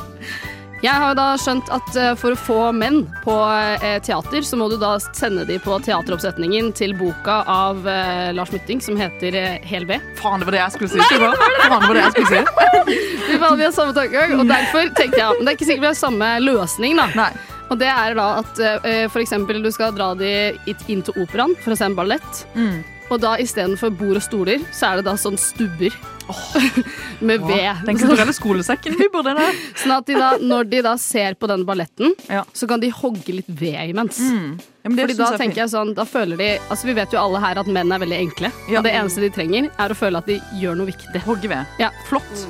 Jeg 0.83 0.91
har 0.91 1.13
jo 1.13 1.15
da 1.17 1.25
skjønt 1.39 1.69
at 1.73 1.95
eh, 1.97 2.11
for 2.19 2.35
å 2.35 2.39
få 2.39 2.57
menn 2.75 3.05
på 3.23 3.33
eh, 3.79 3.95
teater, 4.03 4.43
så 4.43 4.59
må 4.59 4.67
du 4.69 4.75
da 4.81 4.97
sende 5.15 5.45
de 5.47 5.55
på 5.63 5.77
teateroppsetningen 5.85 6.73
til 6.75 6.95
boka 6.99 7.39
av 7.49 7.87
eh, 7.87 8.33
Lars 8.35 8.51
Mytting 8.51 8.83
som 8.83 8.99
heter 8.99 9.37
Hel 9.65 9.87
ved. 9.87 10.03
Faen, 10.19 10.43
det 10.43 10.49
var 10.49 10.57
det 10.57 10.63
jeg 10.65 10.75
skulle 10.75 10.91
si. 10.93 11.07
Tuva. 11.13 11.31
Faen, 11.63 11.79
det 11.79 11.87
var 11.87 11.97
det 11.97 12.05
jeg 12.05 12.15
skulle 12.17 12.31
si. 12.33 13.01
Vi 13.35 13.63
har 13.63 13.75
samme 13.75 13.95
tankegang, 13.95 14.35
og 14.39 14.49
derfor 14.49 14.89
tenkte 14.97 15.19
jeg 15.19 15.37
Men 15.37 15.47
det 15.47 15.51
er 15.51 15.57
ikke 15.57 15.67
sikkert 15.67 15.83
vi 15.83 15.89
har 15.89 15.97
samme 15.97 16.27
løsning, 16.43 16.99
da. 16.99 17.07
Nei. 17.17 17.31
Og 17.73 17.79
det 17.81 17.89
er 17.89 18.13
da 18.17 18.25
at 18.43 18.59
for 19.09 19.63
du 19.65 19.71
skal 19.73 19.95
dra 19.95 20.11
de 20.19 20.33
inn 20.91 21.01
til 21.01 21.17
operaen 21.23 21.55
for 21.63 21.73
å 21.73 21.79
se 21.79 21.87
en 21.87 21.97
ballett. 21.97 22.43
Mm. 22.53 22.83
Og 23.13 23.19
da 23.21 23.35
istedenfor 23.37 23.91
bord 23.93 24.17
og 24.17 24.23
stoler, 24.25 24.63
så 24.73 24.87
er 24.93 24.99
det 24.99 25.05
da 25.05 25.13
sånn 25.19 25.35
stubber. 25.37 25.93
Med 27.21 27.43
ved. 27.45 27.83
Den 27.85 27.99
kulturelle 27.99 28.33
skolesekken 28.33 28.95
vi 28.97 29.05
burde 29.13 29.35
der. 29.37 29.57
Sånn 29.77 29.93
at 29.93 30.07
de 30.09 30.15
da, 30.17 30.29
når 30.41 30.65
de 30.71 30.79
da 30.87 30.95
ser 30.97 31.35
på 31.37 31.45
den 31.51 31.61
balletten, 31.67 32.15
Ja. 32.31 32.41
så 32.49 32.65
kan 32.67 32.81
de 32.81 32.89
hogge 32.89 33.35
litt 33.37 33.45
ved 33.47 33.91
imens. 33.91 34.17
Mm. 34.17 34.55
Ja, 34.57 34.89
Fordi 34.89 35.13
da 35.19 35.27
jeg 35.29 35.33
er 35.37 35.41
tenker 35.43 35.61
jeg 35.63 35.69
sånn, 35.75 35.93
da 35.97 36.03
føler 36.05 36.37
de 36.37 36.47
Altså 36.69 36.85
Vi 36.85 36.93
vet 36.93 37.13
jo 37.13 37.17
alle 37.17 37.39
her 37.41 37.57
at 37.57 37.69
menn 37.69 37.93
er 37.93 38.01
veldig 38.01 38.17
enkle. 38.23 38.51
Ja. 38.69 38.79
Og 38.79 38.85
det 38.85 38.93
eneste 38.97 39.21
de 39.21 39.29
trenger, 39.33 39.69
er 39.81 39.93
å 39.93 39.97
føle 39.97 40.17
at 40.21 40.25
de 40.29 40.39
gjør 40.61 40.77
noe 40.81 40.89
viktig. 40.89 41.21
Hogge 41.25 41.49
ved. 41.53 41.77
Ja. 41.81 41.91
Flott. 42.09 42.47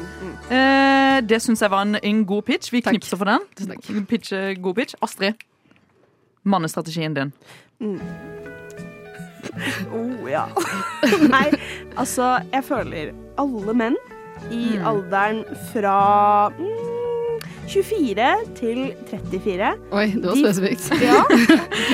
Eh, 0.51 1.19
det 1.27 1.41
syns 1.43 1.59
jeg 1.63 1.71
var 1.75 1.83
en, 1.87 1.99
en 1.99 2.23
god 2.27 2.45
pitch. 2.47 2.71
Vi 2.71 2.79
Takk. 2.85 2.95
knipser 2.95 3.19
for 3.19 3.27
den. 3.31 3.43
Takk. 3.59 3.91
Pitch, 4.07 4.31
eh, 4.35 4.53
god 4.55 4.79
pitch. 4.79 4.95
Astrid, 5.03 5.35
mannestrategien 6.47 7.13
din. 7.19 7.35
Oh, 9.95 10.27
ja. 10.29 10.45
Nei, 11.35 11.47
altså, 11.97 12.35
jeg 12.51 12.65
føler 12.67 13.13
alle 13.41 13.75
menn 13.77 13.97
i 14.53 14.75
alderen 14.83 15.43
fra 15.71 15.97
mm, 16.57 16.94
24 17.67 18.25
til 18.57 18.79
34 19.09 19.69
Oi, 19.95 20.05
det 20.13 20.25
var 20.25 20.35
De- 20.35 20.43
spesifikt. 20.43 20.85
Ja, 21.05 21.21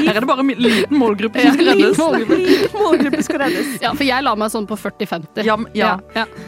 Her 0.01 0.15
er 0.15 0.19
det 0.23 0.27
bare 0.29 0.43
en 0.43 0.51
liten 0.61 0.97
målgruppe 0.99 1.41
som 1.41 1.53
skal 1.55 1.69
reddes. 1.71 1.97
liten 1.97 2.81
målgruppe. 2.81 3.23
skal 3.25 3.39
reddes. 3.43 3.71
Ja, 3.83 3.91
for 3.97 4.05
jeg 4.07 4.25
la 4.25 4.33
meg 4.39 4.51
sånn 4.53 4.67
på 4.69 4.77
40-50. 4.79 5.43
Ja, 5.47 5.57
ja. 5.77 5.91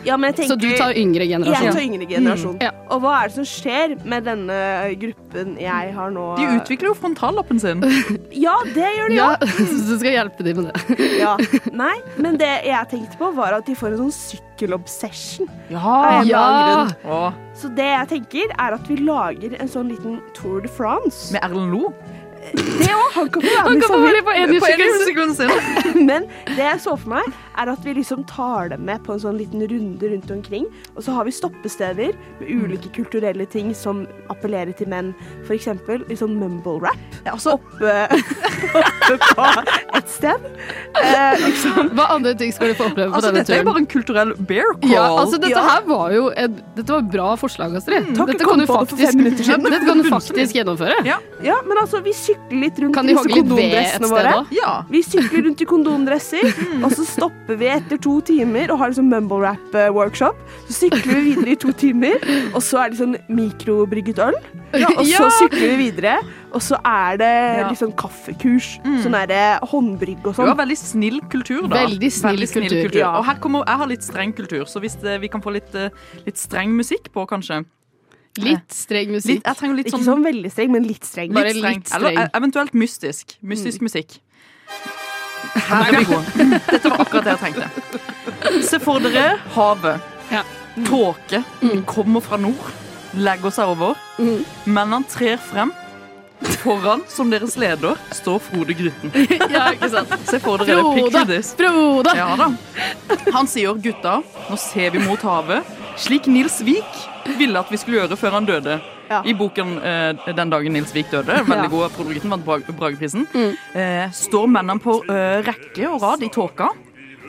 Ja, 0.05 0.17
tenker 0.17 0.47
Så 0.49 0.57
du 0.59 0.69
tar 0.77 0.93
yngre 0.99 1.27
generasjon. 1.29 1.67
Jeg 1.69 1.75
tar 1.75 1.85
yngre 1.85 2.07
generasjon. 2.09 2.55
Mm. 2.59 2.63
Ja. 2.67 2.71
Og 2.93 3.03
hva 3.03 3.13
er 3.23 3.31
det 3.31 3.37
som 3.39 3.47
skjer 3.49 3.95
med 4.05 4.27
denne 4.27 4.59
gruppen 5.01 5.55
jeg 5.61 5.93
har 5.97 6.13
nå? 6.15 6.27
De 6.39 6.47
utvikler 6.59 6.91
jo 6.91 6.95
frontallappen 6.99 7.59
sin. 7.63 7.83
Ja, 8.31 8.55
det 8.75 8.89
gjør 8.97 9.13
de 9.13 9.19
Ja, 9.19 9.29
så 9.57 9.81
du 9.89 9.95
skal 10.01 10.17
hjelpe 10.17 10.47
dem 10.47 10.63
med 10.63 10.71
det. 10.71 11.11
Ja. 11.19 11.35
Nei, 11.73 11.95
men 12.17 12.37
det 12.41 12.51
jeg 12.67 12.91
tenkte 12.93 13.19
på, 13.21 13.31
var 13.37 13.59
at 13.59 13.69
de 13.69 13.75
får 13.77 13.95
en 13.95 14.05
sånn 14.07 14.17
sykkelobsession. 14.57 15.49
Ja. 15.69 15.79
Av 15.79 16.21
en 16.21 16.27
Ja. 16.27 16.85
grunn. 16.85 16.95
Åh, 17.11 17.33
Så 17.55 17.69
det 17.75 17.83
jeg 17.85 18.07
tenker, 18.09 18.51
er 18.59 18.73
at 18.73 18.87
vi 18.87 18.95
lager 18.97 19.59
en 19.59 19.67
sånn 19.67 19.89
liten 19.89 20.21
Tour 20.33 20.61
de 20.61 20.67
France. 20.67 21.31
med 21.31 21.43
Erlend 21.43 21.71
Lo. 21.71 21.93
Det 22.53 22.89
òg! 22.91 23.09
Han 23.13 23.29
kan 23.29 23.41
få 23.43 23.49
være 23.53 23.73
med 23.73 23.81
kan 23.83 24.03
være 24.03 24.13
med 24.13 24.25
på 24.25 24.31
en 24.35 24.99
sekund. 25.05 25.35
en. 25.39 26.05
Men 26.09 26.25
det 26.49 26.63
jeg 26.65 26.79
så 26.83 26.95
for 26.99 27.13
meg, 27.15 27.27
er 27.61 27.69
at 27.69 27.83
vi 27.85 27.93
liksom 27.93 28.23
tar 28.29 28.71
dem 28.73 28.81
med 28.87 29.03
på 29.05 29.13
en 29.13 29.21
sånn 29.21 29.37
liten 29.37 29.61
runde 29.69 30.09
rundt 30.09 30.31
omkring. 30.33 30.65
Og 30.97 31.03
så 31.05 31.13
har 31.15 31.27
vi 31.27 31.33
stoppesteder 31.35 32.15
med 32.39 32.49
ulike 32.49 32.89
kulturelle 32.95 33.45
ting 33.53 33.71
som 33.77 34.03
appellerer 34.33 34.73
til 34.77 34.89
menn. 34.91 35.11
For 35.45 35.53
eksempel 35.55 36.01
sånn 36.17 36.35
mumble 36.39 36.79
rap 36.83 37.17
Ja, 37.27 37.33
oppe, 37.53 37.93
oppe 39.13 39.17
på 39.35 39.47
et 39.97 40.09
sted. 40.11 40.47
Eh, 40.99 41.43
liksom. 41.43 41.91
Hva 41.97 42.07
andre 42.15 42.33
ting 42.39 42.53
skal 42.55 42.71
du 42.73 42.77
få 42.79 42.89
oppleve 42.89 43.11
på 43.13 43.19
Altså, 43.19 43.29
denne 43.31 43.43
dette 43.43 43.55
er 43.55 43.61
jo 43.63 43.69
bare 43.69 43.83
en 43.83 43.89
kulturell 43.93 44.33
bear 44.49 44.73
call. 44.81 44.91
Ja, 44.93 45.05
altså 45.21 45.39
dette 45.41 45.53
Ja. 45.53 45.63
her 45.69 45.85
var 45.87 46.11
jo 46.15 46.27
et, 46.35 46.57
Dette 46.77 46.89
var 46.89 47.03
et 47.05 47.11
bra 47.13 47.29
forslag, 47.39 47.75
Astrid. 47.77 48.09
Mm. 48.09 48.25
dette 48.33 48.45
kan 48.49 48.59
du 48.59 48.65
faktisk, 48.69 49.19
dette 49.23 49.85
kan 49.85 50.01
du 50.01 50.09
faktisk 50.09 50.57
gjennomføre. 50.57 51.03
Ja. 51.05 51.19
Ja, 51.43 51.59
men 51.67 51.77
altså, 51.77 52.01
vi 52.03 52.13
sykler 52.33 52.59
litt 52.63 52.79
rundt 52.79 52.95
Kan 52.95 53.05
i 53.05 53.13
de 53.13 53.15
disse 53.15 53.29
litt 53.29 53.37
kondomdressene 53.47 54.09
våre. 54.11 54.33
Ja. 54.51 54.71
Vi 54.93 55.01
sykler 55.05 55.45
rundt 55.47 55.61
i 55.61 55.65
kondomdresser, 55.69 56.49
og 56.83 56.91
så 56.91 57.05
stopper 57.07 57.57
vi 57.59 57.67
etter 57.71 57.97
to 58.01 58.19
timer 58.21 58.71
og 58.73 58.79
har 58.79 58.89
liksom 58.93 59.09
mumble 59.11 59.39
rap-workshop. 59.43 60.35
Så 60.67 60.73
sykler 60.89 61.19
vi 61.19 61.33
videre 61.33 61.53
i 61.53 61.55
to 61.59 61.71
timer, 61.71 62.17
og 62.53 62.61
så 62.65 62.83
er 62.83 62.93
det 62.93 62.99
sånn 63.01 63.15
mikrobrygget 63.29 64.19
øl. 64.23 64.37
Og 64.73 65.03
så 65.05 65.21
Ja. 65.25 65.29
sykler 65.37 65.67
vi 65.77 65.89
videre, 65.91 66.15
og 66.53 66.61
så 66.61 66.79
er 66.83 67.17
det 67.17 67.33
Ja. 67.59 67.67
liksom 67.69 67.93
kaffekurs. 67.95 68.79
Sånn 69.03 69.13
derre 69.13 69.59
håndbrygg 69.61 70.25
og 70.25 70.33
Du 70.35 70.41
har 70.41 70.47
sånn. 70.53 70.57
veldig 70.57 70.77
snill 70.77 71.19
kultur, 71.29 71.67
da. 71.69 71.85
Veldig 71.85 72.11
snill 72.11 72.47
kultur. 72.47 72.95
Ja. 72.95 73.17
Og 73.19 73.25
her 73.25 73.35
kommer, 73.35 73.63
jeg 73.67 73.77
har 73.77 73.87
litt 73.87 74.01
streng 74.03 74.33
kultur, 74.33 74.65
så 74.65 74.79
hvis 74.81 74.99
det, 75.01 75.19
vi 75.21 75.27
kan 75.27 75.41
få 75.41 75.53
litt, 75.53 75.73
eh, 75.75 75.89
litt 76.25 76.35
streng 76.37 76.69
musikk 76.73 77.11
på, 77.13 77.27
kanskje 77.27 77.65
Litt 78.41 78.73
streng 78.73 79.11
musikk. 79.13 79.35
litt, 79.35 79.45
Jeg 79.45 79.57
trenger 79.59 79.75
litt 79.77 79.87
Ikke 79.87 79.97
sånn 79.97 80.05
sånn 80.07 80.23
veldig 80.25 80.51
streng, 80.51 80.71
men 80.73 80.87
litt 80.87 81.05
streng. 81.05 81.33
Bare 81.35 81.51
litt 81.51 81.59
streng. 81.61 81.75
litt 81.77 81.87
streng. 81.91 82.01
Eller 82.01 82.23
eh, 82.23 82.29
eventuelt 82.39 82.73
mystisk. 82.73 83.35
Mystisk 83.41 83.81
musikk. 83.85 84.17
Her 85.69 85.91
er 85.91 85.99
vi 85.99 86.07
gode. 86.09 86.47
Dette 86.71 86.89
var 86.89 87.03
akkurat 87.05 87.27
det 87.27 87.35
jeg 87.35 87.41
tenkte. 87.43 88.63
Se 88.65 88.79
for 88.81 89.03
dere 89.03 89.37
havet. 89.53 90.09
Ja. 90.33 90.41
Tåke 90.87 91.43
kommer 91.85 92.23
fra 92.25 92.39
nord, 92.41 92.73
legger 93.13 93.53
seg 93.53 93.75
over. 93.75 93.99
han 94.17 95.09
trer 95.11 95.37
frem. 95.37 95.73
Foran, 96.63 97.03
som 97.07 97.29
deres 97.31 97.53
leder, 97.55 97.95
står 98.11 98.39
Frode 98.43 98.73
Grytten. 98.75 99.13
Ja, 99.53 99.69
ikke 99.71 99.89
sant? 99.93 100.11
Se 100.27 100.41
for 100.43 100.59
dere 100.59 100.81
Frode! 100.81 101.39
Frode! 101.53 102.15
Ja 102.17 102.33
da. 102.39 102.49
Han 103.31 103.47
sier 103.47 103.77
gutta, 103.79 104.17
nå 104.49 104.59
ser 104.59 104.91
vi 104.95 105.03
mot 105.05 105.21
havet, 105.23 105.69
slik 106.01 106.27
Nils 106.27 106.59
Vik 106.65 107.12
ville 107.37 107.59
at 107.59 107.71
vi 107.71 107.79
skulle 107.81 108.01
gjøre 108.01 108.17
før 108.19 108.37
han 108.37 108.47
døde. 108.47 108.79
Ja. 109.09 109.21
I 109.25 109.33
boken 109.37 109.77
eh, 109.83 110.33
'Den 110.35 110.49
dagen 110.49 110.73
Nils 110.73 110.93
Vik 110.95 111.11
døde', 111.11 111.43
veldig 111.45 111.67
Ja. 111.67 111.71
god 111.71 111.83
av 111.83 112.47
vant 112.47 112.77
Brageprisen, 112.79 113.27
mm. 113.33 113.53
eh, 113.75 114.09
står 114.11 114.47
mennene 114.47 114.79
på 114.79 115.03
eh, 115.09 115.43
rekke 115.45 115.89
og 115.89 116.01
rad 116.01 116.23
i 116.23 116.29
tåka. 116.29 116.69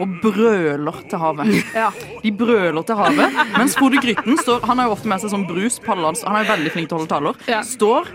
Og 0.01 0.09
brøler 0.23 0.97
til 1.09 1.19
havet. 1.19 1.65
Ja. 1.75 1.91
De 2.23 2.33
brøler 2.33 2.83
til 2.83 2.97
havet. 2.99 3.31
Mens 3.59 3.77
Frode 3.79 4.01
Grytten 4.03 4.39
står 4.39 4.65
Han 4.67 4.79
har 4.79 4.89
jo 4.89 4.93
ofte 4.97 5.07
med 5.07 5.21
seg 5.23 5.31
sånn 5.31 5.47
brus, 5.47 5.79
pallans, 5.79 6.25
han 6.27 6.37
er 6.37 6.45
jo 6.45 6.53
veldig 6.53 6.73
flink 6.75 6.89
til 6.89 6.97
å 6.97 7.03
holde 7.05 7.13
taler. 7.15 7.63
Står 7.63 8.11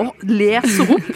og 0.00 0.14
leser 0.26 0.90
opp 0.94 1.10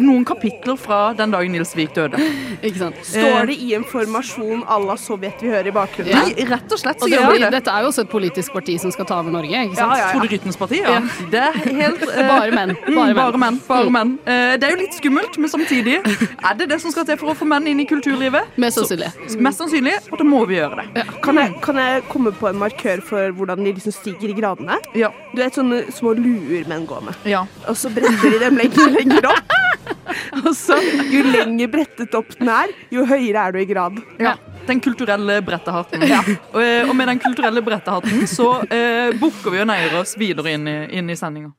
noen 0.00 0.22
kapitler 0.24 0.78
fra 0.80 1.10
den 1.12 1.32
dagen 1.34 1.52
Nils 1.52 1.74
Vik 1.76 1.90
døde. 1.96 2.16
Ikke 2.64 2.78
sant? 2.80 3.00
Står 3.04 3.50
det 3.50 3.56
i 3.60 3.74
en 3.76 3.82
formasjon 3.84 4.62
à 4.64 4.78
la 4.80 4.94
Sovjet 4.96 5.42
vi 5.44 5.50
hører 5.52 5.68
i 5.68 5.74
bakgrunnen? 5.76 6.08
Ja. 6.14 6.22
Nei, 6.24 6.46
rett 6.48 6.72
og 6.72 6.80
slett 6.80 7.02
så 7.02 7.04
Og 7.04 7.10
det, 7.12 7.18
gjør 7.18 7.34
det. 7.42 7.50
dette 7.58 7.74
er 7.74 7.84
jo 7.84 7.90
også 7.90 8.04
et 8.06 8.12
politisk 8.12 8.54
parti 8.56 8.78
som 8.80 8.92
skal 8.94 9.08
ta 9.10 9.18
over 9.20 9.34
Norge. 9.34 9.50
ikke 9.66 9.76
sant? 9.76 9.92
Ja, 9.92 9.98
ja, 9.98 10.06
ja. 10.06 10.14
Frode 10.14 10.30
Gryttens 10.32 10.56
parti, 10.60 10.80
ja. 10.80 11.00
Det 11.34 11.42
er 11.42 11.58
helt 11.80 12.04
uh, 12.06 12.20
Bare 12.32 12.54
menn. 12.56 12.72
mm, 12.78 12.96
Bare 12.96 13.10
menn. 13.10 13.20
Bare 13.20 13.42
menn. 13.44 13.60
Bare 13.68 13.92
menn. 13.98 14.14
Uh, 14.24 14.54
det 14.56 14.70
er 14.70 14.74
jo 14.76 14.80
litt 14.80 14.96
skummelt, 14.96 15.36
men 15.42 15.52
samtidig 15.52 15.98
er 16.00 16.56
det 16.62 16.70
det 16.72 16.80
som 16.80 16.94
skal 16.94 17.04
til 17.10 17.20
for 17.20 17.34
å 17.34 17.36
få 17.36 17.48
menn 17.52 17.68
inn 17.68 17.84
i 17.84 17.88
kulturlivet. 17.90 18.56
Mest 18.60 18.80
sannsynlig. 18.80 19.12
Mest 19.36 19.60
sannsynlig, 19.60 19.98
og 20.08 20.16
da 20.22 20.28
må 20.28 20.46
vi 20.48 20.56
gjøre 20.62 20.86
det. 20.96 21.04
Kan 21.24 21.42
jeg, 21.42 21.52
kan 21.64 21.76
jeg 21.82 22.06
komme 22.08 22.32
på 22.40 22.48
en 22.48 22.60
markør 22.62 23.04
for 23.04 23.36
hvordan 23.36 23.68
de 23.68 23.76
liksom 23.76 23.92
stiger 23.98 24.32
i 24.32 24.38
gradene? 24.40 24.80
Ja. 24.96 25.12
Du 25.34 25.42
vet 25.44 25.60
sånne 25.60 25.82
små 25.92 26.16
luer 26.16 26.64
menn 26.72 26.88
går 26.88 27.04
med. 27.10 27.20
Ja. 27.28 27.44
Og 27.68 27.76
så 27.78 27.92
bretter 28.10 28.34
de 28.34 28.38
dem 28.44 28.58
lenger 28.58 28.94
lenger 28.94 29.28
opp. 29.30 29.56
Og 30.44 30.52
så 30.56 30.78
jo 31.10 31.24
lenger 31.26 31.70
brettet 31.70 32.14
opp 32.18 32.32
den 32.38 32.50
er, 32.52 32.72
jo 32.92 33.04
høyere 33.06 33.46
er 33.46 33.54
du 33.54 33.60
i 33.62 33.68
grad. 33.68 34.00
ja. 34.20 34.36
Den 34.66 34.78
kulturelle 34.84 35.40
brettehatten. 35.42 36.04
Og, 36.52 36.58
eh, 36.62 36.84
og 36.86 36.92
med 36.94 37.08
den 37.10 37.18
kulturelle 37.18 37.62
brettehatten 37.64 38.26
så 38.30 38.60
eh, 38.68 39.10
bukker 39.18 39.56
vi 39.56 39.62
og 39.64 39.70
neier 39.72 39.96
oss 39.98 40.14
videre 40.20 40.52
inn 40.54 40.68
i, 40.68 40.76
inn 41.00 41.10
i 41.10 41.16
sendinga. 41.18 41.50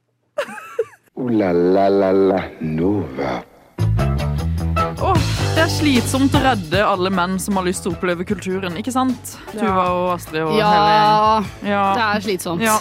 Uh, 1.18 1.28
la 1.34 1.52
la 1.52 1.90
la 1.90 2.12
la 2.16 2.44
Nova. 2.62 3.51
Det 5.62 5.68
er 5.68 5.74
slitsomt 5.78 6.34
å 6.34 6.40
redde 6.42 6.80
alle 6.82 7.12
menn 7.14 7.36
som 7.38 7.60
har 7.60 7.68
lyst 7.68 7.84
til 7.86 7.92
å 7.92 7.94
oppleve 7.94 8.26
kulturen, 8.26 8.74
ikke 8.82 8.90
sant? 8.96 9.36
Tuva 9.52 9.84
og 9.94 10.08
Astrid 10.16 10.42
og 10.42 10.56
Ja, 10.58 11.44
Ja. 11.62 11.82
det 11.94 12.06
er 12.08 12.24
slitsomt. 12.26 12.64
Ja. 12.66 12.80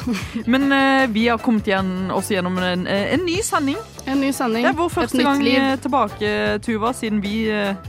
Men 0.49 0.73
uh, 0.73 1.05
vi 1.13 1.27
har 1.29 1.37
kommet 1.45 1.69
igjen 1.69 2.09
også 2.09 2.39
gjennom 2.39 2.57
en, 2.57 2.87
eh, 2.89 3.13
en 3.13 3.27
ny 3.27 3.35
sending. 3.45 3.77
En 4.07 4.23
ny 4.25 4.31
sending. 4.33 4.65
Det 4.65 4.71
er 4.73 4.79
vår 4.79 4.89
første 4.95 5.21
gang 5.21 5.43
liv. 5.45 5.59
eh, 5.61 5.77
tilbake, 5.77 6.31
Tuva, 6.65 6.95
siden 6.97 7.21
vi 7.21 7.35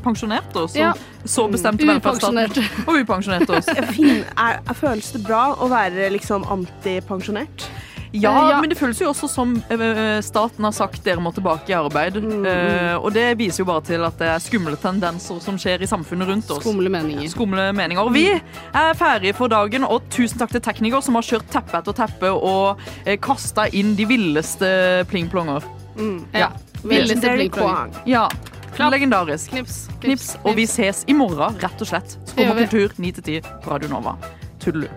pensjonerte 0.04 0.66
oss. 0.66 0.76
Ja. 0.76 0.92
Så 1.24 1.48
bestemte 1.48 1.88
velferdsstaten. 1.88 2.68
Og 2.84 3.00
upensjonerte 3.00 3.62
oss. 3.62 3.72
Fin, 3.96 4.26
er, 4.36 4.60
er, 4.60 4.76
føles 4.76 5.14
det 5.16 5.24
bra 5.24 5.54
å 5.56 5.72
være 5.72 6.12
liksom 6.18 6.44
antipensjonert? 6.52 7.70
Ja, 8.14 8.32
Eh, 8.44 8.50
ja. 8.52 8.60
men 8.62 8.70
det 8.70 8.76
føles 8.78 9.00
jo 9.00 9.08
også 9.14 9.28
som 9.32 9.54
eh, 9.72 10.20
staten 10.22 10.66
har 10.68 10.74
sagt 10.76 11.04
dere 11.06 11.22
må 11.24 11.32
tilbake 11.34 11.70
i 11.72 11.76
arbeid. 11.78 12.18
Mm, 12.22 12.46
Eh, 12.46 12.96
og 12.98 13.14
det 13.14 13.38
viser 13.40 13.62
jo 13.64 13.66
bare 13.70 13.82
til 13.88 14.04
at 14.04 14.18
det 14.20 14.28
er 14.28 14.40
skumle 14.44 14.76
tendenser 14.76 15.40
som 15.40 15.56
skjer 15.58 15.82
i 15.82 15.88
samfunnet 15.88 16.28
rundt 16.28 16.52
oss. 16.52 16.60
Skumle 16.66 16.90
meninger. 16.92 17.30
Skumle 17.32 17.70
meninger. 17.74 18.04
Og 18.04 18.12
vi 18.14 18.26
er 18.34 18.94
ferdige 19.00 19.34
for 19.38 19.48
dagen, 19.48 19.84
og 19.88 20.02
tusen 20.12 20.38
takk 20.42 20.52
til 20.52 20.62
tekniker 20.62 21.02
som 21.02 21.16
har 21.16 21.24
kjørt 21.24 21.48
teppe 21.54 21.78
etter 21.80 21.94
teppe 21.94 22.32
og 22.36 22.80
eh, 23.06 23.16
kasta 23.18 23.68
inn 23.72 23.96
de 23.96 24.06
villeste 24.10 25.06
plingplonger. 25.08 25.64
Ja. 26.34 26.52
Villeste 26.84 27.32
plingplonger. 27.38 28.02
Ja. 28.06 28.28
Legendarisk. 28.82 29.52
Knips, 29.52 29.88
Knips. 30.02 30.36
Og 30.44 30.56
vi 30.58 30.66
ses 30.66 31.04
i 31.08 31.14
morgen, 31.14 31.58
rett 31.62 31.82
og 31.84 31.88
slett. 31.88 32.18
Det 32.36 32.48
gjør 32.48 32.62
kultur 32.66 32.96
9 32.98 33.12
til 33.20 33.24
10 33.42 33.42
på 33.64 33.72
Radio 33.76 33.90
Nova. 33.92 34.16
Tudelu. 34.64 34.88